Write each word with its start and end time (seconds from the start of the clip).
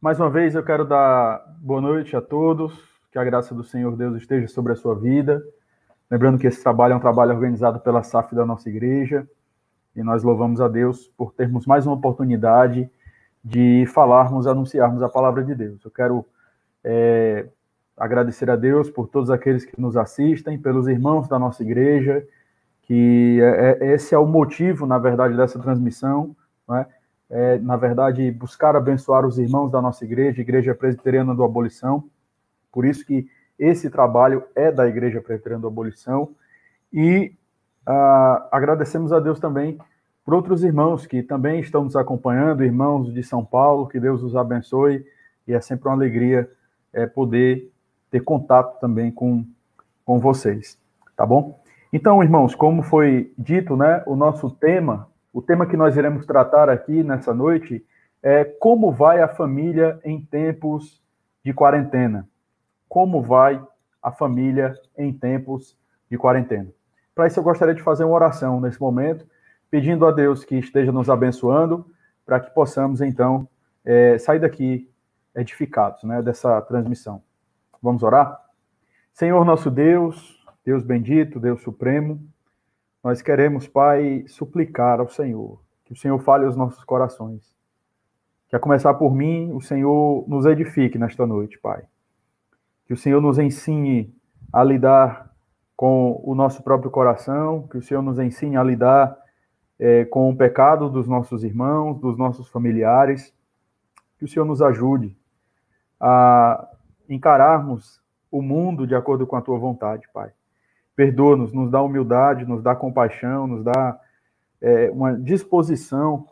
Mais 0.00 0.18
uma 0.18 0.30
vez 0.30 0.54
eu 0.54 0.62
quero 0.62 0.86
dar 0.86 1.44
boa 1.58 1.78
noite 1.78 2.16
a 2.16 2.22
todos, 2.22 2.72
que 3.12 3.18
a 3.18 3.24
graça 3.24 3.54
do 3.54 3.62
Senhor 3.62 3.94
Deus 3.94 4.16
esteja 4.16 4.48
sobre 4.48 4.72
a 4.72 4.74
sua 4.76 4.94
vida. 4.94 5.44
Lembrando 6.10 6.38
que 6.38 6.46
esse 6.46 6.62
trabalho 6.62 6.94
é 6.94 6.96
um 6.96 7.00
trabalho 7.00 7.34
organizado 7.34 7.78
pela 7.80 8.02
SAF 8.02 8.34
da 8.34 8.46
nossa 8.46 8.70
igreja, 8.70 9.28
e 9.94 10.02
nós 10.02 10.22
louvamos 10.22 10.58
a 10.58 10.68
Deus 10.68 11.06
por 11.18 11.34
termos 11.34 11.66
mais 11.66 11.84
uma 11.84 11.96
oportunidade 11.96 12.90
de 13.44 13.84
falarmos, 13.88 14.46
anunciarmos 14.46 15.02
a 15.02 15.08
palavra 15.10 15.44
de 15.44 15.54
Deus. 15.54 15.84
Eu 15.84 15.90
quero 15.90 16.24
é, 16.82 17.48
agradecer 17.94 18.48
a 18.48 18.56
Deus 18.56 18.88
por 18.88 19.06
todos 19.06 19.30
aqueles 19.30 19.66
que 19.66 19.78
nos 19.78 19.98
assistem, 19.98 20.58
pelos 20.58 20.88
irmãos 20.88 21.28
da 21.28 21.38
nossa 21.38 21.62
igreja, 21.62 22.26
que 22.84 23.38
é, 23.42 23.76
é, 23.82 23.92
esse 23.92 24.14
é 24.14 24.18
o 24.18 24.24
motivo, 24.24 24.86
na 24.86 24.96
verdade, 24.96 25.36
dessa 25.36 25.58
transmissão, 25.58 26.34
é? 26.72 26.86
É? 27.30 27.58
na 27.58 27.76
verdade, 27.76 28.30
buscar 28.32 28.74
abençoar 28.74 29.24
os 29.24 29.38
irmãos 29.38 29.70
da 29.70 29.80
nossa 29.80 30.04
igreja, 30.04 30.40
Igreja 30.40 30.74
Presbiteriana 30.74 31.34
do 31.34 31.44
Abolição, 31.44 32.04
por 32.72 32.84
isso 32.84 33.06
que 33.06 33.28
esse 33.58 33.88
trabalho 33.88 34.44
é 34.54 34.72
da 34.72 34.88
Igreja 34.88 35.20
Presbiteriana 35.20 35.62
da 35.62 35.68
Abolição, 35.68 36.34
e 36.92 37.32
ah, 37.86 38.48
agradecemos 38.50 39.12
a 39.12 39.20
Deus 39.20 39.38
também 39.38 39.78
por 40.24 40.34
outros 40.34 40.62
irmãos 40.62 41.06
que 41.06 41.22
também 41.22 41.60
estão 41.60 41.84
nos 41.84 41.96
acompanhando, 41.96 42.64
irmãos 42.64 43.12
de 43.12 43.22
São 43.22 43.44
Paulo, 43.44 43.88
que 43.88 43.98
Deus 43.98 44.22
os 44.22 44.36
abençoe, 44.36 45.04
e 45.46 45.52
é 45.52 45.60
sempre 45.60 45.88
uma 45.88 45.94
alegria 45.94 46.50
é, 46.92 47.06
poder 47.06 47.70
ter 48.10 48.20
contato 48.20 48.78
também 48.80 49.10
com, 49.10 49.44
com 50.04 50.18
vocês, 50.18 50.78
tá 51.16 51.24
bom? 51.24 51.60
Então, 51.92 52.22
irmãos, 52.22 52.54
como 52.54 52.82
foi 52.82 53.32
dito, 53.36 53.76
né, 53.76 54.02
o 54.06 54.14
nosso 54.14 54.50
tema, 54.50 55.08
o 55.32 55.40
tema 55.40 55.66
que 55.66 55.76
nós 55.76 55.96
iremos 55.96 56.26
tratar 56.26 56.68
aqui 56.68 57.02
nessa 57.02 57.32
noite 57.32 57.84
é 58.22 58.44
como 58.44 58.90
vai 58.90 59.20
a 59.20 59.28
família 59.28 59.98
em 60.04 60.20
tempos 60.20 61.00
de 61.44 61.52
quarentena. 61.52 62.28
Como 62.88 63.22
vai 63.22 63.62
a 64.02 64.10
família 64.10 64.74
em 64.98 65.12
tempos 65.12 65.76
de 66.10 66.18
quarentena? 66.18 66.68
Para 67.14 67.26
isso, 67.26 67.38
eu 67.38 67.44
gostaria 67.44 67.74
de 67.74 67.82
fazer 67.82 68.04
uma 68.04 68.14
oração 68.14 68.60
nesse 68.60 68.80
momento, 68.80 69.26
pedindo 69.70 70.06
a 70.06 70.10
Deus 70.10 70.44
que 70.44 70.56
esteja 70.56 70.90
nos 70.90 71.08
abençoando, 71.08 71.86
para 72.26 72.40
que 72.40 72.50
possamos, 72.50 73.00
então, 73.00 73.48
é, 73.84 74.18
sair 74.18 74.38
daqui 74.38 74.90
edificados 75.34 76.02
né, 76.04 76.20
dessa 76.22 76.60
transmissão. 76.62 77.22
Vamos 77.82 78.02
orar? 78.02 78.40
Senhor 79.12 79.44
nosso 79.44 79.70
Deus, 79.70 80.44
Deus 80.64 80.82
bendito, 80.82 81.40
Deus 81.40 81.62
supremo, 81.62 82.20
nós 83.02 83.22
queremos, 83.22 83.66
Pai, 83.66 84.24
suplicar 84.28 85.00
ao 85.00 85.08
Senhor 85.08 85.60
que 85.90 85.94
o 85.94 85.96
Senhor 85.96 86.20
fale 86.20 86.46
os 86.46 86.56
nossos 86.56 86.84
corações. 86.84 87.52
Que 88.48 88.54
a 88.54 88.60
começar 88.60 88.94
por 88.94 89.12
mim, 89.12 89.52
o 89.52 89.60
Senhor 89.60 90.24
nos 90.28 90.46
edifique 90.46 90.96
nesta 90.96 91.26
noite, 91.26 91.58
Pai. 91.58 91.82
Que 92.86 92.92
o 92.92 92.96
Senhor 92.96 93.20
nos 93.20 93.40
ensine 93.40 94.14
a 94.52 94.62
lidar 94.62 95.34
com 95.76 96.20
o 96.22 96.32
nosso 96.32 96.62
próprio 96.62 96.92
coração, 96.92 97.66
que 97.66 97.76
o 97.76 97.82
Senhor 97.82 98.02
nos 98.02 98.20
ensine 98.20 98.56
a 98.56 98.62
lidar 98.62 99.18
é, 99.80 100.04
com 100.04 100.30
o 100.30 100.36
pecado 100.36 100.88
dos 100.88 101.08
nossos 101.08 101.42
irmãos, 101.42 101.98
dos 101.98 102.16
nossos 102.16 102.48
familiares. 102.48 103.34
Que 104.16 104.24
o 104.24 104.28
Senhor 104.28 104.44
nos 104.44 104.62
ajude 104.62 105.16
a 105.98 106.68
encararmos 107.08 108.00
o 108.30 108.40
mundo 108.40 108.86
de 108.86 108.94
acordo 108.94 109.26
com 109.26 109.34
a 109.34 109.42
tua 109.42 109.58
vontade, 109.58 110.08
Pai. 110.14 110.30
Perdoa-nos, 111.00 111.50
nos 111.50 111.70
dá 111.70 111.80
humildade, 111.80 112.44
nos 112.44 112.62
dá 112.62 112.76
compaixão, 112.76 113.46
nos 113.46 113.64
dá 113.64 113.98
é, 114.60 114.90
uma 114.90 115.14
disposição 115.14 116.26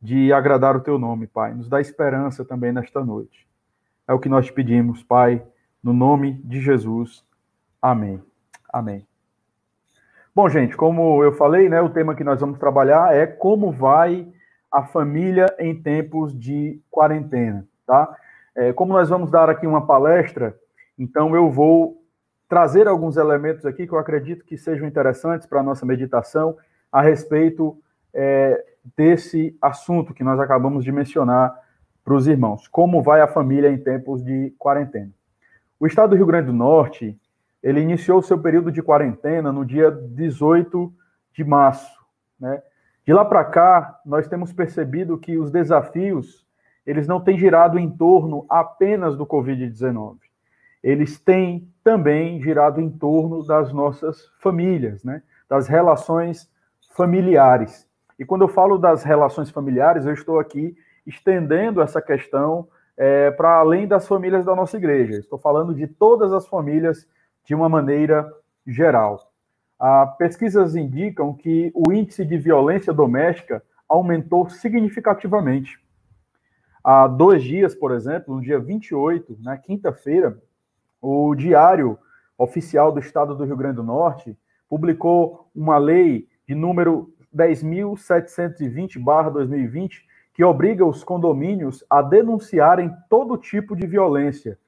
de 0.00 0.32
agradar 0.32 0.74
o 0.74 0.80
teu 0.80 0.98
nome, 0.98 1.26
Pai. 1.26 1.52
Nos 1.52 1.68
dá 1.68 1.82
esperança 1.82 2.46
também 2.46 2.72
nesta 2.72 3.04
noite. 3.04 3.46
É 4.08 4.14
o 4.14 4.18
que 4.18 4.26
nós 4.26 4.46
te 4.46 4.54
pedimos, 4.54 5.02
Pai, 5.02 5.44
no 5.82 5.92
nome 5.92 6.32
de 6.42 6.62
Jesus. 6.62 7.22
Amém. 7.82 8.22
Amém. 8.72 9.06
Bom, 10.34 10.48
gente, 10.48 10.74
como 10.78 11.22
eu 11.22 11.34
falei, 11.34 11.68
né, 11.68 11.82
o 11.82 11.90
tema 11.90 12.14
que 12.14 12.24
nós 12.24 12.40
vamos 12.40 12.58
trabalhar 12.58 13.14
é 13.14 13.26
como 13.26 13.70
vai 13.70 14.26
a 14.72 14.82
família 14.82 15.54
em 15.58 15.74
tempos 15.74 16.32
de 16.32 16.80
quarentena, 16.90 17.68
tá? 17.86 18.16
É, 18.56 18.72
como 18.72 18.94
nós 18.94 19.10
vamos 19.10 19.30
dar 19.30 19.50
aqui 19.50 19.66
uma 19.66 19.86
palestra, 19.86 20.58
então 20.98 21.36
eu 21.36 21.50
vou 21.50 22.02
trazer 22.54 22.86
alguns 22.86 23.16
elementos 23.16 23.66
aqui 23.66 23.84
que 23.84 23.92
eu 23.92 23.98
acredito 23.98 24.44
que 24.44 24.56
sejam 24.56 24.86
interessantes 24.86 25.44
para 25.44 25.58
a 25.58 25.62
nossa 25.64 25.84
meditação 25.84 26.56
a 26.92 27.02
respeito 27.02 27.76
é, 28.14 28.64
desse 28.96 29.58
assunto 29.60 30.14
que 30.14 30.22
nós 30.22 30.38
acabamos 30.38 30.84
de 30.84 30.92
mencionar 30.92 31.52
para 32.04 32.14
os 32.14 32.28
irmãos. 32.28 32.68
Como 32.68 33.02
vai 33.02 33.20
a 33.20 33.26
família 33.26 33.72
em 33.72 33.78
tempos 33.78 34.22
de 34.22 34.54
quarentena? 34.56 35.10
O 35.80 35.86
estado 35.88 36.10
do 36.10 36.16
Rio 36.16 36.26
Grande 36.26 36.46
do 36.46 36.52
Norte, 36.52 37.18
ele 37.60 37.80
iniciou 37.80 38.22
seu 38.22 38.38
período 38.38 38.70
de 38.70 38.80
quarentena 38.80 39.50
no 39.50 39.64
dia 39.64 39.90
18 39.90 40.94
de 41.32 41.42
março, 41.42 41.98
né? 42.38 42.62
De 43.04 43.12
lá 43.12 43.24
para 43.24 43.44
cá, 43.46 43.98
nós 44.06 44.28
temos 44.28 44.52
percebido 44.52 45.18
que 45.18 45.36
os 45.36 45.50
desafios, 45.50 46.46
eles 46.86 47.08
não 47.08 47.20
têm 47.20 47.36
girado 47.36 47.80
em 47.80 47.90
torno 47.90 48.46
apenas 48.48 49.16
do 49.16 49.26
COVID-19 49.26 50.18
eles 50.84 51.18
têm 51.18 51.66
também 51.82 52.42
girado 52.42 52.78
em 52.78 52.90
torno 52.90 53.42
das 53.42 53.72
nossas 53.72 54.30
famílias, 54.38 55.02
né? 55.02 55.22
das 55.48 55.66
relações 55.66 56.46
familiares. 56.94 57.88
E 58.18 58.24
quando 58.24 58.42
eu 58.42 58.48
falo 58.48 58.76
das 58.76 59.02
relações 59.02 59.48
familiares, 59.48 60.04
eu 60.04 60.12
estou 60.12 60.38
aqui 60.38 60.76
estendendo 61.06 61.80
essa 61.80 62.02
questão 62.02 62.68
é, 62.98 63.30
para 63.30 63.56
além 63.56 63.88
das 63.88 64.06
famílias 64.06 64.44
da 64.44 64.54
nossa 64.54 64.76
igreja. 64.76 65.14
Estou 65.14 65.38
falando 65.38 65.74
de 65.74 65.86
todas 65.86 66.34
as 66.34 66.46
famílias 66.46 67.08
de 67.46 67.54
uma 67.54 67.68
maneira 67.68 68.30
geral. 68.66 69.32
Ah, 69.80 70.06
pesquisas 70.18 70.76
indicam 70.76 71.32
que 71.32 71.72
o 71.74 71.92
índice 71.92 72.26
de 72.26 72.36
violência 72.36 72.92
doméstica 72.92 73.62
aumentou 73.88 74.50
significativamente. 74.50 75.82
Há 76.82 77.06
dois 77.06 77.42
dias, 77.42 77.74
por 77.74 77.90
exemplo, 77.90 78.34
no 78.34 78.42
dia 78.42 78.58
28, 78.58 79.38
na 79.40 79.56
quinta-feira, 79.56 80.38
o 81.04 81.34
Diário 81.34 81.98
Oficial 82.38 82.90
do 82.90 82.98
Estado 82.98 83.34
do 83.34 83.44
Rio 83.44 83.58
Grande 83.58 83.76
do 83.76 83.82
Norte 83.82 84.34
publicou 84.68 85.50
uma 85.54 85.76
lei 85.76 86.26
de 86.48 86.54
número 86.54 87.12
10.720-2020 87.36 89.90
que 90.32 90.42
obriga 90.42 90.82
os 90.84 91.04
condomínios 91.04 91.84
a 91.90 92.00
denunciarem 92.00 92.90
todo 93.10 93.36
tipo 93.36 93.76
de 93.76 93.86
violência, 93.86 94.58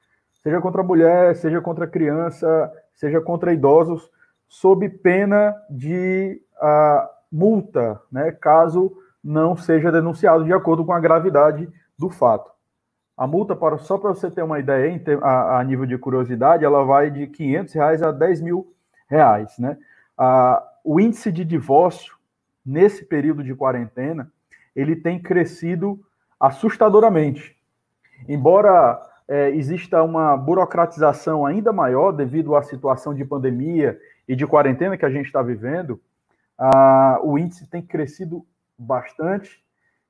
seja 0.43 0.61
contra 0.61 0.83
mulher, 0.83 1.35
seja 1.35 1.63
contra 1.63 1.89
criança, 1.89 2.71
seja 2.95 3.19
contra 3.21 3.55
idosos, 3.55 4.11
sob 4.47 4.89
pena 4.89 5.57
de 5.71 6.41
uh, 6.63 7.09
multa, 7.33 8.01
né, 8.13 8.31
caso 8.31 8.93
não 9.25 9.57
seja 9.57 9.91
denunciado 9.91 10.45
de 10.45 10.53
acordo 10.53 10.85
com 10.85 10.93
a 10.93 11.01
gravidade 11.01 11.67
do 11.99 12.11
fato. 12.11 12.56
A 13.17 13.27
multa, 13.27 13.57
para, 13.57 13.79
só 13.79 13.97
para 13.97 14.11
você 14.11 14.31
ter 14.31 14.43
uma 14.43 14.59
ideia, 14.59 15.01
a, 15.23 15.61
a, 15.61 15.65
nível 15.65 15.87
de 15.87 15.97
curiosidade, 15.97 16.65
ela 16.65 16.85
vai 16.85 17.11
de 17.11 17.27
500 17.27 17.75
reais 17.75 18.03
a 18.03 18.13
10 18.13 18.43
mil 18.43 18.75
reais, 19.09 19.59
né? 19.59 19.79
A, 20.19 20.63
o 20.85 21.01
índice 21.01 21.33
de 21.33 21.45
divórcio 21.45 22.15
nesse 22.65 23.05
período 23.05 23.43
de 23.43 23.55
quarentena, 23.55 24.31
ele 24.75 24.95
tem 24.95 25.19
crescido 25.19 25.99
assustadoramente. 26.39 27.57
Embora 28.29 29.01
é, 29.27 29.51
exista 29.51 30.03
uma 30.03 30.37
burocratização 30.37 31.47
ainda 31.47 31.73
maior 31.73 32.13
devido 32.13 32.55
à 32.55 32.63
situação 32.63 33.15
de 33.15 33.25
pandemia 33.25 33.99
e 34.29 34.37
de 34.37 34.47
quarentena 34.47 34.97
que 34.97 35.07
a 35.07 35.11
gente 35.11 35.27
está 35.27 35.43
vivendo, 35.43 36.01
o 37.23 37.39
índice 37.39 37.67
tem 37.69 37.83
crescido 37.83 38.45
bastante 38.79 39.63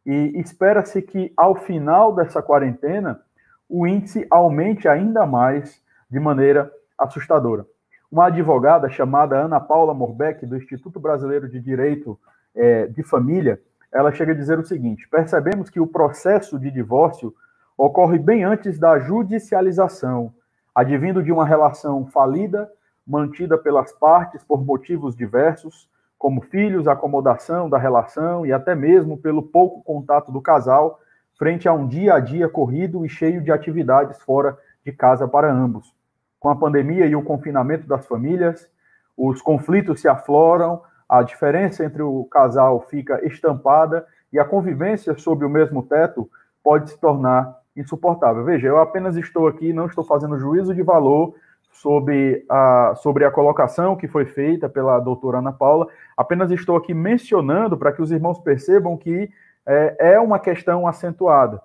e 0.07 0.39
espera-se 0.41 1.03
que 1.03 1.33
ao 1.37 1.57
final 1.57 2.15
dessa 2.15 2.41
quarentena 2.41 3.21
o 3.69 3.87
índice 3.87 4.25
aumente 4.31 4.87
ainda 4.87 5.27
mais 5.27 5.83
de 6.09 6.21
maneira 6.21 6.71
assustadora. 6.97 7.67
Uma 8.11 8.27
advogada 8.27 8.89
chamada 8.89 9.37
Ana 9.37 9.59
Paula 9.59 9.93
Morbeck, 9.93 10.47
do 10.47 10.57
Instituto 10.57 11.01
Brasileiro 11.01 11.49
de 11.49 11.61
Direito 11.61 12.17
é, 12.55 12.87
de 12.87 13.03
Família, 13.03 13.61
ela 13.93 14.13
chega 14.13 14.31
a 14.31 14.37
dizer 14.37 14.59
o 14.59 14.65
seguinte: 14.65 15.09
percebemos 15.09 15.69
que 15.69 15.81
o 15.81 15.87
processo 15.87 16.59
de 16.59 16.71
divórcio 16.71 17.35
ocorre 17.77 18.19
bem 18.19 18.45
antes 18.45 18.79
da 18.79 19.01
judicialização, 19.01 20.33
advindo 20.73 21.23
de 21.23 21.33
uma 21.33 21.45
relação 21.45 22.07
falida, 22.07 22.71
mantida 23.05 23.59
pelas 23.59 23.93
partes 23.93 24.45
por 24.45 24.65
motivos 24.65 25.17
diversos, 25.17 25.89
como 26.27 26.41
filhos, 26.41 26.89
acomodação 26.89 27.71
da 27.71 27.79
relação 27.79 28.45
e 28.45 28.53
até 28.53 28.75
mesmo 28.75 29.17
pelo 29.17 29.41
pouco 29.41 29.81
contato 29.85 30.33
do 30.33 30.41
casal 30.41 30.99
frente 31.39 31.69
a 31.69 31.73
um 31.73 31.87
dia 31.87 32.15
a 32.15 32.19
dia 32.19 32.49
corrido 32.49 33.07
e 33.07 33.09
cheio 33.09 33.41
de 33.41 33.53
atividades 33.53 34.19
fora 34.23 34.59
de 34.85 34.91
casa 34.91 35.29
para 35.29 35.53
ambos. 35.53 35.95
Com 36.41 36.49
a 36.49 36.57
pandemia 36.57 37.07
e 37.07 37.15
o 37.15 37.23
confinamento 37.23 37.87
das 37.87 38.05
famílias, 38.07 38.69
os 39.17 39.41
conflitos 39.41 40.01
se 40.01 40.09
afloram, 40.09 40.83
a 41.09 41.23
diferença 41.23 41.85
entre 41.85 42.03
o 42.03 42.25
casal 42.25 42.81
fica 42.91 43.25
estampada 43.25 44.05
e 44.33 44.41
a 44.41 44.45
convivência 44.45 45.17
sob 45.17 45.45
o 45.45 45.49
mesmo 45.49 45.85
teto 45.85 46.29
pode 46.61 46.91
se 46.91 46.99
tornar 46.99 47.57
insuportável. 47.77 48.43
Veja, 48.43 48.67
eu 48.67 48.79
apenas 48.79 49.17
estou 49.17 49.47
aqui, 49.47 49.73
não 49.73 49.87
estou 49.87 50.03
fazendo 50.03 50.41
juízo 50.41 50.75
de 50.75 50.83
valor 50.83 51.37
sobre 51.81 52.45
a, 52.49 52.95
sobre 52.97 53.25
a 53.25 53.31
colocação 53.31 53.97
que 53.97 54.09
foi 54.09 54.25
feita 54.25 54.69
pela 54.69 54.99
doutora 54.99 55.39
Ana 55.39 55.53
Paula, 55.53 55.87
apenas 56.17 56.51
estou 56.51 56.77
aqui 56.77 56.95
mencionando 56.95 57.77
para 57.77 57.93
que 57.93 58.01
os 58.01 58.11
irmãos 58.11 58.39
percebam 58.39 58.97
que 58.97 59.31
é, 59.67 60.13
é 60.15 60.21
uma 60.21 60.39
questão 60.39 60.87
acentuada. 60.87 61.61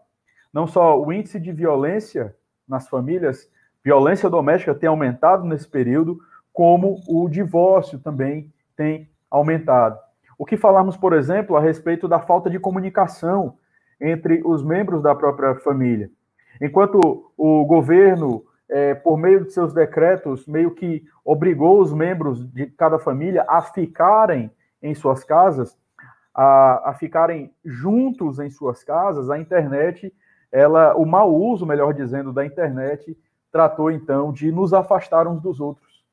Não 0.53 0.67
só 0.67 1.01
o 1.01 1.13
índice 1.13 1.39
de 1.39 1.51
violência 1.51 2.35
nas 2.67 2.89
famílias, 2.89 3.49
violência 3.83 4.29
doméstica 4.29 4.75
tem 4.75 4.89
aumentado 4.89 5.45
nesse 5.45 5.67
período, 5.67 6.19
como 6.51 7.01
o 7.07 7.29
divórcio 7.29 7.97
também 7.99 8.51
tem 8.75 9.09
aumentado. 9.29 9.97
O 10.37 10.45
que 10.45 10.57
falamos, 10.57 10.97
por 10.97 11.13
exemplo, 11.13 11.55
a 11.55 11.61
respeito 11.61 12.07
da 12.07 12.19
falta 12.19 12.49
de 12.49 12.59
comunicação 12.59 13.57
entre 13.99 14.41
os 14.43 14.63
membros 14.63 15.01
da 15.01 15.15
própria 15.15 15.55
família. 15.55 16.09
Enquanto 16.59 17.31
o 17.37 17.65
governo, 17.65 18.43
é, 18.71 18.95
por 18.95 19.17
meio 19.17 19.43
de 19.43 19.51
seus 19.51 19.73
decretos, 19.73 20.47
meio 20.47 20.71
que 20.71 21.03
obrigou 21.25 21.81
os 21.81 21.93
membros 21.93 22.49
de 22.51 22.67
cada 22.67 22.97
família 22.97 23.45
a 23.47 23.61
ficarem 23.61 24.49
em 24.81 24.95
suas 24.95 25.25
casas, 25.25 25.77
a, 26.33 26.91
a 26.91 26.93
ficarem 26.93 27.53
juntos 27.65 28.39
em 28.39 28.49
suas 28.49 28.81
casas, 28.81 29.29
a 29.29 29.37
internet, 29.37 30.13
ela, 30.49 30.95
o 30.95 31.05
mau 31.05 31.35
uso, 31.35 31.65
melhor 31.65 31.93
dizendo, 31.93 32.31
da 32.31 32.45
internet, 32.45 33.17
tratou 33.51 33.91
então 33.91 34.31
de 34.31 34.49
nos 34.51 34.73
afastar 34.73 35.27
uns 35.27 35.41
dos 35.41 35.59
outros. 35.59 36.05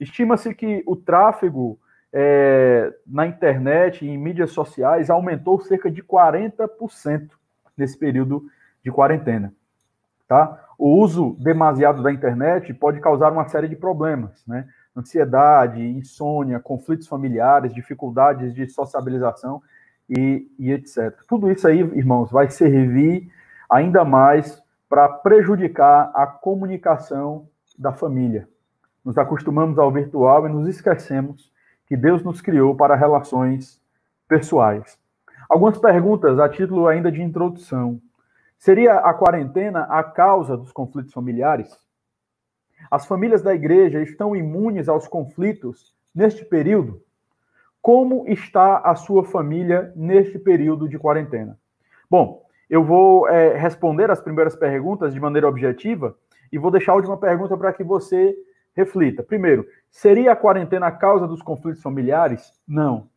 Estima-se 0.00 0.52
que 0.52 0.82
o 0.84 0.96
tráfego 0.96 1.78
é, 2.12 2.92
na 3.06 3.26
internet 3.26 4.04
e 4.04 4.08
em 4.08 4.18
mídias 4.18 4.50
sociais 4.50 5.08
aumentou 5.08 5.60
cerca 5.60 5.88
de 5.88 6.02
40% 6.02 7.30
nesse 7.76 7.96
período 7.96 8.44
de 8.84 8.90
quarentena. 8.90 9.54
Tá? 10.26 10.66
O 10.84 10.98
uso 11.00 11.36
demasiado 11.38 12.02
da 12.02 12.10
internet 12.10 12.74
pode 12.74 12.98
causar 12.98 13.30
uma 13.30 13.46
série 13.46 13.68
de 13.68 13.76
problemas, 13.76 14.44
né? 14.48 14.66
Ansiedade, 14.96 15.80
insônia, 15.80 16.58
conflitos 16.58 17.06
familiares, 17.06 17.72
dificuldades 17.72 18.52
de 18.52 18.68
sociabilização 18.68 19.62
e, 20.10 20.44
e 20.58 20.72
etc. 20.72 21.16
Tudo 21.28 21.52
isso 21.52 21.68
aí, 21.68 21.78
irmãos, 21.78 22.32
vai 22.32 22.50
servir 22.50 23.30
ainda 23.70 24.04
mais 24.04 24.60
para 24.88 25.08
prejudicar 25.08 26.10
a 26.16 26.26
comunicação 26.26 27.46
da 27.78 27.92
família. 27.92 28.48
Nos 29.04 29.16
acostumamos 29.16 29.78
ao 29.78 29.92
virtual 29.92 30.48
e 30.48 30.50
nos 30.50 30.66
esquecemos 30.66 31.52
que 31.86 31.96
Deus 31.96 32.24
nos 32.24 32.40
criou 32.40 32.74
para 32.74 32.96
relações 32.96 33.80
pessoais. 34.26 34.98
Algumas 35.48 35.78
perguntas 35.78 36.40
a 36.40 36.48
título 36.48 36.88
ainda 36.88 37.12
de 37.12 37.22
introdução. 37.22 38.00
Seria 38.62 38.94
a 38.94 39.12
quarentena 39.12 39.88
a 39.90 40.04
causa 40.04 40.56
dos 40.56 40.70
conflitos 40.70 41.12
familiares? 41.12 41.76
As 42.88 43.04
famílias 43.04 43.42
da 43.42 43.52
igreja 43.52 44.00
estão 44.00 44.36
imunes 44.36 44.88
aos 44.88 45.08
conflitos 45.08 45.92
neste 46.14 46.44
período? 46.44 47.02
Como 47.80 48.24
está 48.28 48.78
a 48.78 48.94
sua 48.94 49.24
família 49.24 49.92
neste 49.96 50.38
período 50.38 50.88
de 50.88 50.96
quarentena? 50.96 51.58
Bom, 52.08 52.46
eu 52.70 52.84
vou 52.84 53.28
é, 53.28 53.58
responder 53.58 54.12
as 54.12 54.20
primeiras 54.20 54.54
perguntas 54.54 55.12
de 55.12 55.18
maneira 55.18 55.48
objetiva 55.48 56.16
e 56.52 56.56
vou 56.56 56.70
deixar 56.70 56.92
a 56.92 56.94
última 56.94 57.16
pergunta 57.16 57.56
para 57.56 57.72
que 57.72 57.82
você 57.82 58.32
reflita. 58.76 59.24
Primeiro, 59.24 59.66
seria 59.90 60.30
a 60.30 60.36
quarentena 60.36 60.86
a 60.86 60.92
causa 60.92 61.26
dos 61.26 61.42
conflitos 61.42 61.82
familiares? 61.82 62.52
Não. 62.64 63.08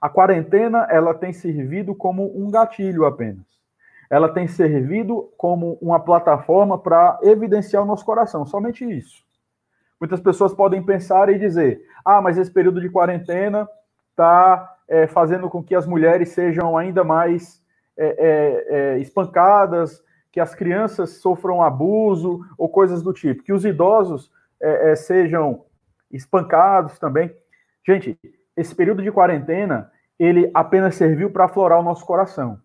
A 0.00 0.08
quarentena, 0.08 0.86
ela 0.88 1.14
tem 1.14 1.32
servido 1.32 1.96
como 1.96 2.30
um 2.40 2.48
gatilho 2.48 3.04
apenas. 3.06 3.57
Ela 4.10 4.28
tem 4.28 4.48
servido 4.48 5.32
como 5.36 5.78
uma 5.82 6.00
plataforma 6.00 6.78
para 6.78 7.18
evidenciar 7.22 7.82
o 7.82 7.86
nosso 7.86 8.04
coração, 8.04 8.46
somente 8.46 8.84
isso. 8.84 9.26
Muitas 10.00 10.20
pessoas 10.20 10.54
podem 10.54 10.82
pensar 10.82 11.28
e 11.28 11.38
dizer: 11.38 11.82
ah, 12.04 12.20
mas 12.22 12.38
esse 12.38 12.50
período 12.50 12.80
de 12.80 12.88
quarentena 12.88 13.68
está 14.10 14.76
é, 14.88 15.06
fazendo 15.06 15.50
com 15.50 15.62
que 15.62 15.74
as 15.74 15.86
mulheres 15.86 16.30
sejam 16.30 16.76
ainda 16.76 17.04
mais 17.04 17.62
é, 17.96 18.94
é, 18.96 18.98
espancadas, 18.98 20.02
que 20.30 20.40
as 20.40 20.54
crianças 20.54 21.20
sofram 21.20 21.62
abuso 21.62 22.40
ou 22.56 22.68
coisas 22.68 23.02
do 23.02 23.12
tipo, 23.12 23.42
que 23.42 23.52
os 23.52 23.64
idosos 23.64 24.30
sejam 24.96 25.64
espancados 26.10 26.98
também. 26.98 27.32
Gente, 27.86 28.18
esse 28.56 28.74
período 28.74 29.02
de 29.02 29.12
quarentena, 29.12 29.90
ele 30.18 30.50
apenas 30.52 30.96
serviu 30.96 31.30
para 31.30 31.44
aflorar 31.44 31.78
o 31.78 31.82
nosso 31.82 32.04
coração. 32.04 32.60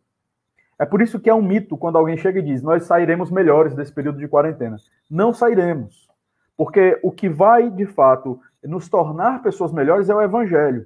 É 0.84 0.86
por 0.86 1.02
isso 1.02 1.18
que 1.18 1.30
é 1.30 1.34
um 1.34 1.42
mito 1.42 1.78
quando 1.78 1.98
alguém 1.98 2.18
chega 2.18 2.40
e 2.40 2.42
diz: 2.42 2.62
Nós 2.62 2.84
sairemos 2.84 3.32
melhores 3.32 3.74
desse 3.74 3.94
período 3.94 4.18
de 4.18 4.28
quarentena. 4.28 4.76
Não 5.10 5.32
sairemos. 5.32 6.10
Porque 6.58 7.00
o 7.02 7.10
que 7.10 7.30
vai, 7.30 7.70
de 7.70 7.86
fato, 7.86 8.38
nos 8.62 8.90
tornar 8.90 9.42
pessoas 9.42 9.72
melhores 9.72 10.10
é 10.10 10.14
o 10.14 10.22
evangelho. 10.22 10.86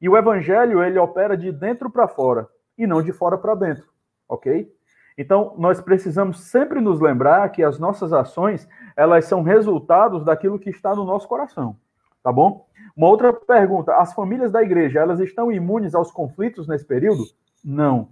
E 0.00 0.08
o 0.08 0.16
evangelho, 0.16 0.82
ele 0.82 0.98
opera 0.98 1.36
de 1.36 1.52
dentro 1.52 1.90
para 1.90 2.08
fora 2.08 2.48
e 2.78 2.86
não 2.86 3.02
de 3.02 3.12
fora 3.12 3.36
para 3.36 3.54
dentro, 3.54 3.84
ok? 4.26 4.72
Então, 5.18 5.54
nós 5.58 5.82
precisamos 5.82 6.40
sempre 6.40 6.80
nos 6.80 6.98
lembrar 6.98 7.46
que 7.50 7.62
as 7.62 7.78
nossas 7.78 8.14
ações, 8.14 8.66
elas 8.96 9.26
são 9.26 9.42
resultados 9.42 10.24
daquilo 10.24 10.58
que 10.58 10.70
está 10.70 10.94
no 10.94 11.04
nosso 11.04 11.28
coração, 11.28 11.76
tá 12.22 12.32
bom? 12.32 12.66
Uma 12.96 13.08
outra 13.08 13.34
pergunta, 13.34 13.94
as 13.96 14.14
famílias 14.14 14.50
da 14.50 14.62
igreja, 14.62 14.98
elas 14.98 15.20
estão 15.20 15.52
imunes 15.52 15.94
aos 15.94 16.10
conflitos 16.10 16.66
nesse 16.66 16.86
período? 16.86 17.24
Não. 17.62 18.08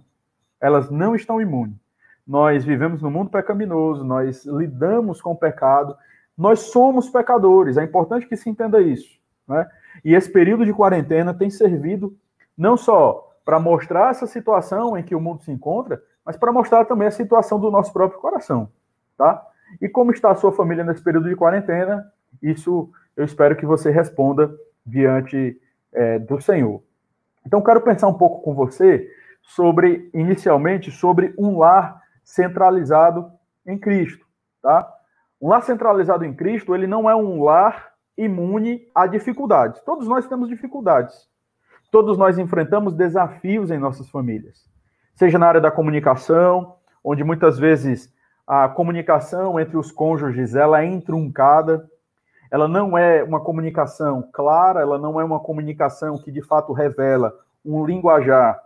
Elas 0.59 0.89
não 0.89 1.15
estão 1.15 1.41
imunes. 1.41 1.77
Nós 2.25 2.63
vivemos 2.63 3.01
no 3.01 3.09
mundo 3.09 3.29
pecaminoso, 3.29 4.03
nós 4.03 4.45
lidamos 4.45 5.21
com 5.21 5.31
o 5.31 5.37
pecado, 5.37 5.95
nós 6.37 6.59
somos 6.59 7.09
pecadores, 7.09 7.77
é 7.77 7.83
importante 7.83 8.27
que 8.27 8.37
se 8.37 8.49
entenda 8.49 8.81
isso, 8.81 9.19
né? 9.47 9.67
E 10.05 10.13
esse 10.13 10.31
período 10.31 10.65
de 10.65 10.71
quarentena 10.71 11.33
tem 11.33 11.49
servido 11.49 12.15
não 12.57 12.77
só 12.77 13.35
para 13.43 13.59
mostrar 13.59 14.11
essa 14.11 14.27
situação 14.27 14.95
em 14.95 15.03
que 15.03 15.15
o 15.15 15.19
mundo 15.19 15.41
se 15.41 15.51
encontra, 15.51 16.01
mas 16.23 16.37
para 16.37 16.51
mostrar 16.51 16.85
também 16.85 17.07
a 17.07 17.11
situação 17.11 17.59
do 17.59 17.71
nosso 17.71 17.91
próprio 17.91 18.19
coração, 18.19 18.69
tá? 19.17 19.43
E 19.81 19.89
como 19.89 20.11
está 20.11 20.31
a 20.31 20.35
sua 20.35 20.51
família 20.51 20.83
nesse 20.83 21.03
período 21.03 21.29
de 21.29 21.35
quarentena? 21.35 22.11
Isso 22.41 22.91
eu 23.17 23.25
espero 23.25 23.55
que 23.55 23.65
você 23.65 23.89
responda 23.89 24.51
diante 24.85 25.59
é, 25.91 26.19
do 26.19 26.39
Senhor. 26.39 26.81
Então, 27.45 27.61
quero 27.61 27.81
pensar 27.81 28.07
um 28.07 28.13
pouco 28.13 28.41
com 28.41 28.53
você 28.53 29.09
sobre, 29.55 30.09
inicialmente, 30.13 30.91
sobre 30.91 31.33
um 31.37 31.59
lar 31.59 32.01
centralizado 32.23 33.31
em 33.65 33.77
Cristo, 33.77 34.25
tá? 34.61 34.91
Um 35.41 35.49
lar 35.49 35.61
centralizado 35.63 36.25
em 36.25 36.33
Cristo, 36.33 36.75
ele 36.75 36.87
não 36.87 37.09
é 37.09 37.15
um 37.15 37.43
lar 37.43 37.91
imune 38.17 38.87
a 38.93 39.07
dificuldades. 39.07 39.81
Todos 39.81 40.07
nós 40.07 40.27
temos 40.27 40.49
dificuldades. 40.49 41.29
Todos 41.91 42.17
nós 42.17 42.37
enfrentamos 42.37 42.93
desafios 42.93 43.71
em 43.71 43.77
nossas 43.77 44.09
famílias 44.09 44.69
seja 45.19 45.37
na 45.37 45.47
área 45.47 45.59
da 45.59 45.69
comunicação, 45.69 46.75
onde 47.03 47.25
muitas 47.25 47.59
vezes 47.59 48.09
a 48.47 48.69
comunicação 48.69 49.59
entre 49.59 49.75
os 49.75 49.91
cônjuges 49.91 50.55
ela 50.55 50.81
é 50.81 50.85
intruncada, 50.85 51.85
ela 52.49 52.69
não 52.69 52.97
é 52.97 53.21
uma 53.21 53.41
comunicação 53.41 54.23
clara, 54.31 54.79
ela 54.79 54.97
não 54.97 55.19
é 55.19 55.23
uma 55.25 55.41
comunicação 55.41 56.17
que 56.17 56.31
de 56.31 56.41
fato 56.41 56.71
revela 56.71 57.33
um 57.65 57.85
linguajar 57.85 58.57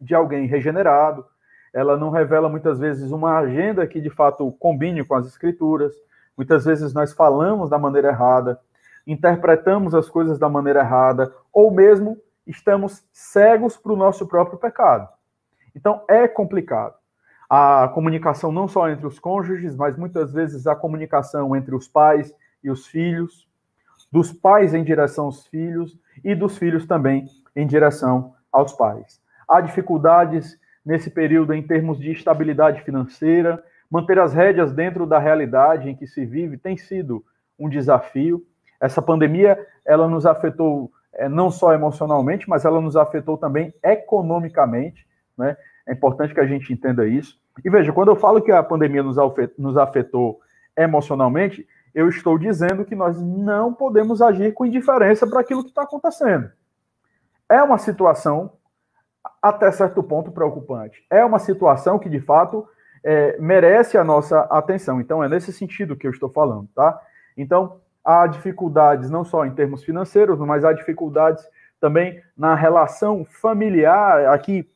de 0.00 0.14
alguém 0.14 0.46
regenerado, 0.46 1.24
ela 1.72 1.96
não 1.96 2.10
revela 2.10 2.48
muitas 2.48 2.78
vezes 2.78 3.12
uma 3.12 3.38
agenda 3.38 3.86
que 3.86 4.00
de 4.00 4.10
fato 4.10 4.50
combine 4.52 5.04
com 5.04 5.14
as 5.14 5.26
escrituras. 5.26 5.94
Muitas 6.36 6.64
vezes 6.64 6.92
nós 6.92 7.12
falamos 7.12 7.70
da 7.70 7.78
maneira 7.78 8.08
errada, 8.08 8.58
interpretamos 9.06 9.94
as 9.94 10.08
coisas 10.08 10.38
da 10.38 10.48
maneira 10.48 10.80
errada, 10.80 11.32
ou 11.52 11.70
mesmo 11.70 12.18
estamos 12.46 13.04
cegos 13.12 13.76
para 13.76 13.92
o 13.92 13.96
nosso 13.96 14.26
próprio 14.26 14.58
pecado. 14.58 15.08
Então, 15.74 16.02
é 16.08 16.26
complicado. 16.26 16.94
A 17.48 17.88
comunicação 17.88 18.52
não 18.52 18.68
só 18.68 18.88
entre 18.88 19.06
os 19.06 19.18
cônjuges, 19.18 19.74
mas 19.76 19.96
muitas 19.96 20.32
vezes 20.32 20.66
a 20.66 20.74
comunicação 20.74 21.54
entre 21.54 21.74
os 21.74 21.88
pais 21.88 22.34
e 22.62 22.70
os 22.70 22.86
filhos, 22.86 23.48
dos 24.10 24.32
pais 24.32 24.74
em 24.74 24.82
direção 24.82 25.26
aos 25.26 25.46
filhos 25.46 25.96
e 26.24 26.34
dos 26.34 26.58
filhos 26.58 26.86
também 26.86 27.26
em 27.54 27.66
direção 27.66 28.34
aos 28.52 28.72
pais. 28.72 29.20
Há 29.50 29.60
dificuldades 29.60 30.58
nesse 30.84 31.10
período 31.10 31.52
em 31.52 31.62
termos 31.62 31.98
de 31.98 32.10
estabilidade 32.10 32.82
financeira, 32.82 33.62
manter 33.90 34.18
as 34.18 34.32
rédeas 34.32 34.72
dentro 34.72 35.06
da 35.06 35.18
realidade 35.18 35.90
em 35.90 35.96
que 35.96 36.06
se 36.06 36.24
vive 36.24 36.56
tem 36.56 36.76
sido 36.76 37.24
um 37.58 37.68
desafio. 37.68 38.44
Essa 38.80 39.02
pandemia, 39.02 39.58
ela 39.84 40.08
nos 40.08 40.24
afetou 40.24 40.90
é, 41.12 41.28
não 41.28 41.50
só 41.50 41.74
emocionalmente, 41.74 42.48
mas 42.48 42.64
ela 42.64 42.80
nos 42.80 42.96
afetou 42.96 43.36
também 43.36 43.74
economicamente 43.82 45.04
né? 45.40 45.56
É 45.86 45.92
importante 45.92 46.34
que 46.34 46.40
a 46.40 46.46
gente 46.46 46.72
entenda 46.72 47.08
isso. 47.08 47.40
E 47.64 47.70
veja, 47.70 47.92
quando 47.92 48.08
eu 48.08 48.16
falo 48.16 48.42
que 48.42 48.52
a 48.52 48.62
pandemia 48.62 49.02
nos 49.02 49.76
afetou 49.76 50.38
emocionalmente, 50.76 51.66
eu 51.94 52.08
estou 52.08 52.38
dizendo 52.38 52.84
que 52.84 52.94
nós 52.94 53.20
não 53.20 53.72
podemos 53.72 54.22
agir 54.22 54.52
com 54.52 54.66
indiferença 54.66 55.26
para 55.26 55.40
aquilo 55.40 55.64
que 55.64 55.70
está 55.70 55.82
acontecendo. 55.82 56.50
É 57.48 57.62
uma 57.62 57.78
situação, 57.78 58.52
até 59.42 59.70
certo 59.72 60.02
ponto, 60.02 60.30
preocupante. 60.30 61.04
É 61.10 61.24
uma 61.24 61.38
situação 61.38 61.98
que, 61.98 62.08
de 62.08 62.20
fato, 62.20 62.66
é, 63.02 63.38
merece 63.38 63.96
a 63.96 64.04
nossa 64.04 64.40
atenção. 64.42 65.00
Então, 65.00 65.22
é 65.24 65.28
nesse 65.28 65.52
sentido 65.52 65.96
que 65.96 66.06
eu 66.06 66.10
estou 66.10 66.28
falando, 66.28 66.68
tá? 66.74 67.00
Então, 67.36 67.80
há 68.04 68.26
dificuldades 68.26 69.10
não 69.10 69.24
só 69.24 69.44
em 69.44 69.54
termos 69.54 69.82
financeiros, 69.84 70.38
mas 70.38 70.64
há 70.64 70.72
dificuldades 70.72 71.46
também 71.80 72.22
na 72.36 72.54
relação 72.54 73.24
familiar, 73.24 74.26
aqui 74.26 74.68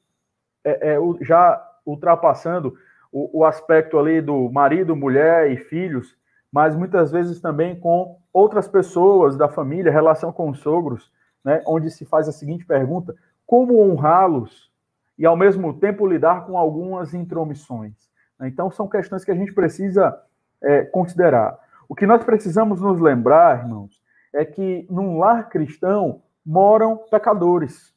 é, 0.65 0.95
é, 0.95 0.99
já 1.21 1.63
ultrapassando 1.85 2.75
o, 3.13 3.41
o 3.41 3.45
aspecto 3.45 3.99
ali 3.99 4.23
do 4.23 4.51
marido, 4.51 4.97
mulher 4.97 5.51
e 5.51 5.57
filhos, 5.57 6.17
mas 6.51 6.75
muitas 6.75 7.13
vezes 7.13 7.41
também 7.41 7.79
com 7.79 8.19
outras 8.33 8.67
pessoas 8.67 9.37
da 9.37 9.49
família, 9.49 9.93
relação 9.93 10.33
com 10.33 10.49
os 10.49 10.61
sogros, 10.61 11.13
né, 11.45 11.63
onde 11.67 11.91
se 11.91 12.07
faz 12.07 12.29
a 12.29 12.33
seguinte 12.33 12.65
pergunta: 12.65 13.15
como 13.47 13.81
honrá-los 13.81 14.71
e 15.19 15.27
ao 15.27 15.37
mesmo 15.37 15.75
tempo 15.75 16.07
lidar 16.07 16.47
com 16.47 16.57
algumas 16.57 17.15
intromissões? 17.15 17.95
Então, 18.43 18.71
são 18.71 18.89
questões 18.89 19.25
que 19.25 19.31
a 19.31 19.35
gente 19.35 19.53
precisa 19.53 20.19
é, 20.63 20.83
considerar. 20.85 21.59
O 21.89 21.95
que 21.95 22.07
nós 22.07 22.25
precisamos 22.25 22.81
nos 22.81 23.01
lembrar, 23.01 23.61
irmãos, 23.61 24.03
é 24.33 24.45
que 24.45 24.87
num 24.91 25.19
lar 25.19 25.49
cristão 25.49 26.23
moram 26.45 26.97
pecadores. 27.11 27.95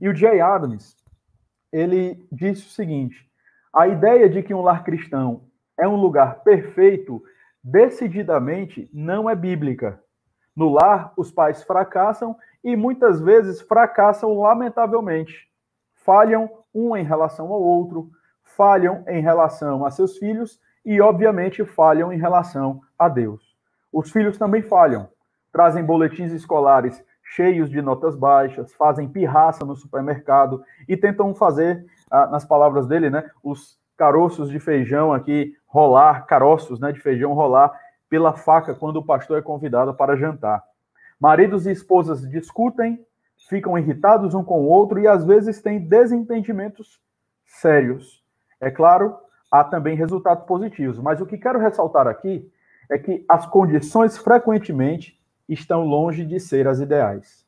E 0.00 0.08
o 0.08 0.14
Jay 0.14 0.40
Adams, 0.40 0.96
ele 1.72 2.26
disse 2.30 2.66
o 2.66 2.70
seguinte: 2.70 3.28
a 3.74 3.88
ideia 3.88 4.28
de 4.28 4.42
que 4.42 4.54
um 4.54 4.62
lar 4.62 4.84
cristão 4.84 5.44
é 5.78 5.86
um 5.86 5.96
lugar 5.96 6.42
perfeito, 6.42 7.22
decididamente 7.62 8.88
não 8.92 9.28
é 9.28 9.34
bíblica. 9.34 10.00
No 10.56 10.70
lar, 10.70 11.12
os 11.16 11.30
pais 11.30 11.62
fracassam 11.62 12.34
e 12.64 12.74
muitas 12.74 13.20
vezes 13.20 13.60
fracassam 13.60 14.40
lamentavelmente. 14.40 15.48
Falham 15.94 16.50
um 16.74 16.96
em 16.96 17.04
relação 17.04 17.52
ao 17.52 17.60
outro, 17.60 18.10
falham 18.42 19.04
em 19.06 19.20
relação 19.20 19.84
a 19.84 19.90
seus 19.90 20.16
filhos 20.16 20.58
e, 20.84 21.00
obviamente, 21.00 21.64
falham 21.64 22.10
em 22.12 22.18
relação 22.18 22.80
a 22.98 23.08
Deus. 23.08 23.54
Os 23.92 24.10
filhos 24.10 24.38
também 24.38 24.62
falham, 24.62 25.08
trazem 25.52 25.84
boletins 25.84 26.32
escolares 26.32 27.04
cheios 27.22 27.68
de 27.68 27.82
notas 27.82 28.16
baixas, 28.16 28.72
fazem 28.74 29.08
pirraça 29.08 29.64
no 29.64 29.76
supermercado 29.76 30.62
e 30.88 30.96
tentam 30.96 31.34
fazer, 31.34 31.84
ah, 32.10 32.26
nas 32.28 32.44
palavras 32.44 32.86
dele, 32.86 33.10
né, 33.10 33.28
os 33.42 33.78
caroços 33.96 34.48
de 34.48 34.60
feijão 34.60 35.12
aqui 35.12 35.54
rolar, 35.66 36.24
caroços 36.26 36.78
né, 36.78 36.92
de 36.92 37.00
feijão 37.00 37.32
rolar 37.32 37.72
pela 38.08 38.34
faca 38.34 38.74
quando 38.74 38.96
o 38.96 39.04
pastor 39.04 39.38
é 39.38 39.42
convidado 39.42 39.94
para 39.94 40.16
jantar. 40.16 40.62
Maridos 41.20 41.66
e 41.66 41.72
esposas 41.72 42.28
discutem, 42.28 43.04
ficam 43.48 43.78
irritados 43.78 44.34
um 44.34 44.44
com 44.44 44.60
o 44.60 44.68
outro 44.68 44.98
e 44.98 45.06
às 45.06 45.24
vezes 45.24 45.60
têm 45.60 45.80
desentendimentos 45.80 47.00
sérios. 47.44 48.22
É 48.60 48.70
claro, 48.70 49.16
há 49.50 49.64
também 49.64 49.96
resultados 49.96 50.44
positivos, 50.44 50.98
mas 50.98 51.20
o 51.20 51.26
que 51.26 51.38
quero 51.38 51.58
ressaltar 51.58 52.06
aqui 52.06 52.50
é 52.90 52.98
que 52.98 53.24
as 53.28 53.46
condições 53.46 54.16
frequentemente 54.16 55.20
estão 55.48 55.84
longe 55.84 56.24
de 56.24 56.38
ser 56.40 56.66
as 56.66 56.80
ideais. 56.80 57.46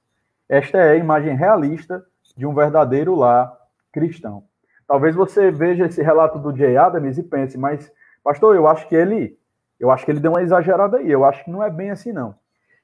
Esta 0.49 0.79
é 0.79 0.93
a 0.93 0.97
imagem 0.97 1.37
realista 1.37 2.05
de 2.37 2.47
um 2.47 2.55
verdadeiro 2.55 3.15
lar 3.15 3.57
cristão. 3.93 4.45
Talvez 4.87 5.15
você 5.15 5.51
veja 5.51 5.87
esse 5.87 6.03
relato 6.03 6.39
do 6.39 6.57
Jay 6.57 6.77
Adams 6.77 7.19
e 7.19 7.23
pense, 7.23 7.59
mas 7.59 7.93
pastor, 8.25 8.57
eu 8.57 8.67
acho 8.67 8.89
que 8.89 8.97
ele, 8.97 9.39
eu 9.79 9.91
acho 9.91 10.05
que 10.05 10.11
ele 10.11 10.21
deu 10.21 10.33
uma 10.33 10.43
exagerada 10.43 10.99
aí. 10.99 11.11
Eu 11.11 11.25
acho 11.25 11.45
que 11.45 11.51
não 11.51 11.63
é 11.63 11.71
bem 11.71 11.91
assim 11.91 12.13
não. 12.13 12.35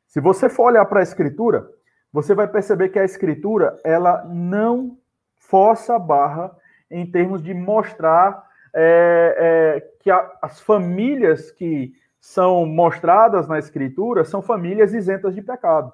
Se 0.07 0.21
você 0.21 0.49
for 0.49 0.65
olhar 0.65 0.85
para 0.85 1.01
a 1.01 1.03
escritura, 1.03 1.69
você 2.13 2.35
vai 2.35 2.47
perceber 2.47 2.91
que 2.91 2.99
a 2.99 3.05
escritura 3.05 3.79
ela 3.83 4.25
não 4.25 4.97
força 5.37 5.97
a 5.97 5.99
barra 5.99 6.55
em 6.91 7.05
termos 7.05 7.43
de 7.43 7.53
mostrar 7.53 8.45
é, 8.75 9.37
é, 9.39 9.81
que 10.01 10.11
a, 10.11 10.31
as 10.43 10.61
famílias 10.61 11.51
que 11.51 11.93
são 12.21 12.67
mostradas 12.67 13.47
na 13.47 13.59
Escritura 13.59 14.25
são 14.25 14.41
famílias 14.41 14.95
isentas 14.95 15.35
de 15.35 15.43
pecado. 15.43 15.93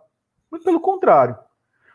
Muito 0.50 0.64
pelo 0.64 0.80
contrário. 0.80 1.36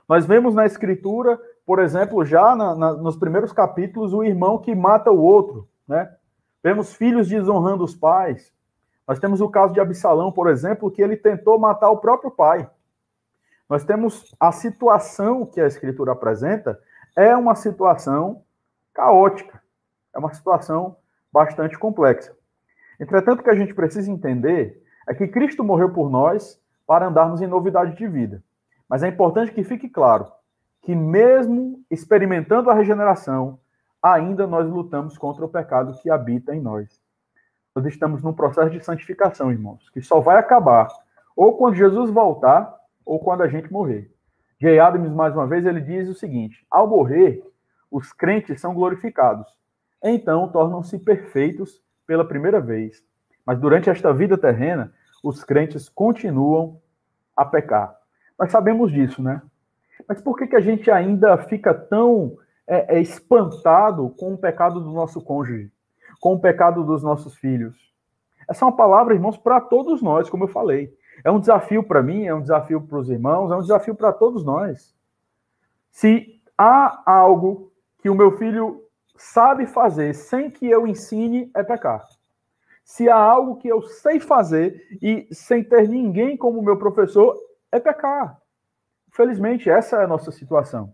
Nós 0.08 0.26
vemos 0.26 0.54
na 0.54 0.66
Escritura, 0.66 1.40
por 1.66 1.80
exemplo, 1.80 2.24
já 2.26 2.56
na, 2.56 2.76
na, 2.76 2.94
nos 2.94 3.16
primeiros 3.16 3.52
capítulos, 3.52 4.14
o 4.14 4.24
irmão 4.24 4.58
que 4.58 4.76
mata 4.76 5.10
o 5.10 5.22
outro. 5.22 5.68
Né? 5.88 6.12
Vemos 6.64 6.94
filhos 6.94 7.28
desonrando 7.28 7.84
os 7.84 7.96
pais. 7.96 8.54
Nós 9.08 9.20
temos 9.20 9.40
o 9.42 9.50
caso 9.50 9.74
de 9.74 9.80
Absalão, 9.80 10.32
por 10.32 10.50
exemplo, 10.50 10.90
que 10.90 11.02
ele 11.02 11.16
tentou 11.16 11.60
matar 11.60 11.90
o 11.90 11.98
próprio 11.98 12.32
pai. 12.32 12.70
Nós 13.70 13.84
temos 13.84 14.36
a 14.40 14.52
situação 14.52 15.46
que 15.46 15.62
a 15.62 15.68
Escritura 15.68 16.12
apresenta, 16.12 16.80
é 17.16 17.36
uma 17.36 17.56
situação 17.56 18.44
caótica, 18.94 19.62
é 20.14 20.20
uma 20.20 20.34
situação 20.34 20.98
bastante 21.32 21.78
complexa. 21.78 22.36
Entretanto, 23.00 23.42
o 23.42 23.44
que 23.44 23.50
a 23.50 23.56
gente 23.56 23.74
precisa 23.74 24.10
entender 24.10 24.82
é 25.08 25.14
que 25.14 25.28
Cristo 25.28 25.64
morreu 25.64 25.92
por 25.92 26.10
nós 26.10 26.60
para 26.88 27.08
andarmos 27.08 27.42
em 27.42 27.48
novidade 27.48 27.96
de 27.96 28.08
vida. 28.08 28.44
Mas 28.88 29.04
é 29.04 29.08
importante 29.08 29.52
que 29.52 29.64
fique 29.64 29.90
claro 29.90 30.32
que, 30.82 30.96
mesmo 30.96 31.84
experimentando 31.90 32.70
a 32.70 32.74
regeneração, 32.74 33.60
ainda 34.02 34.46
nós 34.46 34.70
lutamos 34.70 35.18
contra 35.18 35.44
o 35.44 35.50
pecado 35.50 35.98
que 36.00 36.10
habita 36.10 36.56
em 36.56 36.62
nós. 36.62 37.02
Nós 37.76 37.86
estamos 37.88 38.24
num 38.24 38.32
processo 38.32 38.70
de 38.70 38.84
santificação, 38.84 39.52
irmãos, 39.52 39.90
que 39.90 40.02
só 40.02 40.22
vai 40.22 40.38
acabar 40.38 40.88
ou 41.36 41.58
quando 41.58 41.76
Jesus 41.76 42.10
voltar 42.10 42.74
ou 43.06 43.20
quando 43.20 43.42
a 43.42 43.50
gente 43.50 43.72
morrer. 43.72 44.10
J. 44.62 44.80
Adams, 44.80 45.12
mais 45.12 45.34
uma 45.34 45.46
vez, 45.46 45.66
ele 45.66 45.82
diz 45.82 46.08
o 46.08 46.14
seguinte: 46.14 46.66
ao 46.72 46.88
morrer, 46.88 47.44
os 47.92 48.14
crentes 48.14 48.62
são 48.62 48.74
glorificados. 48.74 49.46
Então 50.02 50.48
tornam-se 50.48 50.98
perfeitos 50.98 51.82
pela 52.08 52.24
primeira 52.24 52.62
vez. 52.62 53.04
Mas 53.46 53.60
durante 53.60 53.90
esta 53.90 54.14
vida 54.14 54.38
terrena, 54.38 54.94
os 55.22 55.44
crentes 55.44 55.90
continuam 55.90 56.80
a 57.36 57.44
pecar. 57.44 57.94
Nós 58.40 58.52
sabemos 58.52 58.90
disso, 58.90 59.22
né? 59.22 59.42
Mas 60.08 60.22
por 60.22 60.38
que, 60.38 60.48
que 60.48 60.56
a 60.56 60.62
gente 60.62 60.90
ainda 60.90 61.38
fica 61.38 61.74
tão 61.74 62.38
é, 62.66 62.98
é, 62.98 63.02
espantado 63.02 64.10
com 64.12 64.34
o 64.34 64.38
pecado 64.38 64.80
do 64.80 64.92
nosso 64.92 65.22
cônjuge, 65.22 65.72
com 66.20 66.34
o 66.34 66.40
pecado 66.40 66.84
dos 66.84 67.04
nossos 67.04 67.36
filhos? 67.36 67.94
Essa 68.48 68.66
é 68.66 68.68
uma 68.68 68.76
palavra, 68.76 69.14
irmãos, 69.14 69.38
para 69.38 69.60
todos 69.60 70.02
nós, 70.02 70.30
como 70.30 70.44
eu 70.44 70.48
falei. 70.48 70.94
É 71.24 71.32
um 71.32 71.40
desafio 71.40 71.84
para 71.84 72.04
mim, 72.04 72.26
é 72.26 72.34
um 72.34 72.42
desafio 72.42 72.82
para 72.82 72.98
os 72.98 73.10
irmãos, 73.10 73.52
é 73.52 73.56
um 73.56 73.62
desafio 73.62 73.96
para 73.96 74.12
todos 74.12 74.44
nós. 74.44 74.96
Se 75.92 76.42
há 76.58 77.02
algo 77.06 77.72
que 78.00 78.10
o 78.10 78.16
meu 78.16 78.38
filho 78.38 78.84
sabe 79.18 79.66
fazer 79.66 80.14
sem 80.14 80.50
que 80.50 80.70
eu 80.70 80.86
ensine 80.86 81.50
é 81.56 81.64
pecar. 81.64 82.06
Se 82.84 83.10
há 83.10 83.18
algo 83.18 83.56
que 83.56 83.68
eu 83.68 83.82
sei 83.82 84.20
fazer 84.20 84.80
e 85.02 85.28
sem 85.32 85.64
ter 85.64 85.88
ninguém 85.90 86.38
como 86.38 86.62
meu 86.62 86.78
professor, 86.78 87.36
é 87.72 87.80
pecar. 87.80 88.40
Felizmente, 89.12 89.70
essa 89.70 89.98
é 89.98 90.04
a 90.04 90.08
nossa 90.08 90.32
situação. 90.32 90.94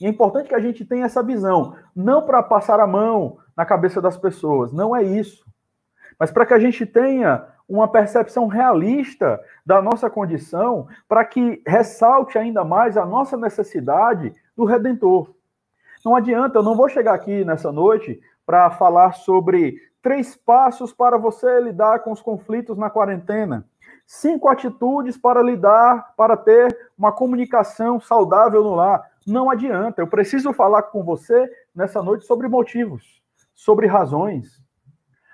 E 0.00 0.06
é 0.06 0.08
importante 0.08 0.48
que 0.48 0.54
a 0.54 0.60
gente 0.60 0.84
tenha 0.84 1.06
essa 1.06 1.22
visão, 1.22 1.76
não 1.94 2.22
para 2.22 2.42
passar 2.42 2.78
a 2.80 2.86
mão 2.86 3.38
na 3.56 3.66
cabeça 3.66 4.00
das 4.00 4.16
pessoas, 4.16 4.72
não 4.72 4.94
é 4.94 5.02
isso. 5.02 5.44
Mas 6.18 6.30
para 6.30 6.46
que 6.46 6.54
a 6.54 6.58
gente 6.58 6.86
tenha 6.86 7.46
uma 7.68 7.86
percepção 7.86 8.46
realista 8.46 9.38
da 9.64 9.82
nossa 9.82 10.08
condição, 10.08 10.88
para 11.06 11.24
que 11.24 11.62
ressalte 11.66 12.38
ainda 12.38 12.64
mais 12.64 12.96
a 12.96 13.04
nossa 13.04 13.36
necessidade 13.36 14.32
do 14.56 14.64
redentor. 14.64 15.34
Não 16.04 16.16
adianta, 16.16 16.58
eu 16.58 16.62
não 16.62 16.74
vou 16.74 16.88
chegar 16.88 17.12
aqui 17.12 17.44
nessa 17.44 17.70
noite 17.70 18.20
para 18.46 18.70
falar 18.70 19.12
sobre 19.12 19.76
três 20.00 20.34
passos 20.34 20.92
para 20.92 21.18
você 21.18 21.60
lidar 21.60 21.98
com 21.98 22.10
os 22.10 22.22
conflitos 22.22 22.78
na 22.78 22.88
quarentena, 22.88 23.66
cinco 24.06 24.48
atitudes 24.48 25.18
para 25.18 25.42
lidar, 25.42 26.14
para 26.16 26.36
ter 26.36 26.90
uma 26.96 27.12
comunicação 27.12 28.00
saudável 28.00 28.64
no 28.64 28.74
lar. 28.74 29.04
Não 29.28 29.50
adianta, 29.50 30.00
eu 30.00 30.06
preciso 30.06 30.54
falar 30.54 30.84
com 30.84 31.04
você 31.04 31.50
nessa 31.74 32.02
noite 32.02 32.24
sobre 32.24 32.48
motivos, 32.48 33.22
sobre 33.54 33.86
razões. 33.86 34.64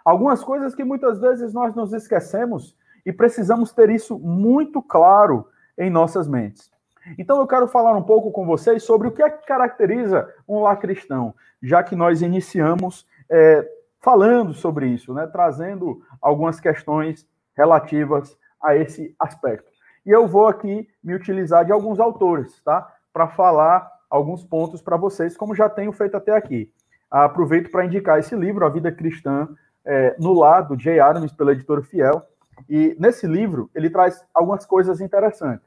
Algumas 0.04 0.42
coisas 0.42 0.74
que 0.74 0.82
muitas 0.82 1.20
vezes 1.20 1.54
nós 1.54 1.74
nos 1.76 1.92
esquecemos 1.92 2.76
e 3.06 3.12
precisamos 3.12 3.72
ter 3.72 3.90
isso 3.90 4.18
muito 4.18 4.82
claro 4.82 5.46
em 5.78 5.88
nossas 5.88 6.26
mentes. 6.26 6.72
Então 7.16 7.38
eu 7.38 7.46
quero 7.46 7.68
falar 7.68 7.96
um 7.96 8.02
pouco 8.02 8.32
com 8.32 8.44
vocês 8.44 8.82
sobre 8.82 9.06
o 9.06 9.12
que 9.12 9.22
é 9.22 9.30
que 9.30 9.46
caracteriza 9.46 10.28
um 10.48 10.60
lar 10.60 10.78
cristão, 10.78 11.32
já 11.62 11.80
que 11.82 11.94
nós 11.94 12.20
iniciamos 12.20 13.06
é, 13.30 13.64
falando 14.00 14.54
sobre 14.54 14.88
isso, 14.88 15.14
né, 15.14 15.26
trazendo 15.26 16.02
algumas 16.20 16.58
questões 16.58 17.28
relativas 17.56 18.36
a 18.60 18.74
esse 18.74 19.14
aspecto. 19.20 19.70
E 20.04 20.10
eu 20.10 20.26
vou 20.26 20.48
aqui 20.48 20.88
me 21.02 21.14
utilizar 21.14 21.64
de 21.64 21.72
alguns 21.72 22.00
autores, 22.00 22.60
tá, 22.62 22.93
para 23.14 23.28
falar 23.28 23.88
alguns 24.10 24.44
pontos 24.44 24.82
para 24.82 24.96
vocês, 24.96 25.36
como 25.36 25.54
já 25.54 25.68
tenho 25.68 25.92
feito 25.92 26.16
até 26.16 26.32
aqui. 26.32 26.70
Aproveito 27.08 27.70
para 27.70 27.84
indicar 27.84 28.18
esse 28.18 28.34
livro, 28.34 28.66
A 28.66 28.68
Vida 28.68 28.90
Cristã 28.90 29.48
é, 29.84 30.16
no 30.18 30.32
Lado, 30.32 30.78
Jay 30.78 30.98
Adams, 30.98 31.32
pela 31.32 31.52
editora 31.52 31.80
Fiel. 31.80 32.26
E 32.68 32.96
nesse 32.98 33.24
livro 33.26 33.70
ele 33.72 33.88
traz 33.88 34.24
algumas 34.34 34.66
coisas 34.66 35.00
interessantes. 35.00 35.66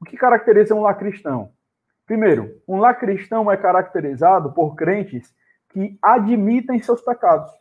O 0.00 0.04
que 0.04 0.16
caracteriza 0.16 0.74
um 0.74 0.80
lar 0.80 0.98
cristão? 0.98 1.52
Primeiro, 2.04 2.60
um 2.66 2.78
lar 2.78 2.98
cristão 2.98 3.50
é 3.50 3.56
caracterizado 3.56 4.52
por 4.52 4.74
crentes 4.74 5.32
que 5.68 5.96
admitem 6.02 6.80
seus 6.80 7.00
pecados. 7.00 7.52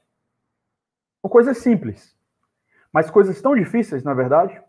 São 1.21 1.29
coisas 1.29 1.57
simples, 1.57 2.15
mas 2.91 3.11
coisas 3.11 3.39
tão 3.41 3.55
difíceis, 3.55 4.03
na 4.03 4.13
verdade. 4.13 4.59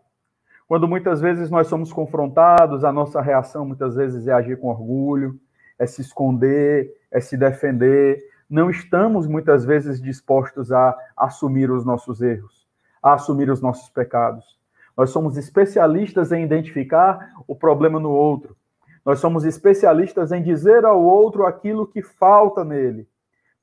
Quando 0.69 0.87
muitas 0.87 1.19
vezes 1.19 1.49
nós 1.49 1.65
somos 1.65 1.91
confrontados, 1.91 2.83
a 2.83 2.91
nossa 2.91 3.19
reação 3.19 3.65
muitas 3.65 3.95
vezes 3.95 4.27
é 4.27 4.31
agir 4.31 4.55
com 4.59 4.67
orgulho, 4.67 5.39
é 5.79 5.87
se 5.87 5.99
esconder, 5.99 6.95
é 7.09 7.19
se 7.19 7.35
defender. 7.35 8.23
Não 8.47 8.69
estamos 8.69 9.25
muitas 9.25 9.65
vezes 9.65 9.99
dispostos 9.99 10.71
a 10.71 10.95
assumir 11.17 11.71
os 11.71 11.83
nossos 11.83 12.21
erros, 12.21 12.67
a 13.01 13.13
assumir 13.13 13.49
os 13.49 13.63
nossos 13.63 13.89
pecados. 13.89 14.59
Nós 14.95 15.09
somos 15.09 15.37
especialistas 15.37 16.31
em 16.31 16.43
identificar 16.43 17.33
o 17.47 17.55
problema 17.55 17.99
no 17.99 18.11
outro. 18.11 18.55
Nós 19.03 19.17
somos 19.19 19.45
especialistas 19.45 20.31
em 20.31 20.43
dizer 20.43 20.85
ao 20.85 21.01
outro 21.01 21.47
aquilo 21.47 21.87
que 21.87 22.03
falta 22.03 22.63
nele. 22.63 23.09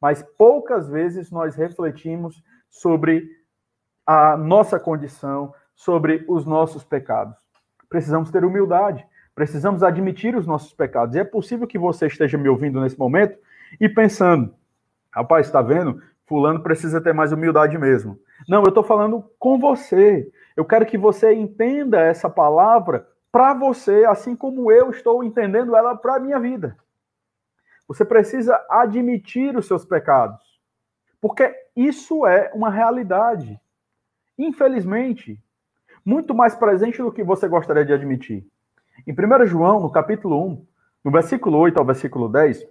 Mas 0.01 0.25
poucas 0.37 0.89
vezes 0.89 1.31
nós 1.31 1.55
refletimos 1.55 2.43
sobre 2.69 3.31
a 4.05 4.37
nossa 4.37 4.81
condição, 4.81 5.55
sobre 5.77 6.25
os 6.27 6.45
nossos 6.45 6.83
pecados. 6.83 7.37
Precisamos 7.89 8.31
ter 8.33 8.45
humildade, 8.45 9.07
precisamos 9.35 9.83
admitir 9.83 10.35
os 10.35 10.47
nossos 10.47 10.73
pecados. 10.73 11.15
E 11.15 11.21
é 11.21 11.25
possível 11.25 11.67
que 11.67 11.79
você 11.79 12.07
esteja 12.07 12.37
me 12.37 12.49
ouvindo 12.49 12.81
nesse 12.81 12.99
momento 12.99 13.39
e 13.79 13.89
pensando: 13.89 14.53
rapaz, 15.13 15.47
está 15.47 15.63
vendo? 15.63 16.03
Fulano 16.27 16.61
precisa 16.61 17.01
ter 17.01 17.15
mais 17.15 17.31
humildade 17.31 17.79
mesmo. 17.79 18.19
Não, 18.49 18.63
eu 18.63 18.71
estou 18.71 18.83
falando 18.83 19.31
com 19.39 19.59
você. 19.59 20.29
Eu 20.57 20.65
quero 20.65 20.87
que 20.87 20.99
você 20.99 21.33
entenda 21.33 22.01
essa 22.01 22.29
palavra 22.29 23.07
para 23.31 23.55
você, 23.55 24.05
assim 24.07 24.35
como 24.35 24.73
eu 24.73 24.91
estou 24.91 25.23
entendendo 25.23 25.77
ela 25.77 25.95
para 25.95 26.17
a 26.17 26.21
minha 26.21 26.41
vida. 26.41 26.77
Você 27.87 28.05
precisa 28.05 28.61
admitir 28.69 29.57
os 29.57 29.67
seus 29.67 29.85
pecados, 29.85 30.43
porque 31.21 31.55
isso 31.77 32.27
é 32.27 32.51
uma 32.53 32.71
realidade. 32.71 33.61
Infelizmente, 34.37 35.39
muito 36.07 36.33
mais 36.33 36.55
presente 36.55 37.03
do 37.03 37.11
que 37.11 37.25
você 37.25 37.49
gostaria 37.49 37.85
de 37.85 37.93
admitir. 37.93 38.47
Em 39.05 39.13
1 39.13 39.45
João, 39.47 39.81
no 39.81 39.91
capítulo 39.91 40.41
1, 40.47 40.67
no 41.05 41.11
versículo 41.11 41.59
8 41.59 41.77
ao 41.77 41.85
versículo 41.85 42.29
10, 42.29 42.65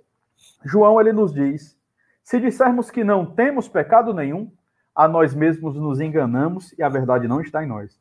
João 0.63 1.01
ele 1.01 1.11
nos 1.11 1.33
diz: 1.33 1.77
Se 2.23 2.39
dissermos 2.39 2.89
que 2.89 3.03
não 3.03 3.25
temos 3.25 3.67
pecado 3.67 4.13
nenhum, 4.13 4.49
a 4.95 5.05
nós 5.05 5.35
mesmos 5.35 5.75
nos 5.75 5.99
enganamos 5.99 6.71
e 6.79 6.81
a 6.81 6.87
verdade 6.87 7.27
não 7.27 7.41
está 7.41 7.61
em 7.61 7.67
nós. 7.67 7.99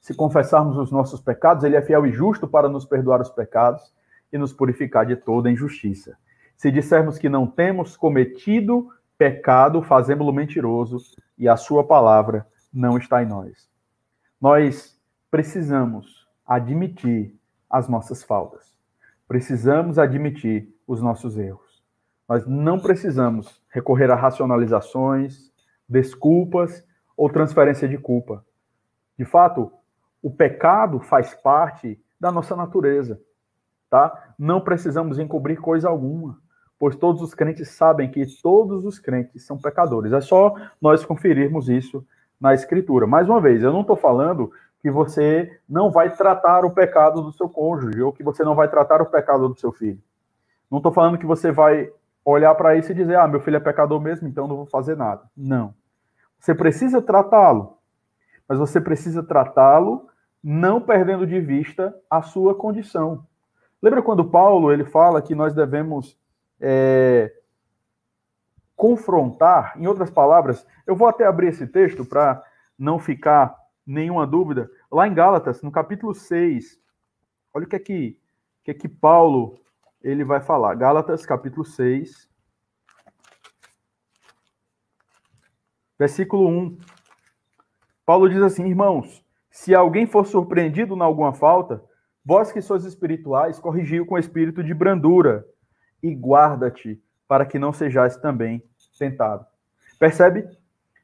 Se 0.00 0.14
confessarmos 0.14 0.78
os 0.78 0.90
nossos 0.90 1.20
pecados, 1.20 1.62
ele 1.62 1.76
é 1.76 1.82
fiel 1.82 2.06
e 2.06 2.12
justo 2.12 2.48
para 2.48 2.68
nos 2.68 2.86
perdoar 2.86 3.20
os 3.20 3.28
pecados 3.28 3.92
e 4.32 4.38
nos 4.38 4.54
purificar 4.54 5.04
de 5.04 5.16
toda 5.16 5.50
injustiça. 5.50 6.16
Se 6.56 6.70
dissermos 6.70 7.18
que 7.18 7.28
não 7.28 7.46
temos 7.46 7.94
cometido 7.94 8.88
pecado, 9.18 9.82
fazemos-lo 9.82 10.32
mentiroso 10.32 10.96
e 11.36 11.46
a 11.46 11.56
sua 11.56 11.84
palavra 11.84 12.46
não 12.72 12.96
está 12.96 13.22
em 13.22 13.26
nós. 13.26 13.75
Nós 14.40 15.00
precisamos 15.30 16.28
admitir 16.46 17.34
as 17.70 17.88
nossas 17.88 18.22
faltas. 18.22 18.76
Precisamos 19.26 19.98
admitir 19.98 20.72
os 20.86 21.00
nossos 21.00 21.38
erros. 21.38 21.82
Nós 22.28 22.46
não 22.46 22.78
precisamos 22.78 23.62
recorrer 23.70 24.10
a 24.10 24.14
racionalizações, 24.14 25.50
desculpas 25.88 26.84
ou 27.16 27.30
transferência 27.30 27.88
de 27.88 27.96
culpa. 27.96 28.44
De 29.18 29.24
fato, 29.24 29.72
o 30.22 30.30
pecado 30.30 31.00
faz 31.00 31.34
parte 31.34 31.98
da 32.20 32.30
nossa 32.30 32.54
natureza, 32.54 33.20
tá? 33.88 34.34
Não 34.38 34.60
precisamos 34.60 35.18
encobrir 35.18 35.58
coisa 35.58 35.88
alguma, 35.88 36.38
pois 36.78 36.96
todos 36.96 37.22
os 37.22 37.32
crentes 37.32 37.70
sabem 37.70 38.10
que 38.10 38.24
todos 38.42 38.84
os 38.84 38.98
crentes 38.98 39.46
são 39.46 39.56
pecadores. 39.56 40.12
É 40.12 40.20
só 40.20 40.54
nós 40.80 41.04
conferirmos 41.04 41.68
isso 41.68 42.06
na 42.40 42.54
escritura. 42.54 43.06
Mais 43.06 43.28
uma 43.28 43.40
vez, 43.40 43.62
eu 43.62 43.72
não 43.72 43.80
estou 43.80 43.96
falando 43.96 44.50
que 44.80 44.90
você 44.90 45.58
não 45.68 45.90
vai 45.90 46.14
tratar 46.14 46.64
o 46.64 46.70
pecado 46.70 47.22
do 47.22 47.32
seu 47.32 47.48
cônjuge 47.48 48.00
ou 48.02 48.12
que 48.12 48.22
você 48.22 48.44
não 48.44 48.54
vai 48.54 48.68
tratar 48.68 49.02
o 49.02 49.06
pecado 49.06 49.48
do 49.48 49.58
seu 49.58 49.72
filho. 49.72 49.98
Não 50.70 50.78
estou 50.78 50.92
falando 50.92 51.18
que 51.18 51.26
você 51.26 51.50
vai 51.50 51.90
olhar 52.24 52.54
para 52.54 52.76
isso 52.76 52.92
e 52.92 52.94
dizer, 52.94 53.16
ah, 53.16 53.28
meu 53.28 53.40
filho 53.40 53.56
é 53.56 53.60
pecador 53.60 54.00
mesmo, 54.00 54.26
então 54.28 54.48
não 54.48 54.56
vou 54.56 54.66
fazer 54.66 54.96
nada. 54.96 55.22
Não. 55.36 55.74
Você 56.38 56.54
precisa 56.54 57.00
tratá-lo, 57.00 57.78
mas 58.48 58.58
você 58.58 58.80
precisa 58.80 59.22
tratá-lo 59.22 60.08
não 60.42 60.80
perdendo 60.80 61.26
de 61.26 61.40
vista 61.40 61.94
a 62.10 62.22
sua 62.22 62.54
condição. 62.54 63.24
Lembra 63.82 64.02
quando 64.02 64.24
Paulo 64.24 64.72
ele 64.72 64.84
fala 64.84 65.22
que 65.22 65.34
nós 65.34 65.54
devemos 65.54 66.16
é, 66.60 67.32
confrontar, 68.76 69.72
em 69.76 69.86
outras 69.86 70.10
palavras, 70.10 70.66
eu 70.86 70.94
vou 70.94 71.08
até 71.08 71.24
abrir 71.24 71.48
esse 71.48 71.66
texto 71.66 72.04
para 72.04 72.44
não 72.78 72.98
ficar 72.98 73.56
nenhuma 73.86 74.26
dúvida, 74.26 74.70
lá 74.92 75.08
em 75.08 75.14
Gálatas, 75.14 75.62
no 75.62 75.72
capítulo 75.72 76.14
6, 76.14 76.78
olha 77.54 77.64
o 77.64 77.68
que 77.68 77.76
é 77.76 77.78
que, 77.78 78.20
que, 78.62 78.70
é 78.72 78.74
que 78.74 78.88
Paulo 78.88 79.58
ele 80.02 80.24
vai 80.24 80.40
falar. 80.40 80.74
Gálatas, 80.74 81.24
capítulo 81.24 81.64
6, 81.64 82.28
versículo 85.98 86.48
1. 86.48 86.78
Paulo 88.04 88.28
diz 88.28 88.42
assim: 88.42 88.66
Irmãos, 88.66 89.24
se 89.50 89.74
alguém 89.74 90.06
for 90.06 90.26
surpreendido 90.26 90.94
em 90.94 91.00
alguma 91.00 91.32
falta, 91.32 91.82
vós 92.24 92.52
que 92.52 92.60
sois 92.60 92.84
espirituais, 92.84 93.58
corrigiu 93.58 94.04
com 94.04 94.18
espírito 94.18 94.62
de 94.62 94.74
brandura 94.74 95.46
e 96.02 96.14
guarda-te 96.14 97.02
para 97.28 97.44
que 97.44 97.58
não 97.58 97.72
sejais 97.72 98.16
também 98.16 98.62
tentado. 98.98 99.46
Percebe? 99.98 100.48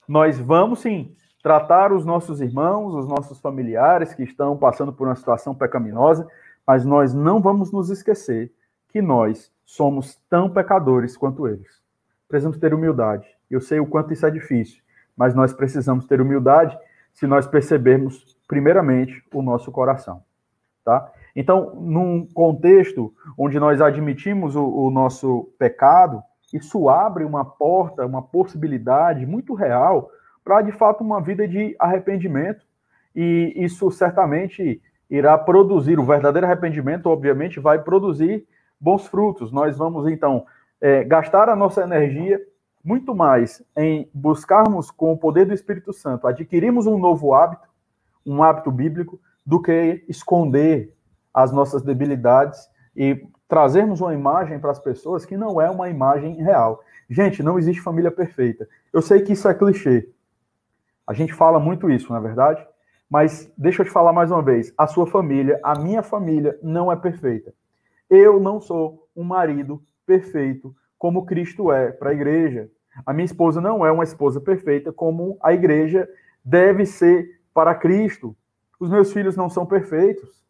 Nós 0.06 0.38
vamos 0.38 0.80
sim 0.80 1.14
tratar 1.42 1.92
os 1.92 2.04
nossos 2.04 2.40
irmãos, 2.40 2.94
os 2.94 3.08
nossos 3.08 3.40
familiares 3.40 4.14
que 4.14 4.22
estão 4.22 4.56
passando 4.56 4.92
por 4.92 5.08
uma 5.08 5.16
situação 5.16 5.54
pecaminosa, 5.54 6.26
mas 6.66 6.84
nós 6.84 7.12
não 7.12 7.40
vamos 7.40 7.72
nos 7.72 7.90
esquecer 7.90 8.52
que 8.88 9.02
nós 9.02 9.50
somos 9.64 10.16
tão 10.28 10.48
pecadores 10.48 11.16
quanto 11.16 11.48
eles. 11.48 11.82
Precisamos 12.28 12.58
ter 12.58 12.72
humildade. 12.72 13.26
Eu 13.50 13.60
sei 13.60 13.80
o 13.80 13.86
quanto 13.86 14.12
isso 14.12 14.24
é 14.24 14.30
difícil, 14.30 14.82
mas 15.16 15.34
nós 15.34 15.52
precisamos 15.52 16.06
ter 16.06 16.20
humildade 16.20 16.78
se 17.12 17.26
nós 17.26 17.46
percebermos, 17.46 18.36
primeiramente, 18.46 19.22
o 19.32 19.42
nosso 19.42 19.70
coração. 19.70 20.22
Tá? 20.84 21.10
Então, 21.34 21.76
num 21.76 22.26
contexto 22.26 23.14
onde 23.38 23.58
nós 23.58 23.80
admitimos 23.80 24.56
o, 24.56 24.64
o 24.64 24.90
nosso 24.90 25.48
pecado, 25.58 26.22
isso 26.52 26.88
abre 26.88 27.24
uma 27.24 27.44
porta, 27.44 28.04
uma 28.04 28.20
possibilidade 28.20 29.24
muito 29.24 29.54
real 29.54 30.10
para, 30.44 30.60
de 30.60 30.72
fato, 30.72 31.02
uma 31.02 31.20
vida 31.20 31.46
de 31.46 31.74
arrependimento. 31.78 32.64
E 33.14 33.52
isso 33.56 33.90
certamente 33.90 34.82
irá 35.08 35.36
produzir, 35.38 35.98
o 35.98 36.04
verdadeiro 36.04 36.46
arrependimento, 36.46 37.06
obviamente, 37.06 37.60
vai 37.60 37.78
produzir 37.78 38.46
bons 38.80 39.06
frutos. 39.06 39.52
Nós 39.52 39.76
vamos, 39.76 40.06
então, 40.08 40.44
é, 40.80 41.04
gastar 41.04 41.48
a 41.48 41.56
nossa 41.56 41.82
energia 41.82 42.40
muito 42.84 43.14
mais 43.14 43.62
em 43.76 44.10
buscarmos, 44.12 44.90
com 44.90 45.12
o 45.12 45.18
poder 45.18 45.46
do 45.46 45.54
Espírito 45.54 45.92
Santo, 45.92 46.26
adquirirmos 46.26 46.86
um 46.86 46.98
novo 46.98 47.32
hábito, 47.32 47.68
um 48.26 48.42
hábito 48.42 48.70
bíblico, 48.70 49.20
do 49.44 49.60
que 49.60 50.04
esconder 50.08 50.94
as 51.32 51.52
nossas 51.52 51.82
debilidades 51.82 52.68
e 52.94 53.26
trazermos 53.48 54.00
uma 54.00 54.14
imagem 54.14 54.58
para 54.58 54.70
as 54.70 54.78
pessoas 54.78 55.24
que 55.24 55.36
não 55.36 55.60
é 55.60 55.70
uma 55.70 55.88
imagem 55.88 56.36
real. 56.36 56.82
Gente, 57.08 57.42
não 57.42 57.58
existe 57.58 57.82
família 57.82 58.10
perfeita. 58.10 58.68
Eu 58.92 59.02
sei 59.02 59.22
que 59.22 59.32
isso 59.32 59.48
é 59.48 59.54
clichê. 59.54 60.08
A 61.06 61.12
gente 61.12 61.32
fala 61.32 61.58
muito 61.58 61.90
isso, 61.90 62.12
na 62.12 62.18
é 62.18 62.22
verdade? 62.22 62.66
Mas 63.10 63.52
deixa 63.58 63.82
eu 63.82 63.86
te 63.86 63.92
falar 63.92 64.12
mais 64.12 64.30
uma 64.30 64.42
vez: 64.42 64.72
a 64.78 64.86
sua 64.86 65.06
família, 65.06 65.60
a 65.62 65.78
minha 65.78 66.02
família, 66.02 66.58
não 66.62 66.90
é 66.90 66.96
perfeita. 66.96 67.52
Eu 68.08 68.40
não 68.40 68.60
sou 68.60 69.06
um 69.14 69.24
marido 69.24 69.82
perfeito 70.06 70.74
como 70.98 71.26
Cristo 71.26 71.70
é 71.72 71.92
para 71.92 72.10
a 72.10 72.14
igreja. 72.14 72.70
A 73.04 73.12
minha 73.12 73.24
esposa 73.24 73.60
não 73.60 73.84
é 73.84 73.92
uma 73.92 74.04
esposa 74.04 74.40
perfeita 74.40 74.92
como 74.92 75.36
a 75.42 75.52
igreja 75.52 76.08
deve 76.44 76.86
ser 76.86 77.40
para 77.52 77.74
Cristo. 77.74 78.36
Os 78.82 78.90
meus 78.90 79.12
filhos 79.12 79.36
não 79.36 79.48
são 79.48 79.64
perfeitos. 79.64 80.42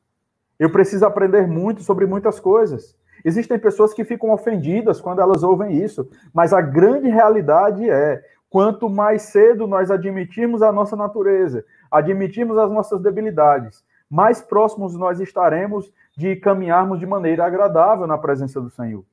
Eu 0.58 0.72
preciso 0.72 1.04
aprender 1.04 1.46
muito 1.46 1.82
sobre 1.82 2.06
muitas 2.06 2.40
coisas. 2.40 2.96
Existem 3.22 3.58
pessoas 3.58 3.92
que 3.92 4.06
ficam 4.06 4.30
ofendidas 4.30 5.02
quando 5.02 5.20
elas 5.20 5.42
ouvem 5.42 5.76
isso, 5.76 6.08
mas 6.32 6.54
a 6.54 6.62
grande 6.62 7.10
realidade 7.10 7.90
é: 7.90 8.24
quanto 8.48 8.88
mais 8.88 9.20
cedo 9.24 9.66
nós 9.66 9.90
admitirmos 9.90 10.62
a 10.62 10.72
nossa 10.72 10.96
natureza, 10.96 11.62
admitirmos 11.90 12.56
as 12.56 12.70
nossas 12.70 13.02
debilidades, 13.02 13.84
mais 14.08 14.40
próximos 14.40 14.94
nós 14.94 15.20
estaremos 15.20 15.92
de 16.16 16.34
caminharmos 16.36 17.00
de 17.00 17.04
maneira 17.04 17.44
agradável 17.44 18.06
na 18.06 18.16
presença 18.16 18.62
do 18.62 18.70
Senhor. 18.70 19.04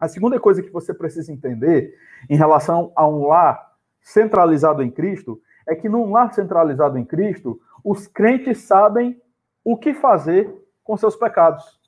A 0.00 0.08
segunda 0.08 0.40
coisa 0.40 0.62
que 0.62 0.70
você 0.70 0.94
precisa 0.94 1.30
entender 1.30 1.94
em 2.30 2.36
relação 2.38 2.92
a 2.96 3.06
um 3.06 3.26
lar 3.26 3.72
centralizado 4.00 4.82
em 4.82 4.90
Cristo 4.90 5.38
é 5.68 5.74
que 5.74 5.86
num 5.86 6.10
lar 6.10 6.32
centralizado 6.32 6.96
em 6.96 7.04
Cristo, 7.04 7.60
os 7.84 8.06
crentes 8.06 8.62
sabem 8.62 9.20
o 9.62 9.76
que 9.76 9.92
fazer 9.92 10.50
com 10.82 10.96
seus 10.96 11.14
pecados. 11.14 11.78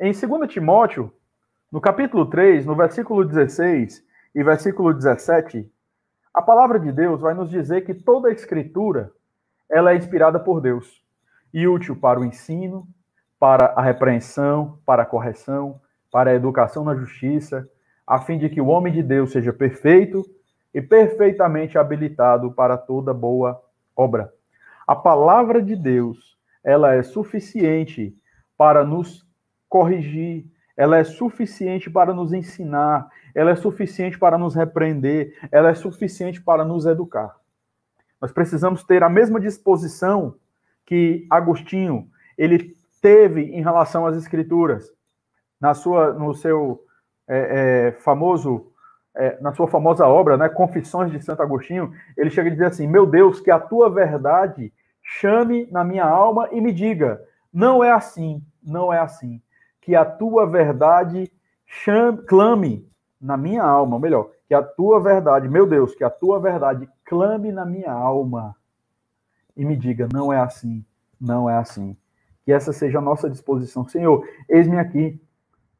Em 0.00 0.10
2 0.10 0.50
Timóteo, 0.50 1.12
no 1.70 1.82
capítulo 1.82 2.24
3, 2.26 2.64
no 2.64 2.74
versículo 2.74 3.22
16 3.22 4.02
e 4.34 4.42
versículo 4.42 4.92
17, 4.94 5.70
A 6.32 6.40
palavra 6.40 6.80
de 6.80 6.90
Deus 6.90 7.20
vai 7.20 7.34
nos 7.34 7.50
dizer 7.50 7.84
que 7.84 7.92
toda 7.92 8.28
a 8.28 8.32
escritura 8.32 9.12
ela 9.70 9.92
é 9.92 9.96
inspirada 9.96 10.40
por 10.40 10.62
Deus 10.62 11.02
e 11.52 11.68
útil 11.68 11.94
para 11.94 12.18
o 12.18 12.24
ensino, 12.24 12.88
para 13.38 13.66
a 13.76 13.82
repreensão, 13.82 14.78
para 14.86 15.02
a 15.02 15.06
correção, 15.06 15.78
para 16.10 16.30
a 16.30 16.34
educação 16.34 16.84
na 16.84 16.94
justiça, 16.94 17.68
a 18.06 18.18
fim 18.18 18.38
de 18.38 18.48
que 18.48 18.60
o 18.60 18.68
homem 18.68 18.92
de 18.92 19.02
Deus 19.02 19.32
seja 19.32 19.52
perfeito 19.52 20.24
e 20.72 20.80
perfeitamente 20.80 21.76
habilitado 21.76 22.50
para 22.52 22.78
toda 22.78 23.12
boa 23.12 23.62
obra. 23.94 24.32
A 24.86 24.96
palavra 24.96 25.62
de 25.62 25.76
Deus, 25.76 26.36
ela 26.64 26.94
é 26.94 27.02
suficiente 27.02 28.16
para 28.56 28.84
nos 28.84 29.26
corrigir, 29.68 30.46
ela 30.76 30.98
é 30.98 31.04
suficiente 31.04 31.90
para 31.90 32.12
nos 32.12 32.32
ensinar, 32.32 33.08
ela 33.34 33.50
é 33.50 33.54
suficiente 33.54 34.18
para 34.18 34.38
nos 34.38 34.54
repreender, 34.54 35.36
ela 35.50 35.70
é 35.70 35.74
suficiente 35.74 36.40
para 36.40 36.64
nos 36.64 36.86
educar. 36.86 37.36
Nós 38.20 38.32
precisamos 38.32 38.84
ter 38.84 39.02
a 39.02 39.08
mesma 39.08 39.40
disposição 39.40 40.36
que 40.86 41.26
Agostinho 41.30 42.08
ele 42.36 42.76
teve 43.00 43.42
em 43.42 43.62
relação 43.62 44.06
às 44.06 44.16
escrituras, 44.16 44.92
na 45.60 45.74
sua, 45.74 46.12
no 46.12 46.34
seu 46.34 46.84
é, 47.28 47.88
é, 47.88 47.92
famoso, 47.92 48.71
é, 49.14 49.38
na 49.40 49.52
sua 49.52 49.68
famosa 49.68 50.06
obra, 50.06 50.36
né, 50.36 50.48
Confissões 50.48 51.10
de 51.10 51.22
Santo 51.22 51.42
Agostinho, 51.42 51.92
ele 52.16 52.30
chega 52.30 52.48
a 52.48 52.52
dizer 52.52 52.66
assim: 52.66 52.86
Meu 52.86 53.06
Deus, 53.06 53.40
que 53.40 53.50
a 53.50 53.58
tua 53.58 53.90
verdade 53.90 54.72
chame 55.02 55.68
na 55.70 55.84
minha 55.84 56.04
alma 56.04 56.48
e 56.52 56.60
me 56.60 56.72
diga, 56.72 57.20
não 57.52 57.82
é 57.82 57.90
assim, 57.90 58.42
não 58.62 58.92
é 58.92 58.98
assim 58.98 59.42
que 59.82 59.96
a 59.96 60.04
tua 60.04 60.46
verdade 60.46 61.30
chame, 61.66 62.22
clame 62.22 62.88
na 63.20 63.36
minha 63.36 63.62
alma, 63.62 63.98
melhor, 63.98 64.30
que 64.46 64.54
a 64.54 64.62
tua 64.62 65.00
verdade, 65.00 65.48
meu 65.48 65.66
Deus, 65.66 65.94
que 65.94 66.04
a 66.04 66.10
tua 66.10 66.40
verdade 66.40 66.88
clame 67.04 67.52
na 67.52 67.66
minha 67.66 67.92
alma 67.92 68.56
e 69.56 69.64
me 69.64 69.76
diga, 69.76 70.08
não 70.12 70.32
é 70.32 70.38
assim, 70.38 70.84
não 71.20 71.50
é 71.50 71.56
assim. 71.56 71.96
Que 72.44 72.52
essa 72.52 72.72
seja 72.72 72.98
a 72.98 73.02
nossa 73.02 73.28
disposição. 73.28 73.86
Senhor, 73.86 74.26
eis-me 74.48 74.78
aqui, 74.78 75.20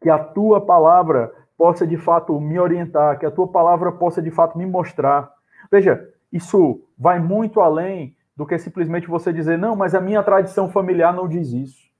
que 0.00 0.10
a 0.10 0.18
tua 0.18 0.60
palavra 0.60 1.32
possa 1.56 1.86
de 1.86 1.96
fato 1.96 2.40
me 2.40 2.58
orientar, 2.58 3.18
que 3.18 3.26
a 3.26 3.30
tua 3.30 3.48
palavra 3.48 3.92
possa 3.92 4.20
de 4.20 4.30
fato 4.30 4.58
me 4.58 4.66
mostrar. 4.66 5.32
Veja, 5.70 6.08
isso 6.32 6.82
vai 6.98 7.18
muito 7.18 7.60
além 7.60 8.16
do 8.36 8.46
que 8.46 8.58
simplesmente 8.58 9.06
você 9.06 9.32
dizer, 9.32 9.58
não, 9.58 9.76
mas 9.76 9.94
a 9.94 10.00
minha 10.00 10.22
tradição 10.22 10.70
familiar 10.70 11.12
não 11.14 11.28
diz 11.28 11.52
isso 11.52 11.92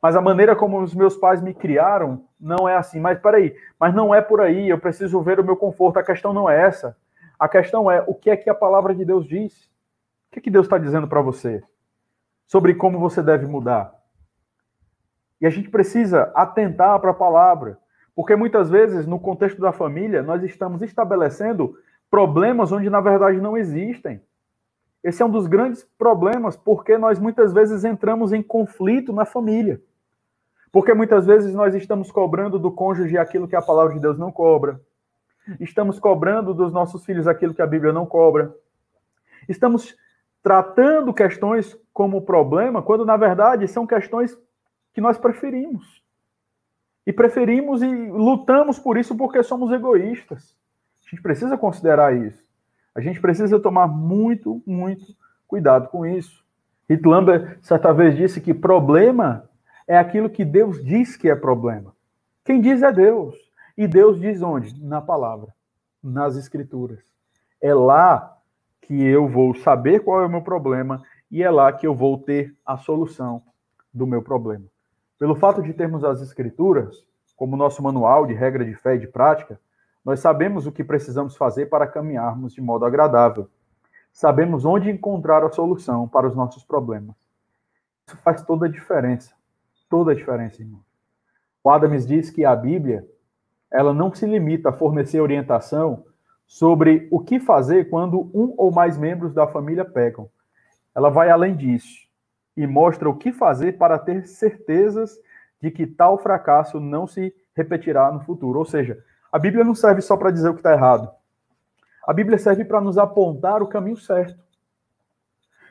mas 0.00 0.14
a 0.14 0.20
maneira 0.20 0.54
como 0.54 0.80
os 0.80 0.94
meus 0.94 1.16
pais 1.16 1.42
me 1.42 1.52
criaram 1.52 2.24
não 2.38 2.68
é 2.68 2.76
assim. 2.76 3.00
Mas 3.00 3.18
peraí, 3.18 3.54
mas 3.78 3.94
não 3.94 4.14
é 4.14 4.20
por 4.20 4.40
aí, 4.40 4.68
eu 4.68 4.78
preciso 4.78 5.20
ver 5.20 5.40
o 5.40 5.44
meu 5.44 5.56
conforto. 5.56 5.98
A 5.98 6.04
questão 6.04 6.32
não 6.32 6.48
é 6.48 6.60
essa. 6.60 6.96
A 7.38 7.48
questão 7.48 7.90
é 7.90 8.02
o 8.06 8.14
que 8.14 8.30
é 8.30 8.36
que 8.36 8.48
a 8.48 8.54
palavra 8.54 8.94
de 8.94 9.04
Deus 9.04 9.26
diz. 9.26 9.64
O 10.28 10.32
que, 10.32 10.38
é 10.38 10.42
que 10.42 10.50
Deus 10.50 10.66
está 10.66 10.78
dizendo 10.78 11.08
para 11.08 11.20
você 11.20 11.62
sobre 12.46 12.74
como 12.74 12.98
você 12.98 13.22
deve 13.22 13.46
mudar? 13.46 13.92
E 15.40 15.46
a 15.46 15.50
gente 15.50 15.68
precisa 15.68 16.30
atentar 16.34 16.98
para 17.00 17.12
a 17.12 17.14
palavra, 17.14 17.78
porque 18.18 18.34
muitas 18.34 18.68
vezes, 18.68 19.06
no 19.06 19.20
contexto 19.20 19.60
da 19.60 19.70
família, 19.70 20.24
nós 20.24 20.42
estamos 20.42 20.82
estabelecendo 20.82 21.78
problemas 22.10 22.72
onde 22.72 22.90
na 22.90 23.00
verdade 23.00 23.40
não 23.40 23.56
existem. 23.56 24.20
Esse 25.04 25.22
é 25.22 25.24
um 25.24 25.30
dos 25.30 25.46
grandes 25.46 25.84
problemas, 25.96 26.56
porque 26.56 26.98
nós 26.98 27.20
muitas 27.20 27.52
vezes 27.52 27.84
entramos 27.84 28.32
em 28.32 28.42
conflito 28.42 29.12
na 29.12 29.24
família. 29.24 29.80
Porque 30.72 30.92
muitas 30.92 31.26
vezes 31.26 31.54
nós 31.54 31.76
estamos 31.76 32.10
cobrando 32.10 32.58
do 32.58 32.72
cônjuge 32.72 33.16
aquilo 33.16 33.46
que 33.46 33.54
a 33.54 33.62
palavra 33.62 33.94
de 33.94 34.00
Deus 34.00 34.18
não 34.18 34.32
cobra. 34.32 34.80
Estamos 35.60 36.00
cobrando 36.00 36.52
dos 36.52 36.72
nossos 36.72 37.04
filhos 37.04 37.28
aquilo 37.28 37.54
que 37.54 37.62
a 37.62 37.68
Bíblia 37.68 37.92
não 37.92 38.04
cobra. 38.04 38.52
Estamos 39.48 39.96
tratando 40.42 41.14
questões 41.14 41.78
como 41.92 42.22
problema, 42.22 42.82
quando 42.82 43.06
na 43.06 43.16
verdade 43.16 43.68
são 43.68 43.86
questões 43.86 44.36
que 44.92 45.00
nós 45.00 45.16
preferimos. 45.16 46.02
E 47.08 47.12
preferimos 47.12 47.80
e 47.80 47.86
lutamos 47.86 48.78
por 48.78 48.98
isso 48.98 49.16
porque 49.16 49.42
somos 49.42 49.72
egoístas. 49.72 50.54
A 51.06 51.08
gente 51.08 51.22
precisa 51.22 51.56
considerar 51.56 52.14
isso. 52.14 52.44
A 52.94 53.00
gente 53.00 53.18
precisa 53.18 53.58
tomar 53.58 53.88
muito, 53.88 54.62
muito 54.66 55.16
cuidado 55.46 55.88
com 55.88 56.04
isso. 56.04 56.44
Hitler 56.86 57.58
certa 57.62 57.94
vez 57.94 58.14
disse 58.14 58.42
que 58.42 58.52
problema 58.52 59.48
é 59.86 59.96
aquilo 59.96 60.28
que 60.28 60.44
Deus 60.44 60.84
diz 60.84 61.16
que 61.16 61.30
é 61.30 61.34
problema. 61.34 61.96
Quem 62.44 62.60
diz 62.60 62.82
é 62.82 62.92
Deus. 62.92 63.34
E 63.74 63.88
Deus 63.88 64.20
diz 64.20 64.42
onde? 64.42 64.78
Na 64.84 65.00
palavra, 65.00 65.54
nas 66.04 66.36
escrituras. 66.36 67.00
É 67.58 67.72
lá 67.72 68.36
que 68.82 69.02
eu 69.02 69.26
vou 69.26 69.54
saber 69.54 70.00
qual 70.00 70.20
é 70.20 70.26
o 70.26 70.30
meu 70.30 70.42
problema 70.42 71.02
e 71.30 71.42
é 71.42 71.50
lá 71.50 71.72
que 71.72 71.86
eu 71.86 71.94
vou 71.94 72.18
ter 72.18 72.54
a 72.66 72.76
solução 72.76 73.42
do 73.94 74.06
meu 74.06 74.20
problema. 74.20 74.66
Pelo 75.18 75.34
fato 75.34 75.62
de 75.62 75.72
termos 75.72 76.04
as 76.04 76.20
escrituras 76.20 77.04
como 77.36 77.56
nosso 77.56 77.82
manual 77.82 78.26
de 78.26 78.34
regra 78.34 78.64
de 78.64 78.74
fé 78.74 78.96
e 78.96 78.98
de 78.98 79.06
prática, 79.06 79.60
nós 80.04 80.20
sabemos 80.20 80.66
o 80.66 80.72
que 80.72 80.84
precisamos 80.84 81.36
fazer 81.36 81.66
para 81.66 81.86
caminharmos 81.86 82.52
de 82.52 82.60
modo 82.60 82.84
agradável. 82.84 83.48
Sabemos 84.12 84.64
onde 84.64 84.90
encontrar 84.90 85.44
a 85.44 85.50
solução 85.50 86.08
para 86.08 86.26
os 86.26 86.34
nossos 86.34 86.64
problemas. 86.64 87.14
Isso 88.06 88.16
faz 88.18 88.42
toda 88.42 88.66
a 88.66 88.68
diferença 88.68 89.38
toda 89.88 90.12
a 90.12 90.14
diferença, 90.14 90.62
irmão. 90.62 90.80
O 91.64 91.70
Adams 91.70 92.06
diz 92.06 92.30
que 92.30 92.44
a 92.44 92.54
Bíblia 92.54 93.06
ela 93.70 93.92
não 93.92 94.14
se 94.14 94.26
limita 94.26 94.70
a 94.70 94.72
fornecer 94.72 95.20
orientação 95.20 96.04
sobre 96.46 97.08
o 97.10 97.20
que 97.20 97.38
fazer 97.38 97.90
quando 97.90 98.30
um 98.34 98.54
ou 98.56 98.70
mais 98.70 98.96
membros 98.96 99.34
da 99.34 99.46
família 99.46 99.84
pecam. 99.84 100.28
Ela 100.94 101.10
vai 101.10 101.30
além 101.30 101.54
disso 101.56 102.07
e 102.58 102.66
mostra 102.66 103.08
o 103.08 103.14
que 103.14 103.30
fazer 103.30 103.78
para 103.78 103.96
ter 103.96 104.26
certezas 104.26 105.16
de 105.62 105.70
que 105.70 105.86
tal 105.86 106.18
fracasso 106.18 106.80
não 106.80 107.06
se 107.06 107.32
repetirá 107.54 108.10
no 108.10 108.18
futuro. 108.18 108.58
Ou 108.58 108.64
seja, 108.64 108.98
a 109.30 109.38
Bíblia 109.38 109.62
não 109.62 109.76
serve 109.76 110.00
só 110.00 110.16
para 110.16 110.32
dizer 110.32 110.48
o 110.48 110.54
que 110.54 110.58
está 110.58 110.72
errado. 110.72 111.08
A 112.04 112.12
Bíblia 112.12 112.36
serve 112.36 112.64
para 112.64 112.80
nos 112.80 112.98
apontar 112.98 113.62
o 113.62 113.68
caminho 113.68 113.96
certo. 113.96 114.42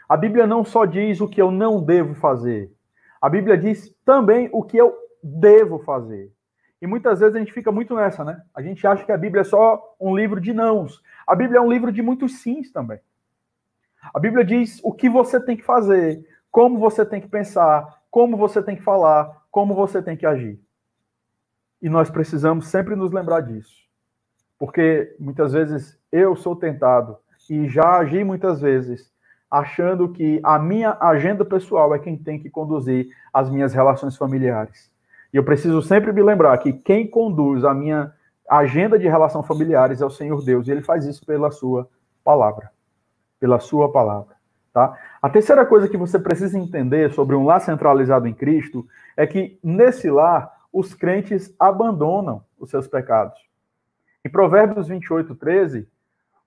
A 0.08 0.16
Bíblia 0.16 0.48
não 0.48 0.64
só 0.64 0.86
diz 0.86 1.20
o 1.20 1.28
que 1.28 1.42
eu 1.42 1.52
não 1.52 1.84
devo 1.84 2.16
fazer, 2.16 2.72
a 3.20 3.28
Bíblia 3.28 3.58
diz 3.58 3.94
também 4.06 4.50
o 4.54 4.64
que 4.64 4.78
eu 4.78 4.96
devo 5.22 5.80
fazer. 5.80 6.32
E 6.82 6.88
muitas 6.88 7.20
vezes 7.20 7.36
a 7.36 7.40
gente 7.40 7.52
fica 7.52 7.70
muito 7.70 7.94
nessa, 7.96 8.24
né? 8.24 8.42
A 8.56 8.62
gente 8.62 8.88
acha 8.88 9.04
que 9.04 9.12
a 9.12 9.18
Bíblia 9.18 9.42
é 9.42 9.44
só 9.44 9.96
um 10.00 10.16
livro 10.16 10.40
de 10.40 10.54
nãos. 10.54 11.02
A 11.26 11.36
Bíblia 11.36 11.58
é 11.58 11.62
um 11.62 11.70
livro 11.70 11.92
de 11.92 12.02
muitos 12.02 12.40
sims 12.40 12.72
também. 12.72 13.00
A 14.14 14.20
Bíblia 14.20 14.46
diz 14.46 14.80
o 14.84 14.94
que 14.94 15.10
você 15.10 15.38
tem 15.38 15.58
que 15.58 15.66
fazer, 15.66 16.24
como 16.52 16.80
você 16.80 17.06
tem 17.06 17.22
que 17.22 17.28
pensar, 17.28 18.02
como 18.10 18.38
você 18.38 18.62
tem 18.62 18.76
que 18.76 18.84
falar, 18.84 19.44
como 19.52 19.76
você 19.76 20.02
tem 20.02 20.18
que 20.18 20.26
agir. 20.26 20.60
E 21.82 21.90
nós 21.90 22.10
precisamos 22.10 22.68
sempre 22.68 22.96
nos 22.96 23.12
lembrar 23.12 23.42
disso. 23.42 23.76
Porque 24.58 25.16
muitas 25.20 25.54
vezes 25.54 26.00
eu 26.12 26.36
sou 26.36 26.56
tentado 26.56 27.18
e 27.50 27.68
já 27.68 27.98
agi 27.98 28.24
muitas 28.24 28.60
vezes 28.60 29.12
achando 29.50 30.10
que 30.10 30.42
a 30.44 30.60
minha 30.60 30.98
agenda 31.00 31.46
pessoal 31.46 31.94
é 31.96 32.00
quem 32.00 32.18
tem 32.18 32.40
que 32.40 32.50
conduzir 32.50 33.08
as 33.34 33.50
minhas 33.50 33.74
relações 33.74 34.18
familiares. 34.18 34.92
E 35.34 35.38
eu 35.38 35.44
preciso 35.44 35.82
sempre 35.82 36.12
me 36.12 36.22
lembrar 36.22 36.58
que 36.58 36.74
quem 36.74 37.08
conduz 37.10 37.64
a 37.64 37.74
minha 37.74 38.14
agenda 38.50 38.98
de 38.98 39.08
relação 39.08 39.44
familiares 39.44 40.02
é 40.02 40.06
o 40.06 40.10
Senhor 40.10 40.44
Deus, 40.44 40.68
e 40.68 40.72
ele 40.72 40.82
faz 40.82 41.06
isso 41.06 41.26
pela 41.26 41.52
sua 41.52 41.88
palavra. 42.24 42.72
Pela 43.40 43.60
sua 43.60 43.92
palavra, 43.92 44.36
tá? 44.74 44.98
A 45.22 45.30
terceira 45.30 45.66
coisa 45.66 45.90
que 45.90 45.98
você 45.98 46.20
precisa 46.20 46.60
entender 46.60 47.12
sobre 47.12 47.36
um 47.36 47.46
lar 47.46 47.60
centralizado 47.60 48.28
em 48.28 48.34
Cristo 48.34 48.88
é 49.16 49.26
que 49.26 49.60
nesse 49.64 50.10
lar 50.10 50.52
os 50.72 50.94
crentes 50.94 51.54
abandonam 51.60 52.44
os 52.60 52.70
seus 52.70 52.88
pecados. 52.88 53.40
Em 54.24 54.30
Provérbios 54.30 54.88
28, 54.88 55.34
13, 55.36 55.88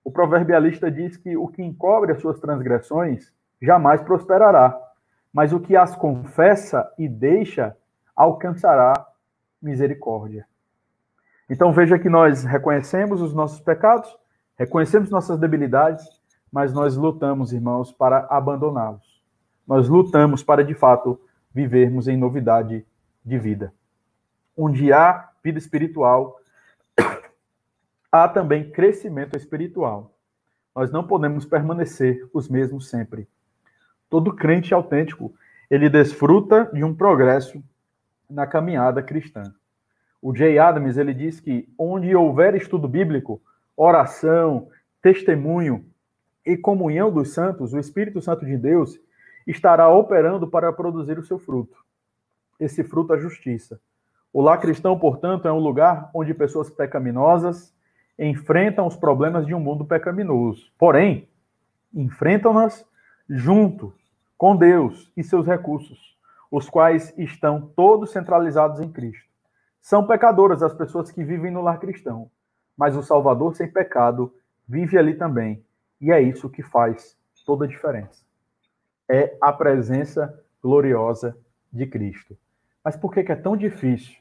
o 0.03 0.11
proverbialista 0.11 0.89
diz 0.89 1.17
que 1.17 1.35
o 1.35 1.47
que 1.47 1.61
encobre 1.61 2.11
as 2.11 2.21
suas 2.21 2.39
transgressões 2.39 3.33
jamais 3.61 4.01
prosperará, 4.01 4.77
mas 5.33 5.51
o 5.51 5.59
que 5.59 5.75
as 5.75 5.95
confessa 5.95 6.91
e 6.97 7.07
deixa 7.07 7.75
alcançará 8.15 8.93
misericórdia. 9.61 10.45
Então 11.49 11.73
veja 11.73 11.99
que 11.99 12.09
nós 12.09 12.43
reconhecemos 12.43 13.21
os 13.21 13.33
nossos 13.33 13.59
pecados, 13.59 14.17
reconhecemos 14.57 15.09
nossas 15.09 15.37
debilidades, 15.37 16.20
mas 16.51 16.73
nós 16.73 16.97
lutamos, 16.97 17.53
irmãos, 17.53 17.91
para 17.91 18.27
abandoná-los. 18.29 19.21
Nós 19.65 19.87
lutamos 19.87 20.43
para, 20.43 20.63
de 20.63 20.73
fato, 20.73 21.19
vivermos 21.53 22.07
em 22.07 22.17
novidade 22.17 22.85
de 23.23 23.37
vida. 23.39 23.73
Onde 24.57 24.91
há 24.91 25.29
vida 25.41 25.57
espiritual, 25.57 26.39
há 28.11 28.27
também 28.27 28.69
crescimento 28.69 29.37
espiritual. 29.37 30.13
Nós 30.75 30.91
não 30.91 31.07
podemos 31.07 31.45
permanecer 31.45 32.27
os 32.33 32.49
mesmos 32.49 32.89
sempre. 32.89 33.27
Todo 34.09 34.35
crente 34.35 34.73
autêntico, 34.73 35.33
ele 35.69 35.89
desfruta 35.89 36.69
de 36.73 36.83
um 36.83 36.93
progresso 36.93 37.63
na 38.29 38.45
caminhada 38.45 39.01
cristã. 39.01 39.53
O 40.21 40.35
Jay 40.35 40.59
Adams, 40.59 40.97
ele 40.97 41.13
diz 41.13 41.39
que 41.39 41.67
onde 41.77 42.13
houver 42.15 42.55
estudo 42.55 42.87
bíblico, 42.87 43.41
oração, 43.75 44.67
testemunho 45.01 45.90
e 46.45 46.57
comunhão 46.57 47.11
dos 47.11 47.33
santos, 47.33 47.73
o 47.73 47.79
Espírito 47.79 48.21
Santo 48.21 48.45
de 48.45 48.57
Deus 48.57 48.99
estará 49.45 49.89
operando 49.89 50.47
para 50.47 50.71
produzir 50.73 51.17
o 51.17 51.23
seu 51.23 51.37
fruto. 51.39 51.77
Esse 52.59 52.83
fruto 52.83 53.13
é 53.13 53.19
justiça. 53.19 53.79
O 54.33 54.41
lar 54.41 54.59
cristão, 54.59 54.97
portanto, 54.97 55.47
é 55.47 55.51
um 55.51 55.59
lugar 55.59 56.09
onde 56.13 56.33
pessoas 56.33 56.69
pecaminosas 56.69 57.73
enfrentam 58.17 58.87
os 58.87 58.95
problemas 58.95 59.45
de 59.45 59.53
um 59.53 59.59
mundo 59.59 59.83
pecaminoso. 59.83 60.71
Porém, 60.77 61.27
enfrentam-nas 61.93 62.85
junto 63.27 63.93
com 64.37 64.55
Deus 64.55 65.11
e 65.15 65.23
seus 65.23 65.45
recursos, 65.45 66.17
os 66.49 66.69
quais 66.69 67.13
estão 67.17 67.71
todos 67.75 68.11
centralizados 68.11 68.79
em 68.79 68.91
Cristo. 68.91 69.29
São 69.81 70.05
pecadoras 70.05 70.61
as 70.61 70.73
pessoas 70.73 71.11
que 71.11 71.23
vivem 71.23 71.51
no 71.51 71.61
lar 71.61 71.79
cristão, 71.79 72.29
mas 72.77 72.95
o 72.95 73.03
Salvador 73.03 73.55
sem 73.55 73.67
pecado 73.67 74.33
vive 74.67 74.97
ali 74.97 75.15
também. 75.15 75.63
E 76.01 76.11
é 76.11 76.19
isso 76.19 76.49
que 76.49 76.63
faz 76.63 77.15
toda 77.45 77.65
a 77.65 77.67
diferença. 77.67 78.25
É 79.07 79.37
a 79.39 79.53
presença 79.53 80.43
gloriosa 80.61 81.37
de 81.71 81.85
Cristo. 81.85 82.35
Mas 82.83 82.95
por 82.95 83.13
que 83.13 83.19
é 83.31 83.35
tão 83.35 83.55
difícil 83.55 84.19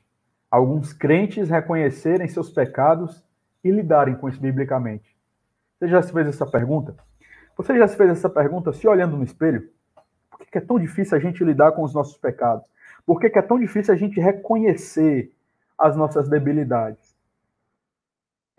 alguns 0.50 0.92
crentes 0.92 1.48
reconhecerem 1.48 2.28
seus 2.28 2.50
pecados 2.50 3.24
e 3.64 3.70
lidarem 3.70 4.14
com 4.14 4.28
isso 4.28 4.40
biblicamente? 4.40 5.16
Você 5.78 5.88
já 5.88 6.02
se 6.02 6.12
fez 6.12 6.26
essa 6.26 6.46
pergunta? 6.46 6.94
Você 7.56 7.76
já 7.78 7.88
se 7.88 7.96
fez 7.96 8.10
essa 8.10 8.28
pergunta 8.28 8.72
se 8.72 8.86
olhando 8.86 9.16
no 9.16 9.24
espelho? 9.24 9.70
Por 10.30 10.46
que 10.46 10.58
é 10.58 10.60
tão 10.60 10.78
difícil 10.78 11.16
a 11.16 11.20
gente 11.20 11.42
lidar 11.42 11.72
com 11.72 11.82
os 11.82 11.94
nossos 11.94 12.18
pecados? 12.18 12.66
Por 13.06 13.18
que 13.18 13.26
é 13.38 13.42
tão 13.42 13.58
difícil 13.58 13.94
a 13.94 13.96
gente 13.96 14.20
reconhecer 14.20 15.32
as 15.78 15.96
nossas 15.96 16.28
debilidades? 16.28 17.09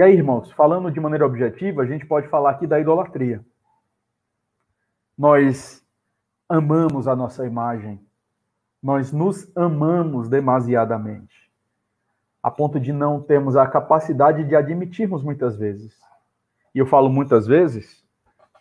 E 0.02 0.04
aí, 0.04 0.16
irmãos, 0.16 0.52
falando 0.54 0.90
de 0.90 1.00
maneira 1.00 1.28
objetiva, 1.28 1.84
a 1.84 1.86
gente 1.86 2.08
pode 2.08 2.28
falar 2.28 2.50
aqui 2.50 2.66
da 2.66 2.80
idolatria. 2.80 3.46
Nós 5.16 5.86
amamos 6.50 7.08
a 7.08 7.16
nossa 7.16 7.46
imagem, 7.46 8.04
nós 8.82 9.12
nos 9.12 9.56
amamos 9.56 10.28
demasiadamente, 10.28 11.52
a 12.42 12.50
ponto 12.50 12.80
de 12.80 12.92
não 12.92 13.22
termos 13.22 13.56
a 13.56 13.68
capacidade 13.68 14.44
de 14.44 14.56
admitirmos 14.56 15.22
muitas 15.22 15.56
vezes. 15.56 15.96
E 16.74 16.80
eu 16.80 16.88
falo 16.88 17.08
muitas 17.08 17.46
vezes, 17.46 18.04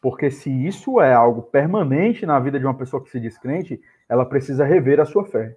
porque 0.03 0.31
se 0.31 0.51
isso 0.51 1.01
é 1.01 1.15
algo 1.15 1.41
permanente 1.41 2.27
na 2.27 2.39
vida 2.39 2.59
de 2.59 2.67
uma 2.67 2.77
pessoa 2.77 3.03
que 3.03 3.09
se 3.09 3.19
diz 3.19 3.39
crente, 3.39 3.81
ela 4.11 4.27
precisa 4.27 4.63
rever 4.63 5.01
a 5.01 5.07
sua 5.07 5.25
fé. 5.25 5.57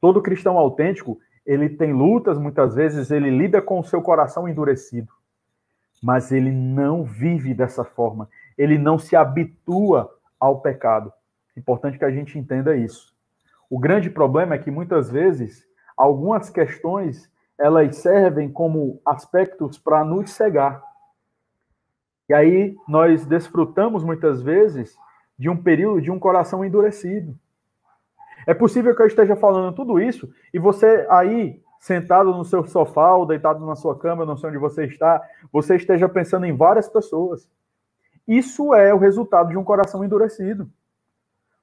Todo 0.00 0.20
cristão 0.20 0.58
autêntico, 0.58 1.20
ele 1.48 1.70
tem 1.70 1.94
lutas, 1.94 2.38
muitas 2.38 2.74
vezes 2.74 3.10
ele 3.10 3.30
lida 3.30 3.62
com 3.62 3.80
o 3.80 3.84
seu 3.84 4.02
coração 4.02 4.46
endurecido, 4.46 5.10
mas 6.02 6.30
ele 6.30 6.52
não 6.52 7.04
vive 7.04 7.54
dessa 7.54 7.82
forma, 7.82 8.28
ele 8.58 8.76
não 8.76 8.98
se 8.98 9.16
habitua 9.16 10.14
ao 10.38 10.60
pecado. 10.60 11.10
Importante 11.56 11.96
que 11.98 12.04
a 12.04 12.10
gente 12.10 12.38
entenda 12.38 12.76
isso. 12.76 13.14
O 13.70 13.78
grande 13.78 14.10
problema 14.10 14.56
é 14.56 14.58
que 14.58 14.70
muitas 14.70 15.10
vezes 15.10 15.66
algumas 15.96 16.50
questões 16.50 17.30
elas 17.58 17.96
servem 17.96 18.52
como 18.52 19.00
aspectos 19.04 19.78
para 19.78 20.04
nos 20.04 20.30
cegar. 20.30 20.82
E 22.28 22.34
aí 22.34 22.76
nós 22.86 23.24
desfrutamos 23.24 24.04
muitas 24.04 24.42
vezes 24.42 24.94
de 25.38 25.48
um 25.48 25.56
período 25.56 26.02
de 26.02 26.10
um 26.10 26.18
coração 26.18 26.62
endurecido. 26.62 27.34
É 28.48 28.54
possível 28.54 28.96
que 28.96 29.02
eu 29.02 29.06
esteja 29.06 29.36
falando 29.36 29.74
tudo 29.74 30.00
isso 30.00 30.26
e 30.54 30.58
você 30.58 31.06
aí 31.10 31.60
sentado 31.78 32.32
no 32.32 32.46
seu 32.46 32.66
sofá 32.66 33.12
ou 33.12 33.26
deitado 33.26 33.64
na 33.66 33.76
sua 33.76 33.98
cama, 33.98 34.24
não 34.24 34.38
sei 34.38 34.48
onde 34.48 34.56
você 34.56 34.86
está, 34.86 35.22
você 35.52 35.76
esteja 35.76 36.08
pensando 36.08 36.46
em 36.46 36.56
várias 36.56 36.88
pessoas. 36.88 37.46
Isso 38.26 38.72
é 38.72 38.94
o 38.94 38.96
resultado 38.96 39.50
de 39.50 39.58
um 39.58 39.62
coração 39.62 40.02
endurecido. 40.02 40.66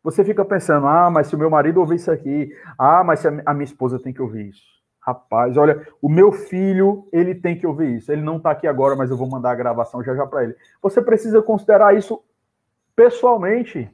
Você 0.04 0.24
fica 0.24 0.46
pensando, 0.46 0.86
ah, 0.86 1.10
mas 1.10 1.26
se 1.26 1.36
o 1.36 1.40
meu 1.40 1.50
marido 1.50 1.80
ouvir 1.80 1.96
isso 1.96 2.12
aqui, 2.12 2.56
ah, 2.78 3.04
mas 3.04 3.22
se 3.22 3.28
a 3.28 3.54
minha 3.56 3.64
esposa 3.64 3.98
tem 3.98 4.14
que 4.14 4.22
ouvir 4.22 4.50
isso. 4.50 4.76
Rapaz, 5.00 5.58
olha, 5.58 5.88
o 6.00 6.08
meu 6.08 6.32
filho, 6.32 7.10
ele 7.12 7.34
tem 7.34 7.58
que 7.58 7.66
ouvir 7.66 7.98
isso. 7.98 8.12
Ele 8.12 8.22
não 8.22 8.38
está 8.38 8.52
aqui 8.52 8.68
agora, 8.68 8.96
mas 8.96 9.10
eu 9.10 9.18
vou 9.18 9.28
mandar 9.28 9.54
a 9.54 9.56
gravação 9.56 10.04
já 10.04 10.16
já 10.16 10.28
para 10.28 10.44
ele. 10.44 10.56
Você 10.84 11.02
precisa 11.02 11.42
considerar 11.42 11.98
isso 11.98 12.24
pessoalmente. 12.96 13.92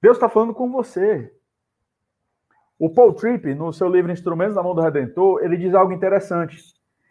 Deus 0.00 0.16
está 0.16 0.28
falando 0.28 0.54
com 0.54 0.70
você. 0.70 1.32
O 2.82 2.90
Paul 2.90 3.14
Tripp, 3.14 3.54
no 3.54 3.72
seu 3.72 3.88
livro 3.88 4.10
Instrumentos 4.10 4.56
da 4.56 4.62
Mão 4.62 4.74
do 4.74 4.80
Redentor, 4.80 5.38
ele 5.44 5.56
diz 5.56 5.72
algo 5.72 5.92
interessante. 5.92 6.58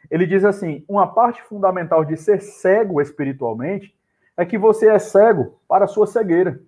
Ele 0.10 0.28
diz 0.28 0.44
assim: 0.44 0.84
uma 0.86 1.08
parte 1.08 1.42
fundamental 1.44 2.04
de 2.04 2.18
ser 2.18 2.42
cego 2.42 3.00
espiritualmente 3.00 3.96
é 4.36 4.46
que 4.46 4.58
você 4.58 4.90
é 4.90 5.00
cego 5.00 5.62
para 5.70 5.86
a 5.86 5.88
sua 5.88 6.06
cegueira. 6.06 6.60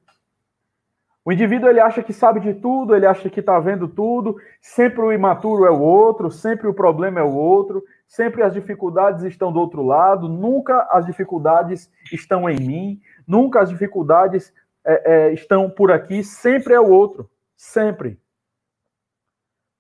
O 1.26 1.34
indivíduo 1.34 1.68
ele 1.68 1.82
acha 1.82 2.02
que 2.02 2.14
sabe 2.14 2.40
de 2.40 2.54
tudo, 2.54 2.96
ele 2.96 3.06
acha 3.06 3.30
que 3.30 3.42
está 3.42 3.60
vendo 3.60 3.90
tudo, 3.90 4.38
sempre 4.62 5.02
o 5.02 5.12
imaturo 5.12 5.66
é 5.66 5.70
o 5.70 5.82
outro, 5.82 6.32
sempre 6.32 6.70
o 6.70 6.74
problema 6.74 7.20
é 7.20 7.24
o 7.24 7.36
outro, 7.36 7.84
sempre 8.08 8.42
as 8.42 8.54
dificuldades 8.54 9.26
estão 9.26 9.52
do 9.52 9.60
outro 9.60 9.84
lado, 9.84 10.30
nunca 10.30 10.88
as 10.90 11.06
dificuldades 11.06 11.92
estão 12.10 12.50
em 12.50 12.58
mim, 12.58 13.02
nunca 13.28 13.60
as 13.60 13.68
dificuldades 13.68 14.54
é, 14.86 15.28
é, 15.28 15.34
estão 15.34 15.70
por 15.70 15.92
aqui, 15.92 16.24
sempre 16.24 16.74
é 16.74 16.80
o 16.80 16.90
outro, 16.90 17.30
sempre. 17.58 18.23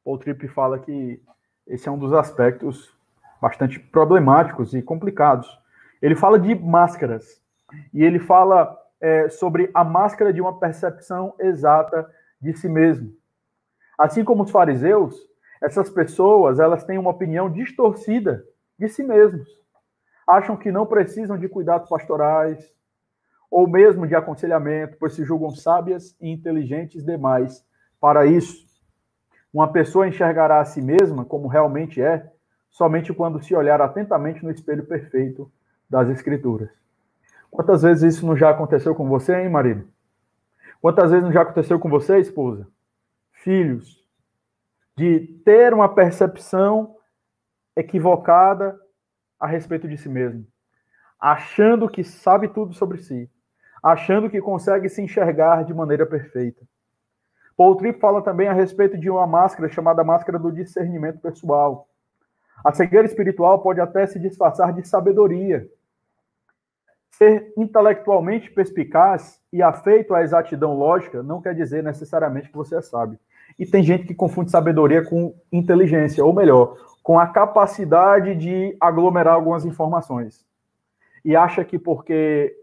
Paul 0.03 0.17
Tripp 0.17 0.47
fala 0.49 0.79
que 0.79 1.21
esse 1.67 1.87
é 1.87 1.91
um 1.91 1.97
dos 1.97 2.13
aspectos 2.13 2.93
bastante 3.41 3.79
problemáticos 3.79 4.73
e 4.73 4.81
complicados. 4.81 5.47
Ele 6.01 6.15
fala 6.15 6.37
de 6.37 6.53
máscaras 6.55 7.41
e 7.93 8.03
ele 8.03 8.19
fala 8.19 8.77
é, 8.99 9.29
sobre 9.29 9.69
a 9.73 9.83
máscara 9.83 10.31
de 10.31 10.41
uma 10.41 10.59
percepção 10.59 11.33
exata 11.39 12.09
de 12.41 12.53
si 12.53 12.67
mesmo. 12.67 13.13
Assim 13.97 14.23
como 14.23 14.43
os 14.43 14.51
fariseus, 14.51 15.15
essas 15.61 15.89
pessoas 15.89 16.59
elas 16.59 16.83
têm 16.83 16.97
uma 16.97 17.11
opinião 17.11 17.49
distorcida 17.49 18.43
de 18.77 18.89
si 18.89 19.03
mesmos. 19.03 19.47
Acham 20.27 20.57
que 20.57 20.71
não 20.71 20.85
precisam 20.85 21.37
de 21.37 21.47
cuidados 21.47 21.89
pastorais 21.89 22.73
ou 23.49 23.67
mesmo 23.67 24.07
de 24.07 24.15
aconselhamento, 24.15 24.97
pois 24.99 25.13
se 25.13 25.23
julgam 25.23 25.51
sábias 25.51 26.17
e 26.19 26.29
inteligentes 26.29 27.05
demais 27.05 27.65
para 27.99 28.25
isso. 28.25 28.72
Uma 29.53 29.71
pessoa 29.71 30.07
enxergará 30.07 30.59
a 30.59 30.65
si 30.65 30.81
mesma 30.81 31.23
como 31.23 31.47
realmente 31.47 32.01
é 32.01 32.31
somente 32.71 33.13
quando 33.13 33.41
se 33.41 33.55
olhar 33.55 33.79
atentamente 33.79 34.43
no 34.43 34.49
espelho 34.49 34.83
perfeito 34.83 35.51
das 35.87 36.09
Escrituras. 36.09 36.69
Quantas 37.51 37.83
vezes 37.83 38.15
isso 38.15 38.25
não 38.25 38.35
já 38.35 38.49
aconteceu 38.49 38.95
com 38.95 39.07
você, 39.07 39.35
hein, 39.35 39.49
marido? 39.49 39.87
Quantas 40.81 41.11
vezes 41.11 41.23
não 41.23 41.31
já 41.31 41.43
aconteceu 41.43 41.79
com 41.79 41.87
você, 41.87 42.17
esposa? 42.17 42.67
Filhos, 43.31 44.03
de 44.97 45.19
ter 45.45 45.71
uma 45.71 45.87
percepção 45.87 46.95
equivocada 47.75 48.79
a 49.39 49.45
respeito 49.45 49.87
de 49.87 49.97
si 49.97 50.09
mesmo, 50.09 50.47
achando 51.19 51.87
que 51.87 52.03
sabe 52.03 52.47
tudo 52.47 52.73
sobre 52.73 52.97
si, 52.97 53.29
achando 53.83 54.29
que 54.29 54.41
consegue 54.41 54.89
se 54.89 55.01
enxergar 55.01 55.63
de 55.63 55.73
maneira 55.73 56.07
perfeita. 56.07 56.65
Paul 57.63 57.77
Tripp 57.77 57.97
fala 57.97 58.21
também 58.21 58.49
a 58.49 58.51
respeito 58.51 58.97
de 58.97 59.09
uma 59.09 59.25
máscara 59.25 59.69
chamada 59.69 60.03
máscara 60.03 60.37
do 60.37 60.51
discernimento 60.51 61.19
pessoal. 61.19 61.87
A 62.61 62.73
cegueira 62.73 63.07
espiritual 63.07 63.61
pode 63.61 63.79
até 63.79 64.05
se 64.05 64.19
disfarçar 64.19 64.73
de 64.73 64.85
sabedoria, 64.85 65.65
Ser 67.11 67.53
intelectualmente 67.55 68.51
perspicaz 68.51 69.39
e 69.53 69.61
afeito 69.61 70.13
à 70.13 70.23
exatidão 70.23 70.75
lógica 70.75 71.23
não 71.23 71.41
quer 71.41 71.55
dizer 71.55 71.81
necessariamente 71.81 72.49
que 72.49 72.57
você 72.57 72.75
é 72.75 72.81
sábio. 72.81 73.17
E 73.57 73.65
tem 73.65 73.81
gente 73.81 74.07
que 74.07 74.15
confunde 74.15 74.51
sabedoria 74.51 75.01
com 75.05 75.33
inteligência, 75.49 76.25
ou 76.25 76.33
melhor, 76.33 76.75
com 77.01 77.17
a 77.17 77.27
capacidade 77.27 78.35
de 78.35 78.75
aglomerar 78.77 79.35
algumas 79.35 79.63
informações. 79.63 80.45
E 81.23 81.33
acha 81.33 81.63
que 81.63 81.79
porque 81.79 82.53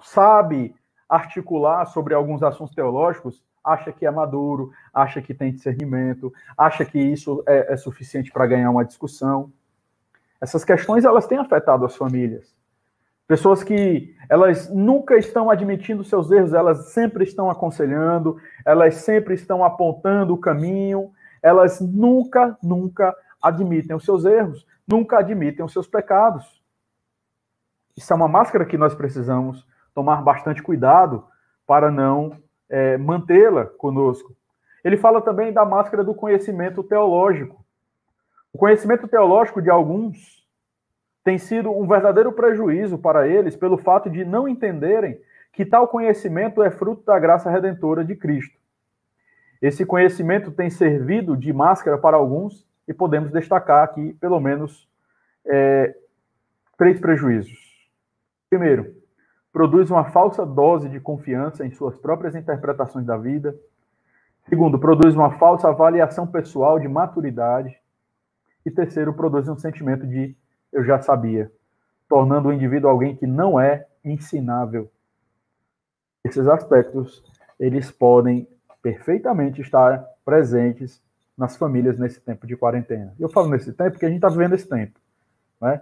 sabe 0.00 0.74
articular 1.08 1.86
sobre 1.86 2.12
alguns 2.12 2.42
assuntos 2.42 2.74
teológicos, 2.74 3.46
acha 3.72 3.92
que 3.92 4.06
é 4.06 4.10
maduro, 4.10 4.72
acha 4.92 5.20
que 5.20 5.34
tem 5.34 5.52
discernimento, 5.52 6.32
acha 6.56 6.84
que 6.84 6.98
isso 6.98 7.42
é, 7.46 7.74
é 7.74 7.76
suficiente 7.76 8.30
para 8.32 8.46
ganhar 8.46 8.70
uma 8.70 8.84
discussão. 8.84 9.52
Essas 10.40 10.64
questões 10.64 11.04
elas 11.04 11.26
têm 11.26 11.38
afetado 11.38 11.84
as 11.84 11.96
famílias. 11.96 12.56
Pessoas 13.26 13.62
que 13.62 14.16
elas 14.30 14.70
nunca 14.70 15.16
estão 15.16 15.50
admitindo 15.50 16.02
seus 16.02 16.30
erros, 16.30 16.54
elas 16.54 16.92
sempre 16.92 17.24
estão 17.24 17.50
aconselhando, 17.50 18.38
elas 18.64 18.94
sempre 18.96 19.34
estão 19.34 19.62
apontando 19.62 20.32
o 20.32 20.40
caminho, 20.40 21.12
elas 21.42 21.78
nunca, 21.80 22.56
nunca 22.62 23.14
admitem 23.42 23.94
os 23.94 24.04
seus 24.04 24.24
erros, 24.24 24.66
nunca 24.86 25.18
admitem 25.18 25.64
os 25.64 25.72
seus 25.72 25.86
pecados. 25.86 26.62
Isso 27.94 28.10
é 28.12 28.16
uma 28.16 28.28
máscara 28.28 28.64
que 28.64 28.78
nós 28.78 28.94
precisamos 28.94 29.66
tomar 29.92 30.22
bastante 30.22 30.62
cuidado 30.62 31.26
para 31.66 31.90
não 31.90 32.32
é, 32.68 32.96
mantê-la 32.96 33.66
conosco. 33.66 34.34
Ele 34.84 34.96
fala 34.96 35.20
também 35.20 35.52
da 35.52 35.64
máscara 35.64 36.04
do 36.04 36.14
conhecimento 36.14 36.82
teológico. 36.82 37.64
O 38.52 38.58
conhecimento 38.58 39.06
teológico 39.06 39.60
de 39.60 39.70
alguns 39.70 40.46
tem 41.24 41.36
sido 41.36 41.70
um 41.70 41.86
verdadeiro 41.86 42.32
prejuízo 42.32 42.96
para 42.96 43.28
eles 43.28 43.54
pelo 43.54 43.76
fato 43.76 44.08
de 44.08 44.24
não 44.24 44.48
entenderem 44.48 45.20
que 45.52 45.66
tal 45.66 45.88
conhecimento 45.88 46.62
é 46.62 46.70
fruto 46.70 47.04
da 47.04 47.18
graça 47.18 47.50
redentora 47.50 48.04
de 48.04 48.14
Cristo. 48.14 48.56
Esse 49.60 49.84
conhecimento 49.84 50.52
tem 50.52 50.70
servido 50.70 51.36
de 51.36 51.52
máscara 51.52 51.98
para 51.98 52.16
alguns 52.16 52.66
e 52.86 52.94
podemos 52.94 53.32
destacar 53.32 53.82
aqui, 53.82 54.14
pelo 54.20 54.38
menos, 54.40 54.88
é, 55.44 55.94
três 56.76 57.00
prejuízos. 57.00 57.58
Primeiro, 58.48 58.94
produz 59.52 59.90
uma 59.90 60.04
falsa 60.10 60.44
dose 60.44 60.88
de 60.88 61.00
confiança 61.00 61.64
em 61.64 61.70
suas 61.70 61.96
próprias 61.96 62.34
interpretações 62.34 63.06
da 63.06 63.16
vida. 63.16 63.58
Segundo, 64.48 64.78
produz 64.78 65.14
uma 65.14 65.38
falsa 65.38 65.68
avaliação 65.68 66.26
pessoal 66.26 66.78
de 66.78 66.88
maturidade. 66.88 67.76
E 68.64 68.70
terceiro, 68.70 69.12
produz 69.12 69.48
um 69.48 69.56
sentimento 69.56 70.06
de 70.06 70.36
eu 70.72 70.84
já 70.84 71.00
sabia, 71.00 71.50
tornando 72.08 72.48
o 72.48 72.52
indivíduo 72.52 72.90
alguém 72.90 73.16
que 73.16 73.26
não 73.26 73.58
é 73.58 73.86
ensinável. 74.04 74.90
Esses 76.24 76.46
aspectos, 76.46 77.22
eles 77.58 77.90
podem 77.90 78.46
perfeitamente 78.82 79.60
estar 79.60 80.04
presentes 80.24 81.02
nas 81.36 81.56
famílias 81.56 81.98
nesse 81.98 82.20
tempo 82.20 82.46
de 82.46 82.56
quarentena. 82.56 83.14
Eu 83.18 83.28
falo 83.28 83.48
nesse 83.48 83.72
tempo 83.72 83.92
porque 83.92 84.06
a 84.06 84.08
gente 84.08 84.18
está 84.18 84.28
vivendo 84.28 84.54
esse 84.54 84.68
tempo, 84.68 84.98
né? 85.60 85.80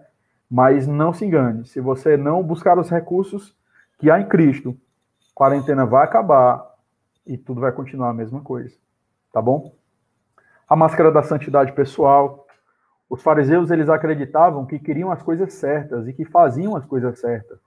Mas 0.51 0.87
não 0.87 1.13
se 1.13 1.25
engane, 1.25 1.67
se 1.67 1.81
você 1.81 2.17
não 2.17 2.43
buscar 2.43 2.79
os 2.79 2.89
recursos 2.89 3.57
que 3.99 4.11
há 4.11 4.21
em 4.21 4.29
Cristo, 4.29 4.77
quarentena 5.35 5.85
vai 5.85 6.05
acabar 6.05 6.65
e 7.27 7.37
tudo 7.37 7.61
vai 7.61 7.73
continuar 7.73 8.11
a 8.11 8.15
mesma 8.15 8.41
coisa, 8.41 8.75
tá 9.33 9.43
bom? 9.43 9.75
A 10.69 10.77
máscara 10.77 11.11
da 11.11 11.23
santidade 11.23 11.73
pessoal. 11.73 12.47
Os 13.09 13.23
fariseus 13.23 13.71
eles 13.71 13.89
acreditavam 13.89 14.67
que 14.67 14.79
queriam 14.79 15.13
as 15.13 15.23
coisas 15.23 15.55
certas 15.55 16.09
e 16.09 16.13
que 16.13 16.25
faziam 16.25 16.75
as 16.75 16.85
coisas 16.85 17.21
certas 17.21 17.59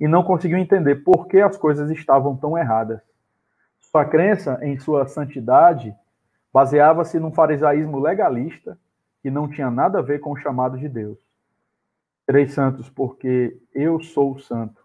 e 0.00 0.08
não 0.08 0.22
conseguiam 0.22 0.58
entender 0.58 0.96
por 0.96 1.26
que 1.28 1.40
as 1.40 1.56
coisas 1.56 1.90
estavam 1.90 2.36
tão 2.36 2.58
erradas. 2.58 3.00
Sua 3.80 4.04
crença 4.04 4.58
em 4.62 4.78
sua 4.78 5.06
santidade 5.06 5.94
baseava-se 6.52 7.18
num 7.20 7.32
farisaísmo 7.32 8.00
legalista 8.00 8.78
que 9.22 9.30
não 9.30 9.48
tinha 9.48 9.70
nada 9.70 9.98
a 9.98 10.02
ver 10.02 10.18
com 10.18 10.32
o 10.32 10.36
chamado 10.36 10.76
de 10.78 10.88
Deus. 10.88 11.18
Três 12.26 12.52
santos 12.52 12.90
porque 12.90 13.56
eu 13.72 14.00
sou 14.00 14.38
santo. 14.38 14.84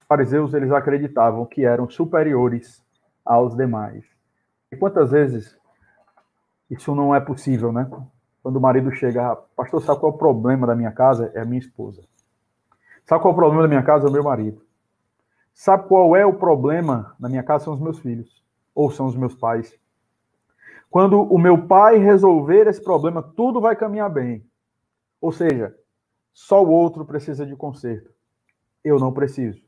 Os 0.00 0.06
fariseus 0.08 0.52
eles 0.52 0.72
acreditavam 0.72 1.46
que 1.46 1.64
eram 1.64 1.88
superiores 1.88 2.84
aos 3.24 3.54
demais. 3.54 4.04
E 4.72 4.76
quantas 4.76 5.12
vezes 5.12 5.56
isso 6.70 6.94
não 6.94 7.14
é 7.14 7.20
possível, 7.20 7.72
né? 7.72 7.88
Quando 8.42 8.56
o 8.56 8.60
marido 8.60 8.90
chega, 8.92 9.36
pastor, 9.56 9.82
sabe 9.82 10.00
qual 10.00 10.12
é 10.12 10.14
o 10.14 10.18
problema 10.18 10.66
da 10.66 10.74
minha 10.74 10.92
casa? 10.92 11.30
É 11.34 11.40
a 11.40 11.44
minha 11.44 11.58
esposa. 11.58 12.02
Sabe 13.04 13.22
qual 13.22 13.32
é 13.32 13.34
o 13.34 13.36
problema 13.36 13.62
da 13.62 13.68
minha 13.68 13.82
casa? 13.82 14.06
É 14.06 14.10
o 14.10 14.12
meu 14.12 14.22
marido. 14.22 14.60
Sabe 15.54 15.88
qual 15.88 16.14
é 16.14 16.24
o 16.24 16.34
problema 16.34 17.14
na 17.18 17.28
minha 17.28 17.42
casa? 17.42 17.64
São 17.64 17.74
os 17.74 17.80
meus 17.80 17.98
filhos. 17.98 18.42
Ou 18.74 18.90
são 18.90 19.06
os 19.06 19.16
meus 19.16 19.34
pais. 19.34 19.78
Quando 20.90 21.20
o 21.22 21.38
meu 21.38 21.66
pai 21.66 21.98
resolver 21.98 22.66
esse 22.66 22.82
problema, 22.82 23.22
tudo 23.22 23.60
vai 23.60 23.76
caminhar 23.76 24.10
bem. 24.10 24.44
Ou 25.20 25.32
seja, 25.32 25.74
só 26.32 26.62
o 26.62 26.70
outro 26.70 27.04
precisa 27.04 27.44
de 27.44 27.56
conserto. 27.56 28.10
Eu 28.84 28.98
não 28.98 29.12
preciso. 29.12 29.62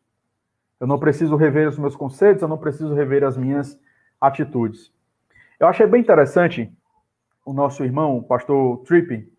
Eu 0.78 0.86
não 0.86 0.98
preciso 0.98 1.36
rever 1.36 1.68
os 1.68 1.78
meus 1.78 1.94
conceitos, 1.94 2.42
eu 2.42 2.48
não 2.48 2.58
preciso 2.58 2.94
rever 2.94 3.22
as 3.22 3.36
minhas 3.36 3.78
atitudes. 4.20 4.92
Eu 5.58 5.66
achei 5.66 5.86
bem 5.86 6.00
interessante 6.00 6.72
o 7.44 7.52
nosso 7.52 7.84
irmão, 7.84 8.16
o 8.16 8.22
pastor 8.22 8.78
Tripping, 8.84 9.30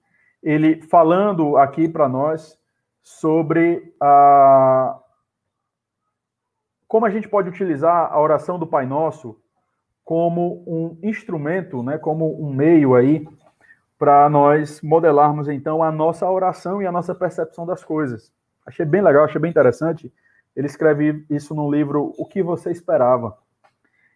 ele 0.42 0.82
falando 0.84 1.58
aqui 1.58 1.88
para 1.88 2.08
nós 2.08 2.60
sobre 3.02 3.96
a, 4.00 5.00
como 6.88 7.06
a 7.06 7.10
gente 7.10 7.28
pode 7.28 7.50
utilizar 7.50 8.12
a 8.12 8.20
oração 8.20 8.60
do 8.60 8.68
Pai 8.68 8.86
Nosso 8.86 9.40
como 10.04 10.64
um 10.68 10.98
instrumento, 11.02 11.82
né, 11.82 11.98
como 11.98 12.44
um 12.44 12.54
meio 12.54 12.96
aí 12.96 13.26
para 14.02 14.28
nós 14.28 14.82
modelarmos 14.82 15.48
então 15.48 15.84
a 15.84 15.92
nossa 15.92 16.28
oração 16.28 16.82
e 16.82 16.88
a 16.88 16.92
nossa 16.92 17.14
percepção 17.14 17.68
das 17.68 17.84
coisas. 17.84 18.34
Achei 18.66 18.84
bem 18.84 19.00
legal, 19.00 19.26
achei 19.26 19.40
bem 19.40 19.52
interessante. 19.52 20.12
Ele 20.56 20.66
escreve 20.66 21.24
isso 21.30 21.54
no 21.54 21.70
livro 21.70 22.12
O 22.18 22.26
que 22.26 22.42
você 22.42 22.72
esperava. 22.72 23.38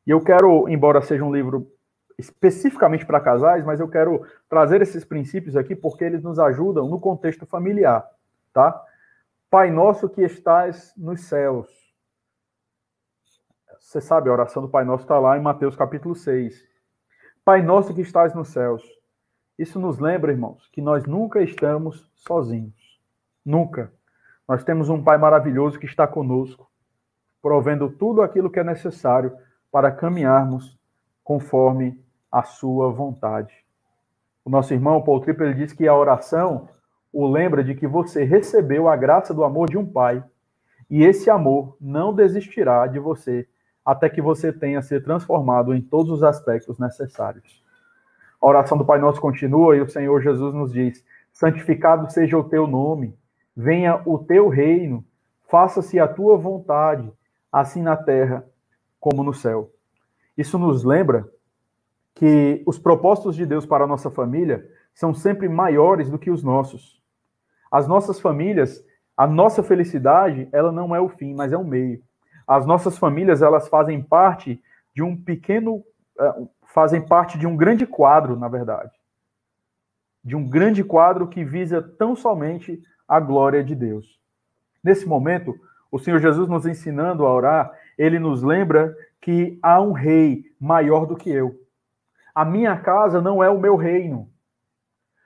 E 0.07 0.09
eu 0.09 0.19
quero, 0.21 0.67
embora 0.67 1.03
seja 1.03 1.23
um 1.23 1.31
livro 1.31 1.71
especificamente 2.17 3.05
para 3.05 3.19
casais, 3.19 3.63
mas 3.63 3.79
eu 3.79 3.87
quero 3.87 4.25
trazer 4.49 4.81
esses 4.81 5.05
princípios 5.05 5.55
aqui 5.55 5.75
porque 5.75 6.03
eles 6.03 6.23
nos 6.23 6.39
ajudam 6.39 6.89
no 6.89 6.99
contexto 6.99 7.45
familiar 7.45 8.09
tá? 8.55 8.81
Pai 9.51 9.69
nosso 9.69 10.09
que 10.09 10.21
estás 10.23 10.93
nos 10.95 11.21
céus. 11.25 11.67
Você 13.77 13.99
sabe, 14.01 14.29
a 14.29 14.33
oração 14.33 14.63
do 14.63 14.69
Pai 14.69 14.85
Nosso 14.85 15.03
está 15.03 15.19
lá 15.19 15.37
em 15.37 15.41
Mateus 15.41 15.75
capítulo 15.75 16.15
6. 16.15 16.55
Pai 17.43 17.61
nosso 17.61 17.93
que 17.93 18.01
estás 18.01 18.33
nos 18.33 18.47
céus. 18.47 18.81
Isso 19.57 19.79
nos 19.79 19.99
lembra, 19.99 20.31
irmãos, 20.31 20.67
que 20.71 20.81
nós 20.81 21.05
nunca 21.05 21.41
estamos 21.41 22.11
sozinhos. 22.15 22.99
Nunca. 23.45 23.91
Nós 24.47 24.63
temos 24.63 24.89
um 24.89 25.01
Pai 25.01 25.17
maravilhoso 25.17 25.79
que 25.79 25.85
está 25.85 26.05
conosco, 26.05 26.69
provendo 27.41 27.89
tudo 27.89 28.21
aquilo 28.21 28.49
que 28.49 28.59
é 28.59 28.63
necessário 28.63 29.35
para 29.71 29.91
caminharmos 29.91 30.77
conforme 31.23 31.99
a 32.31 32.43
sua 32.43 32.91
vontade. 32.91 33.65
O 34.43 34.49
nosso 34.49 34.73
irmão 34.73 35.01
Paul 35.01 35.21
Tripp 35.21 35.53
diz 35.53 35.73
que 35.73 35.87
a 35.87 35.95
oração 35.95 36.69
o 37.11 37.25
lembra 37.25 37.63
de 37.63 37.73
que 37.73 37.87
você 37.87 38.25
recebeu 38.25 38.89
a 38.89 38.95
graça 38.95 39.33
do 39.33 39.43
amor 39.43 39.69
de 39.69 39.77
um 39.77 39.85
pai, 39.85 40.21
e 40.89 41.03
esse 41.03 41.29
amor 41.29 41.77
não 41.79 42.13
desistirá 42.13 42.85
de 42.87 42.99
você 42.99 43.47
até 43.85 44.09
que 44.09 44.21
você 44.21 44.51
tenha 44.51 44.81
se 44.81 44.99
transformado 44.99 45.73
em 45.73 45.81
todos 45.81 46.11
os 46.11 46.23
aspectos 46.23 46.77
necessários. 46.77 47.64
A 48.45 48.47
oração 48.47 48.77
do 48.77 48.85
Pai 48.85 48.99
Nosso 48.99 49.19
continua 49.19 49.75
e 49.75 49.81
o 49.81 49.89
Senhor 49.89 50.21
Jesus 50.21 50.53
nos 50.53 50.71
diz: 50.71 51.03
Santificado 51.33 52.11
seja 52.11 52.37
o 52.37 52.43
teu 52.43 52.67
nome, 52.67 53.17
venha 53.57 53.99
o 54.05 54.19
teu 54.19 54.49
reino, 54.49 55.03
faça-se 55.49 55.99
a 55.99 56.07
tua 56.07 56.37
vontade, 56.37 57.11
assim 57.51 57.81
na 57.81 57.97
terra 57.97 58.45
como 58.99 59.23
no 59.23 59.33
céu. 59.33 59.71
Isso 60.37 60.59
nos 60.59 60.83
lembra 60.83 61.27
que 62.13 62.61
os 62.67 62.77
propósitos 62.77 63.35
de 63.35 63.47
Deus 63.47 63.65
para 63.65 63.85
a 63.85 63.87
nossa 63.87 64.11
família 64.11 64.69
são 64.93 65.11
sempre 65.11 65.49
maiores 65.49 66.07
do 66.11 66.19
que 66.19 66.29
os 66.29 66.43
nossos. 66.43 67.01
As 67.71 67.87
nossas 67.87 68.19
famílias, 68.19 68.85
a 69.17 69.25
nossa 69.25 69.63
felicidade, 69.63 70.47
ela 70.51 70.71
não 70.71 70.95
é 70.95 71.01
o 71.01 71.09
fim, 71.09 71.33
mas 71.33 71.51
é 71.51 71.57
um 71.57 71.63
meio. 71.63 71.99
As 72.47 72.63
nossas 72.63 72.95
famílias, 72.95 73.41
elas 73.41 73.67
fazem 73.67 74.03
parte 74.03 74.61
de 74.93 75.01
um 75.01 75.17
pequeno, 75.17 75.83
eh, 76.19 76.43
fazem 76.75 76.99
parte 76.99 77.37
de 77.37 77.47
um 77.47 77.55
grande 77.55 77.87
quadro, 77.87 78.37
na 78.37 78.49
verdade. 78.49 78.91
De 80.21 80.35
um 80.35 80.45
grande 80.45 80.83
quadro 80.83 81.25
que 81.25 81.41
visa 81.41 81.81
tão 81.81 82.17
somente 82.17 82.83
a 83.07 83.17
glória 83.17 83.63
de 83.63 83.73
Deus. 83.73 84.19
Nesse 84.83 85.05
momento, 85.07 85.55
o 85.89 85.97
Senhor 85.97 86.19
Jesus 86.19 86.49
nos 86.49 86.65
ensinando 86.65 87.25
a 87.25 87.33
orar, 87.33 87.71
ele 87.97 88.19
nos 88.19 88.43
lembra 88.43 88.93
que 89.21 89.57
há 89.63 89.79
um 89.79 89.93
rei 89.93 90.43
maior 90.59 91.05
do 91.05 91.15
que 91.15 91.29
eu. 91.29 91.57
A 92.33 92.43
minha 92.43 92.77
casa 92.77 93.21
não 93.21 93.41
é 93.41 93.49
o 93.49 93.57
meu 93.57 93.77
reino. 93.77 94.29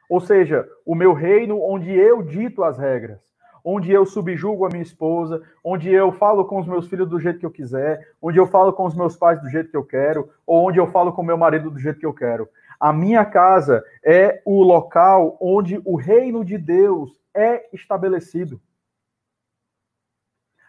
Ou 0.08 0.22
seja, 0.22 0.70
o 0.86 0.94
meu 0.94 1.14
reino 1.14 1.60
onde 1.64 1.92
eu 1.92 2.22
dito 2.22 2.64
as 2.64 2.78
regras, 2.78 3.29
onde 3.72 3.92
eu 3.92 4.04
subjugo 4.04 4.66
a 4.66 4.70
minha 4.70 4.82
esposa, 4.82 5.44
onde 5.64 5.92
eu 5.92 6.12
falo 6.12 6.44
com 6.46 6.60
os 6.60 6.68
meus 6.68 6.88
filhos 6.88 7.08
do 7.08 7.20
jeito 7.20 7.38
que 7.38 7.46
eu 7.46 7.52
quiser, 7.52 8.14
onde 8.20 8.40
eu 8.40 8.48
falo 8.48 8.74
com 8.74 8.84
os 8.84 8.96
meus 8.96 9.16
pais 9.16 9.40
do 9.40 9.48
jeito 9.48 9.70
que 9.70 9.78
eu 9.78 9.86
quero, 9.86 10.28
ou 10.46 10.68
onde 10.68 10.80
eu 10.80 10.88
falo 10.88 11.14
com 11.14 11.22
meu 11.22 11.38
marido 11.38 11.70
do 11.70 11.78
jeito 11.78 12.00
que 12.00 12.06
eu 12.06 12.14
quero. 12.14 12.50
A 12.80 12.92
minha 12.92 13.24
casa 13.24 13.84
é 14.04 14.42
o 14.44 14.64
local 14.64 15.38
onde 15.40 15.80
o 15.86 15.96
reino 15.96 16.44
de 16.44 16.58
Deus 16.58 17.12
é 17.32 17.70
estabelecido. 17.72 18.60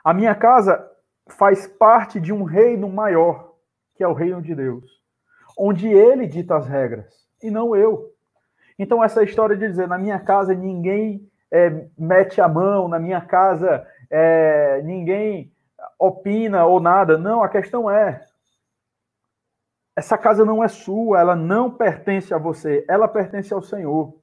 A 0.05 0.12
minha 0.12 0.34
casa 0.34 0.86
faz 1.26 1.66
parte 1.66 2.20
de 2.20 2.34
um 2.34 2.42
reino 2.42 2.88
maior, 2.90 3.55
que 3.94 4.05
é 4.05 4.09
o 4.09 4.12
reino 4.12 4.42
de 4.42 4.55
Deus, 4.55 4.84
onde 5.59 5.88
ele 5.88 6.26
dita 6.26 6.55
as 6.55 6.66
regras 6.66 7.14
e 7.42 7.51
não 7.51 7.74
eu. 7.74 8.12
Então, 8.78 9.03
essa 9.03 9.22
história 9.22 9.57
de 9.57 9.66
dizer, 9.66 9.88
na 9.88 9.96
minha 9.96 10.18
casa 10.18 10.55
ninguém 10.55 11.30
é, 11.53 11.86
mete 11.98 12.40
a 12.40 12.48
mão, 12.48 12.88
na 12.88 12.98
minha 12.98 13.20
casa 13.20 13.86
é, 14.11 14.82
ninguém 14.82 15.53
opina 15.98 16.64
ou 16.66 16.80
nada. 16.80 17.16
Não, 17.16 17.42
a 17.42 17.48
questão 17.48 17.88
é: 17.88 18.20
essa 19.94 20.18
casa 20.18 20.44
não 20.44 20.62
é 20.62 20.68
sua, 20.68 21.20
ela 21.20 21.36
não 21.36 21.70
pertence 21.70 22.34
a 22.34 22.38
você, 22.38 22.84
ela 22.88 23.07
pertence 23.07 23.55
ao 23.55 23.62
Senhor. 23.62 24.14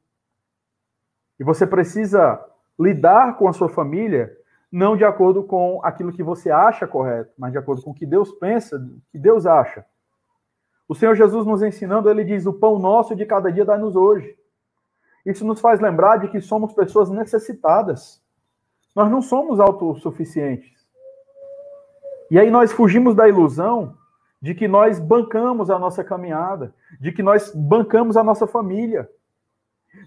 E 1.40 1.44
você 1.44 1.66
precisa 1.66 2.44
lidar 2.78 3.38
com 3.38 3.48
a 3.48 3.54
sua 3.54 3.70
família 3.70 4.36
não 4.70 4.98
de 4.98 5.06
acordo 5.06 5.44
com 5.44 5.80
aquilo 5.82 6.12
que 6.12 6.22
você 6.22 6.52
acha 6.52 6.86
correto, 6.86 7.32
mas 7.38 7.54
de 7.54 7.58
acordo 7.58 7.82
com 7.82 7.92
o 7.92 7.94
que 7.94 8.06
Deus 8.06 8.34
pensa, 8.34 8.78
que 9.12 9.18
Deus 9.18 9.46
acha. 9.46 9.86
O 10.90 10.94
Senhor 10.94 11.16
Jesus 11.16 11.46
nos 11.46 11.64
ensinando, 11.64 12.10
ele 12.10 12.24
diz: 12.24 12.46
O 12.46 12.54
pão 12.54 12.78
nosso 12.78 13.16
de 13.16 13.26
cada 13.26 13.52
dia 13.52 13.64
dá-nos 13.64 13.96
hoje. 13.96 14.36
Isso 15.28 15.46
nos 15.46 15.60
faz 15.60 15.82
lembrar 15.82 16.16
de 16.20 16.30
que 16.30 16.40
somos 16.40 16.74
pessoas 16.74 17.10
necessitadas. 17.10 18.24
Nós 18.96 19.12
não 19.12 19.22
somos 19.22 19.60
autossuficientes. 19.60 20.88
E 22.32 22.40
aí 22.40 22.50
nós 22.50 22.72
fugimos 22.72 23.14
da 23.14 23.28
ilusão 23.28 23.94
de 24.42 24.56
que 24.56 24.70
nós 24.70 25.02
bancamos 25.02 25.70
a 25.70 25.78
nossa 25.78 26.02
caminhada, 26.02 26.74
de 27.02 27.12
que 27.12 27.22
nós 27.22 27.54
bancamos 27.54 28.16
a 28.16 28.24
nossa 28.24 28.48
família. 28.48 29.10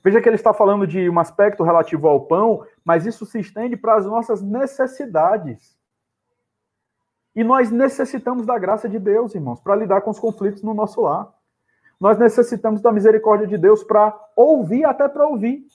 Veja 0.02 0.22
que 0.22 0.28
ele 0.28 0.36
está 0.36 0.54
falando 0.54 0.86
de 0.86 1.10
um 1.10 1.18
aspecto 1.18 1.62
relativo 1.62 2.08
ao 2.08 2.22
pão, 2.22 2.64
mas 2.82 3.04
isso 3.04 3.26
se 3.26 3.40
estende 3.40 3.76
para 3.76 3.96
as 3.96 4.06
nossas 4.06 4.40
necessidades. 4.40 5.78
E 7.36 7.44
nós 7.44 7.70
necessitamos 7.70 8.46
da 8.46 8.58
graça 8.58 8.88
de 8.88 8.98
Deus, 8.98 9.34
irmãos, 9.34 9.60
para 9.60 9.76
lidar 9.76 10.00
com 10.00 10.10
os 10.10 10.18
conflitos 10.18 10.62
no 10.62 10.72
nosso 10.72 11.02
lar. 11.02 11.30
Nós 12.01 12.18
necessitamos 12.18 12.80
da 12.80 12.90
misericórdia 12.90 13.46
de 13.46 13.59
Deus 13.59 13.84
para 13.84 14.18
ouvir, 14.34 14.84
até 14.84 15.07
para 15.07 15.26
ouvir. 15.26 15.66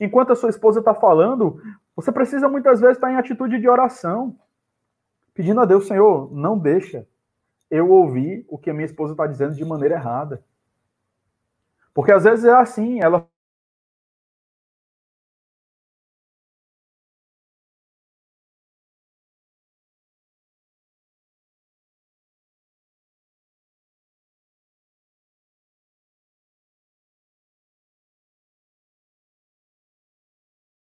Enquanto 0.00 0.32
a 0.32 0.36
sua 0.36 0.50
esposa 0.50 0.80
está 0.80 0.92
falando, 0.92 1.62
você 1.94 2.10
precisa 2.10 2.48
muitas 2.48 2.80
vezes 2.80 2.96
estar 2.96 3.12
em 3.12 3.16
atitude 3.16 3.60
de 3.60 3.68
oração, 3.68 4.36
pedindo 5.32 5.60
a 5.60 5.64
Deus, 5.64 5.86
Senhor, 5.86 6.32
não 6.32 6.58
deixa 6.58 7.06
eu 7.70 7.88
ouvir 7.90 8.44
o 8.48 8.58
que 8.58 8.70
a 8.70 8.74
minha 8.74 8.86
esposa 8.86 9.12
está 9.12 9.26
dizendo 9.26 9.54
de 9.54 9.64
maneira 9.64 9.94
errada. 9.94 10.42
Porque 11.94 12.10
às 12.10 12.24
vezes 12.24 12.44
é 12.44 12.52
assim, 12.52 13.00
ela 13.00 13.28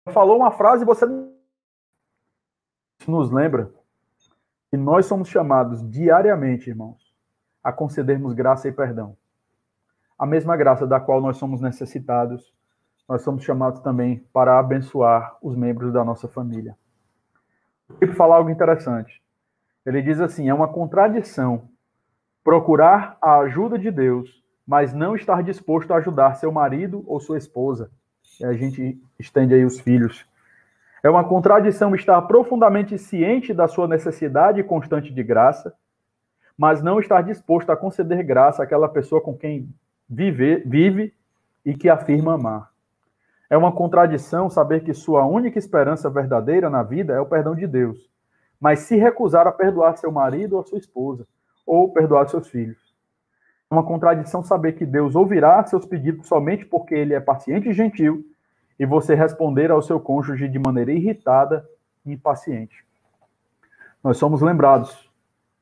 falou 0.09 0.36
uma 0.36 0.50
frase 0.50 0.82
e 0.82 0.86
você 0.86 1.06
nos 3.06 3.30
lembra 3.30 3.72
que 4.70 4.76
nós 4.76 5.06
somos 5.06 5.28
chamados 5.28 5.88
diariamente, 5.88 6.68
irmãos, 6.68 7.14
a 7.62 7.72
concedermos 7.72 8.34
graça 8.34 8.68
e 8.68 8.72
perdão. 8.72 9.16
A 10.18 10.26
mesma 10.26 10.56
graça 10.56 10.86
da 10.86 11.00
qual 11.00 11.20
nós 11.20 11.36
somos 11.36 11.61
necessitados, 11.61 12.52
nós 13.09 13.22
somos 13.22 13.44
chamados 13.44 13.80
também 13.80 14.18
para 14.32 14.59
abençoar 14.59 15.36
os 15.40 15.56
membros 15.56 15.92
da 15.92 16.04
nossa 16.04 16.28
família. 16.28 16.76
E 18.00 18.06
falar 18.09 18.36
algo 18.36 18.50
interessante. 18.50 19.22
Ele 19.86 20.02
diz 20.02 20.20
assim: 20.20 20.48
é 20.48 20.54
uma 20.54 20.68
contradição 20.68 21.68
procurar 22.44 23.16
a 23.22 23.38
ajuda 23.38 23.78
de 23.78 23.90
Deus, 23.90 24.42
mas 24.66 24.92
não 24.92 25.14
estar 25.14 25.42
disposto 25.42 25.92
a 25.92 25.96
ajudar 25.96 26.34
seu 26.34 26.52
marido 26.52 27.02
ou 27.06 27.20
sua 27.20 27.38
esposa. 27.38 27.90
E 28.41 28.45
a 28.45 28.53
gente 28.53 29.01
estende 29.18 29.55
aí 29.55 29.64
os 29.64 29.81
filhos. 29.81 30.26
É 31.03 31.09
uma 31.09 31.24
contradição 31.24 31.95
estar 31.95 32.20
profundamente 32.22 32.99
ciente 32.99 33.55
da 33.55 33.68
sua 33.68 33.87
necessidade 33.87 34.62
constante 34.62 35.12
de 35.12 35.22
graça, 35.22 35.72
mas 36.57 36.83
não 36.83 36.99
estar 36.99 37.22
disposto 37.22 37.70
a 37.70 37.76
conceder 37.76 38.22
graça 38.24 38.62
àquela 38.62 38.89
pessoa 38.89 39.20
com 39.20 39.37
quem 39.37 39.68
vive, 40.09 40.62
vive 40.66 41.14
e 41.64 41.74
que 41.74 41.89
afirma 41.89 42.35
amar. 42.35 42.70
É 43.51 43.57
uma 43.57 43.72
contradição 43.72 44.51
saber 44.51 44.83
que 44.83 44.93
sua 44.93 45.24
única 45.24 45.59
esperança 45.59 46.11
verdadeira 46.11 46.68
na 46.68 46.83
vida 46.83 47.14
é 47.14 47.20
o 47.20 47.26
perdão 47.26 47.55
de 47.55 47.66
Deus, 47.66 48.11
mas 48.61 48.81
se 48.81 48.97
recusar 48.97 49.47
a 49.47 49.53
perdoar 49.53 49.97
seu 49.97 50.11
marido 50.11 50.57
ou 50.57 50.64
sua 50.64 50.79
esposa, 50.79 51.26
ou 51.64 51.93
perdoar 51.93 52.29
seus 52.29 52.49
filhos. 52.49 52.88
Uma 53.70 53.82
contradição 53.82 54.42
saber 54.42 54.72
que 54.72 54.86
Deus 54.86 55.14
ouvirá 55.14 55.62
seus 55.64 55.84
pedidos 55.84 56.26
somente 56.26 56.64
porque 56.64 56.94
ele 56.94 57.14
é 57.14 57.20
paciente 57.20 57.68
e 57.68 57.72
gentil 57.72 58.24
e 58.78 58.86
você 58.86 59.14
responder 59.14 59.70
ao 59.70 59.82
seu 59.82 59.98
cônjuge 60.00 60.48
de 60.48 60.58
maneira 60.58 60.92
irritada 60.92 61.68
e 62.06 62.12
impaciente. 62.12 62.86
Nós 64.02 64.16
somos 64.16 64.40
lembrados 64.40 65.10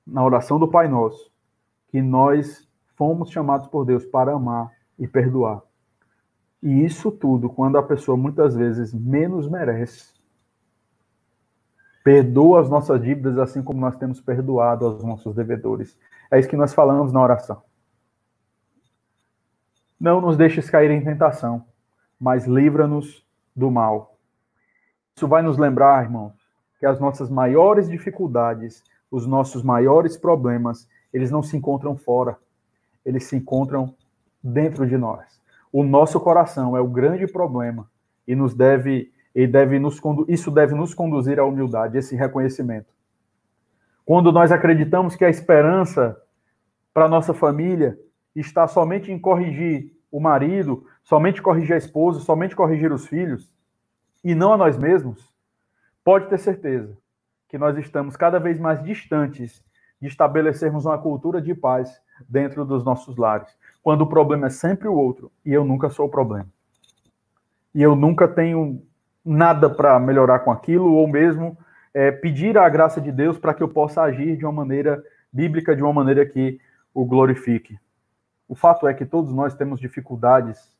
na 0.07 0.23
oração 0.23 0.59
do 0.59 0.69
Pai 0.69 0.87
Nosso 0.87 1.33
que 1.89 2.01
nós 2.03 2.69
fomos 2.95 3.31
chamados 3.31 3.67
por 3.69 3.85
Deus 3.85 4.05
para 4.05 4.33
amar 4.33 4.71
e 4.99 5.09
perdoar. 5.09 5.63
E 6.63 6.85
isso 6.85 7.11
tudo 7.11 7.49
quando 7.49 7.79
a 7.79 7.83
pessoa 7.83 8.17
muitas 8.17 8.55
vezes 8.55 8.93
menos 8.93 9.49
merece. 9.49 10.15
Perdoa 12.05 12.61
as 12.61 12.69
nossas 12.69 13.03
dívidas 13.03 13.39
assim 13.39 13.63
como 13.63 13.81
nós 13.81 13.97
temos 13.97 14.21
perdoado 14.21 14.87
aos 14.87 15.03
nossos 15.03 15.35
devedores. 15.35 15.99
É 16.31 16.39
isso 16.39 16.49
que 16.49 16.57
nós 16.57 16.73
falamos 16.73 17.13
na 17.13 17.21
oração. 17.21 17.63
Não 19.99 20.21
nos 20.21 20.37
deixes 20.37 20.69
cair 20.69 20.91
em 20.91 21.03
tentação, 21.03 21.65
mas 22.21 22.47
livra-nos 22.47 23.27
do 23.55 23.71
mal. 23.71 24.19
Isso 25.17 25.27
vai 25.27 25.43
nos 25.43 25.57
lembrar, 25.57 26.05
irmãos, 26.05 26.35
que 26.79 26.85
as 26.85 27.01
nossas 27.01 27.31
maiores 27.31 27.89
dificuldades, 27.89 28.83
os 29.11 29.27
nossos 29.27 29.63
maiores 29.63 30.17
problemas, 30.17 30.87
eles 31.13 31.31
não 31.31 31.43
se 31.43 31.57
encontram 31.57 31.97
fora, 31.97 32.37
eles 33.05 33.25
se 33.25 33.37
encontram 33.37 33.95
dentro 34.43 34.87
de 34.87 34.99
nós. 34.99 35.41
O 35.73 35.83
nosso 35.83 36.21
coração 36.21 36.77
é 36.77 36.81
o 36.81 36.87
grande 36.87 37.27
problema 37.27 37.91
e 38.27 38.35
nos 38.35 38.55
deve 38.55 39.11
e 39.35 39.47
deve 39.47 39.79
nos 39.79 40.01
isso 40.29 40.51
deve 40.51 40.75
nos 40.75 40.95
conduzir 40.95 41.39
à 41.39 41.45
humildade, 41.45 41.99
esse 41.99 42.17
reconhecimento. 42.17 42.89
Quando 44.05 44.33
nós 44.33 44.51
acreditamos 44.51 45.15
que 45.15 45.25
a 45.25 45.29
esperança 45.29 46.17
para 46.95 47.09
nossa 47.09 47.35
família 47.35 47.99
está 48.41 48.67
somente 48.69 49.11
em 49.11 49.19
corrigir 49.19 49.93
o 50.11 50.21
marido, 50.21 50.87
somente 51.03 51.43
corrigir 51.43 51.75
a 51.75 51.79
esposa, 51.79 52.21
somente 52.21 52.55
corrigir 52.55 52.93
os 52.93 53.07
filhos, 53.07 53.53
e 54.23 54.35
não 54.35 54.53
a 54.53 54.57
nós 54.57 54.77
mesmos, 54.77 55.33
pode 56.05 56.29
ter 56.29 56.39
certeza 56.39 56.97
que 57.49 57.59
nós 57.59 57.77
estamos 57.79 58.17
cada 58.17 58.39
vez 58.39 58.59
mais 58.59 58.83
distantes 58.83 59.65
de 60.01 60.09
estabelecermos 60.09 60.85
uma 60.85 60.99
cultura 60.99 61.41
de 61.41 61.55
paz 61.55 62.01
dentro 62.29 62.65
dos 62.65 62.85
nossos 62.85 63.17
lares, 63.17 63.49
quando 63.83 64.03
o 64.03 64.07
problema 64.07 64.47
é 64.47 64.51
sempre 64.51 64.89
o 64.89 64.95
outro 64.95 65.31
e 65.45 65.53
eu 65.53 65.65
nunca 65.65 65.91
sou 65.91 66.07
o 66.07 66.11
problema. 66.11 66.49
E 67.75 67.83
eu 67.83 67.95
nunca 67.95 68.27
tenho 68.27 68.83
nada 69.25 69.69
para 69.69 69.99
melhorar 69.99 70.41
com 70.41 70.51
aquilo, 70.51 70.93
ou 70.93 71.07
mesmo 71.07 71.59
é, 71.93 72.11
pedir 72.11 72.57
a 72.57 72.69
graça 72.69 73.01
de 73.01 73.11
Deus 73.11 73.39
para 73.39 73.53
que 73.53 73.63
eu 73.63 73.69
possa 73.69 74.03
agir 74.03 74.37
de 74.37 74.45
uma 74.45 74.53
maneira 74.53 75.03
bíblica, 75.33 75.75
de 75.75 75.83
uma 75.83 75.93
maneira 75.93 76.25
que 76.25 76.61
o 76.95 77.05
glorifique. 77.05 77.79
O 78.49 78.55
fato 78.55 78.87
é 78.87 78.95
que 78.95 79.05
todos 79.05 79.33
nós 79.33 79.55
temos 79.55 79.81
dificuldades 79.81 80.77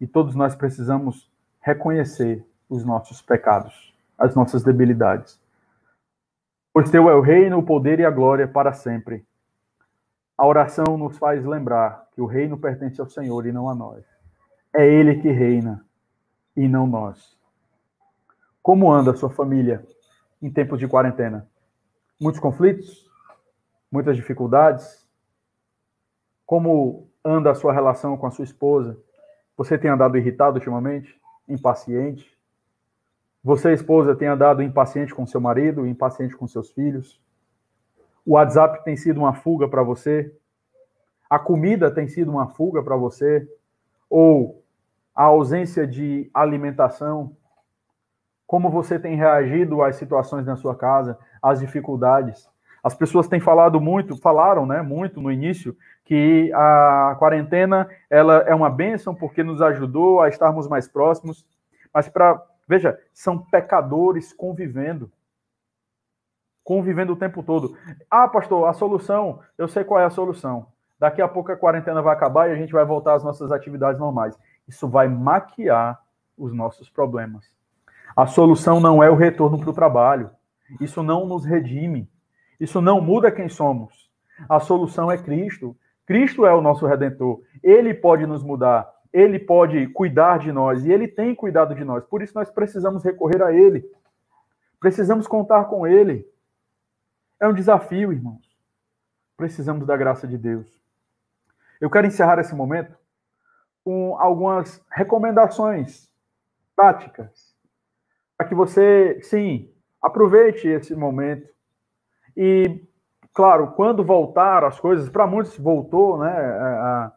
e 0.00 0.06
todos 0.06 0.34
nós 0.34 0.54
precisamos 0.54 1.30
reconhecer 1.60 2.44
os 2.68 2.84
nossos 2.84 3.22
pecados, 3.22 3.94
as 4.18 4.34
nossas 4.34 4.62
debilidades. 4.62 5.40
Pois 6.72 6.90
teu 6.90 7.08
é 7.08 7.14
o 7.14 7.20
reino, 7.20 7.58
o 7.58 7.62
poder 7.62 8.00
e 8.00 8.04
a 8.04 8.10
glória 8.10 8.48
para 8.48 8.72
sempre. 8.72 9.24
A 10.36 10.46
oração 10.46 10.96
nos 10.96 11.18
faz 11.18 11.44
lembrar 11.44 12.08
que 12.12 12.20
o 12.20 12.26
reino 12.26 12.58
pertence 12.58 13.00
ao 13.00 13.08
Senhor 13.08 13.46
e 13.46 13.52
não 13.52 13.68
a 13.68 13.74
nós. 13.74 14.04
É 14.74 14.86
Ele 14.86 15.20
que 15.20 15.30
reina 15.30 15.84
e 16.56 16.66
não 16.66 16.86
nós. 16.86 17.38
Como 18.62 18.90
anda 18.90 19.10
a 19.10 19.16
sua 19.16 19.30
família 19.30 19.84
em 20.40 20.50
tempos 20.50 20.78
de 20.78 20.88
quarentena? 20.88 21.48
Muitos 22.20 22.40
conflitos? 22.40 23.10
Muitas 23.90 24.16
dificuldades? 24.16 25.01
Como 26.52 27.08
anda 27.24 27.50
a 27.50 27.54
sua 27.54 27.72
relação 27.72 28.14
com 28.14 28.26
a 28.26 28.30
sua 28.30 28.44
esposa? 28.44 28.98
Você 29.56 29.78
tem 29.78 29.90
andado 29.90 30.18
irritado 30.18 30.56
ultimamente? 30.56 31.18
Impaciente? 31.48 32.38
Você, 33.42 33.72
esposa, 33.72 34.14
tem 34.14 34.28
andado 34.28 34.62
impaciente 34.62 35.14
com 35.14 35.26
seu 35.26 35.40
marido, 35.40 35.86
impaciente 35.86 36.36
com 36.36 36.46
seus 36.46 36.70
filhos? 36.70 37.18
O 38.26 38.32
WhatsApp 38.32 38.84
tem 38.84 38.98
sido 38.98 39.16
uma 39.16 39.32
fuga 39.32 39.66
para 39.66 39.82
você? 39.82 40.30
A 41.30 41.38
comida 41.38 41.90
tem 41.90 42.06
sido 42.06 42.30
uma 42.30 42.48
fuga 42.48 42.82
para 42.82 42.96
você? 42.96 43.48
Ou 44.10 44.62
a 45.14 45.22
ausência 45.22 45.86
de 45.86 46.30
alimentação? 46.34 47.34
Como 48.46 48.68
você 48.68 48.98
tem 48.98 49.16
reagido 49.16 49.82
às 49.82 49.96
situações 49.96 50.44
na 50.44 50.56
sua 50.56 50.76
casa, 50.76 51.18
às 51.40 51.60
dificuldades? 51.60 52.46
As 52.82 52.94
pessoas 52.94 53.28
têm 53.28 53.38
falado 53.38 53.80
muito, 53.80 54.16
falaram, 54.16 54.66
né, 54.66 54.82
muito 54.82 55.20
no 55.20 55.30
início, 55.30 55.76
que 56.04 56.50
a 56.52 57.14
quarentena 57.18 57.88
ela 58.10 58.38
é 58.38 58.54
uma 58.54 58.68
bênção 58.68 59.14
porque 59.14 59.42
nos 59.42 59.62
ajudou 59.62 60.20
a 60.20 60.28
estarmos 60.28 60.66
mais 60.68 60.88
próximos, 60.88 61.46
mas 61.94 62.08
para 62.08 62.42
veja, 62.66 62.98
são 63.12 63.38
pecadores 63.38 64.32
convivendo. 64.32 65.10
Convivendo 66.64 67.12
o 67.12 67.16
tempo 67.16 67.42
todo. 67.42 67.76
Ah, 68.10 68.28
pastor, 68.28 68.68
a 68.68 68.72
solução, 68.72 69.40
eu 69.58 69.68
sei 69.68 69.84
qual 69.84 70.00
é 70.00 70.04
a 70.04 70.10
solução. 70.10 70.68
Daqui 70.98 71.20
a 71.20 71.28
pouco 71.28 71.50
a 71.50 71.56
quarentena 71.56 72.00
vai 72.00 72.14
acabar 72.14 72.48
e 72.48 72.52
a 72.52 72.56
gente 72.56 72.72
vai 72.72 72.84
voltar 72.84 73.14
às 73.14 73.24
nossas 73.24 73.50
atividades 73.50 74.00
normais. 74.00 74.38
Isso 74.68 74.88
vai 74.88 75.08
maquiar 75.08 76.00
os 76.38 76.54
nossos 76.54 76.88
problemas. 76.88 77.44
A 78.16 78.26
solução 78.26 78.78
não 78.78 79.02
é 79.02 79.10
o 79.10 79.16
retorno 79.16 79.58
para 79.58 79.70
o 79.70 79.74
trabalho. 79.74 80.30
Isso 80.80 81.02
não 81.02 81.26
nos 81.26 81.44
redime. 81.44 82.08
Isso 82.62 82.80
não 82.80 83.00
muda 83.00 83.32
quem 83.32 83.48
somos. 83.48 84.08
A 84.48 84.60
solução 84.60 85.10
é 85.10 85.18
Cristo. 85.18 85.76
Cristo 86.06 86.46
é 86.46 86.54
o 86.54 86.60
nosso 86.60 86.86
redentor. 86.86 87.42
Ele 87.60 87.92
pode 87.92 88.24
nos 88.24 88.44
mudar. 88.44 88.88
ele 89.12 89.38
pode 89.38 89.88
cuidar 89.88 90.38
de 90.38 90.52
nós 90.52 90.86
e 90.86 90.92
ele 90.92 91.08
tem 91.08 91.34
cuidado 91.34 91.74
de 91.74 91.84
nós. 91.84 92.04
Por 92.04 92.22
isso 92.22 92.34
nós 92.36 92.48
precisamos 92.48 93.02
recorrer 93.02 93.42
a 93.42 93.52
ele. 93.52 93.84
Precisamos 94.78 95.26
contar 95.26 95.64
com 95.64 95.84
ele. 95.86 96.24
É 97.40 97.48
um 97.48 97.52
desafio, 97.52 98.12
irmãos. 98.12 98.56
Precisamos 99.36 99.84
da 99.84 99.96
graça 99.96 100.26
de 100.28 100.38
Deus. 100.38 100.80
Eu 101.80 101.90
quero 101.90 102.06
encerrar 102.06 102.38
esse 102.38 102.54
momento 102.54 102.96
com 103.84 104.16
algumas 104.20 104.80
recomendações 104.88 106.08
práticas 106.76 107.56
para 108.36 108.46
que 108.46 108.54
você, 108.54 109.20
sim, 109.20 109.68
aproveite 110.00 110.68
esse 110.68 110.94
momento 110.94 111.52
e, 112.36 112.82
claro, 113.32 113.72
quando 113.72 114.04
voltar 114.04 114.64
as 114.64 114.78
coisas, 114.80 115.08
para 115.08 115.26
muitos 115.26 115.56
voltou, 115.58 116.18
né? 116.18 116.32
É, 116.32 117.10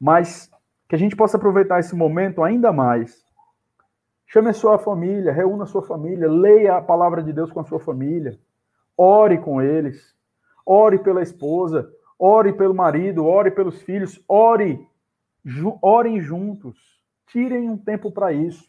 mas 0.00 0.50
que 0.88 0.94
a 0.94 0.98
gente 0.98 1.14
possa 1.14 1.36
aproveitar 1.36 1.78
esse 1.78 1.94
momento 1.94 2.42
ainda 2.42 2.72
mais. 2.72 3.24
Chame 4.26 4.50
a 4.50 4.52
sua 4.52 4.78
família, 4.78 5.32
reúna 5.32 5.64
a 5.64 5.66
sua 5.66 5.82
família, 5.82 6.30
leia 6.30 6.76
a 6.76 6.82
palavra 6.82 7.22
de 7.22 7.32
Deus 7.32 7.52
com 7.52 7.60
a 7.60 7.64
sua 7.64 7.80
família, 7.80 8.38
ore 8.96 9.38
com 9.38 9.60
eles, 9.60 10.14
ore 10.64 10.98
pela 10.98 11.22
esposa, 11.22 11.90
ore 12.18 12.52
pelo 12.52 12.74
marido, 12.74 13.26
ore 13.26 13.50
pelos 13.50 13.82
filhos, 13.82 14.22
ore, 14.28 14.86
ju, 15.44 15.78
orem 15.82 16.20
juntos, 16.20 17.00
tirem 17.26 17.68
um 17.68 17.76
tempo 17.76 18.12
para 18.12 18.32
isso. 18.32 18.68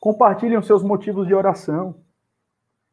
Compartilhem 0.00 0.58
os 0.58 0.66
seus 0.66 0.82
motivos 0.82 1.26
de 1.26 1.34
oração. 1.34 1.96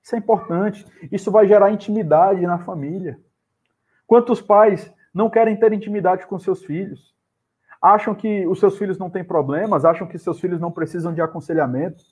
Isso 0.04 0.16
é 0.16 0.18
importante. 0.18 0.86
Isso 1.12 1.32
vai 1.32 1.48
gerar 1.48 1.72
intimidade 1.72 2.42
na 2.42 2.60
família. 2.60 3.20
Quantos 4.08 4.42
pais 4.42 4.92
não 5.14 5.30
querem 5.30 5.56
ter 5.56 5.72
intimidade 5.74 6.26
com 6.26 6.40
seus 6.40 6.64
filhos? 6.64 7.16
Acham 7.82 8.14
que 8.14 8.46
os 8.48 8.60
seus 8.60 8.78
filhos 8.78 8.98
não 8.98 9.10
têm 9.10 9.24
problemas? 9.24 9.86
Acham 9.86 10.08
que 10.08 10.18
seus 10.18 10.40
filhos 10.40 10.60
não 10.60 10.72
precisam 10.72 11.14
de 11.14 11.22
aconselhamento? 11.22 12.04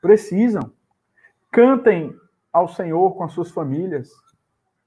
Precisam. 0.00 0.72
Cantem 1.50 2.14
ao 2.52 2.68
Senhor 2.68 3.14
com 3.16 3.24
as 3.24 3.32
suas 3.32 3.50
famílias. 3.50 4.10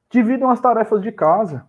Dividam 0.10 0.50
as 0.50 0.62
tarefas 0.62 1.02
de 1.02 1.12
casa. 1.12 1.66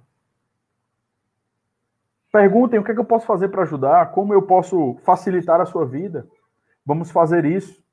Perguntem 2.33 2.81
o 2.81 2.85
que, 2.85 2.91
é 2.91 2.95
que 2.95 3.01
eu 3.01 3.05
posso 3.05 3.27
fazer 3.27 3.49
para 3.49 3.63
ajudar, 3.63 4.11
como 4.11 4.35
eu 4.35 4.43
posso 4.43 4.97
facilitar 5.05 5.61
a 5.61 5.67
sua 5.67 5.87
vida. 5.87 6.27
Vamos 6.85 7.11
fazer 7.11 7.45
isso. 7.45 7.84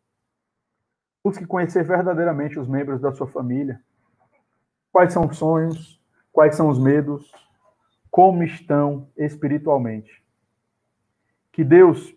Busque 1.24 1.46
conhecer 1.46 1.84
verdadeiramente 1.84 2.60
os 2.60 2.68
membros 2.68 3.00
da 3.00 3.12
sua 3.12 3.28
família. 3.28 3.80
Quais 4.92 5.14
são 5.14 5.28
os 5.28 5.38
sonhos? 5.38 6.02
Quais 6.34 6.56
são 6.56 6.68
os 6.68 6.80
medos? 6.80 7.32
Como 8.10 8.44
estão 8.44 9.08
espiritualmente? 9.16 10.24
Que 11.52 11.64
Deus 11.64 12.16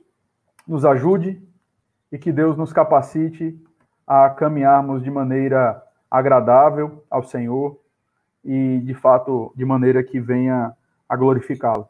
nos 0.66 0.86
ajude 0.86 1.42
e 2.10 2.18
que 2.18 2.32
Deus 2.32 2.56
nos 2.56 2.72
capacite 2.72 3.60
a 4.06 4.30
caminharmos 4.30 5.02
de 5.02 5.10
maneira 5.10 5.82
agradável 6.10 7.04
ao 7.10 7.22
Senhor 7.22 7.78
e, 8.42 8.80
de 8.80 8.94
fato, 8.94 9.52
de 9.54 9.64
maneira 9.64 10.02
que 10.02 10.18
venha 10.18 10.72
a 11.08 11.16
glorificá-lo. 11.16 11.86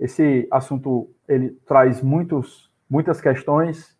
Esse 0.00 0.48
assunto 0.50 1.10
ele 1.28 1.50
traz 1.66 2.02
muitos, 2.02 2.70
muitas 2.90 3.20
questões 3.20 3.96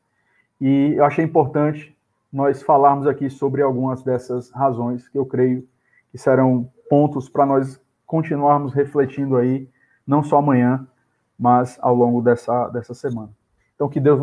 e 0.61 0.95
eu 0.97 1.05
achei 1.05 1.25
importante 1.25 1.97
nós 2.35 2.65
falarmos 2.65 3.07
aqui 3.07 3.31
sobre 3.31 3.63
algumas 3.63 4.03
dessas 4.03 4.51
razões 4.51 5.09
que 5.09 5.17
eu 5.17 5.25
creio 5.25 5.65
que 6.11 6.19
serão 6.19 6.69
pontos 6.91 7.29
para 7.29 7.47
nós 7.47 7.81
continuarmos 8.05 8.75
refletindo 8.75 9.37
aí, 9.37 9.71
não 10.05 10.21
só 10.21 10.39
amanhã, 10.39 10.85
mas 11.39 11.79
ao 11.81 11.95
longo 11.95 12.21
dessa, 12.21 12.69
dessa 12.71 12.93
semana. 12.93 13.31
Então, 13.77 13.89
que 13.89 14.01
Deus 14.01 14.21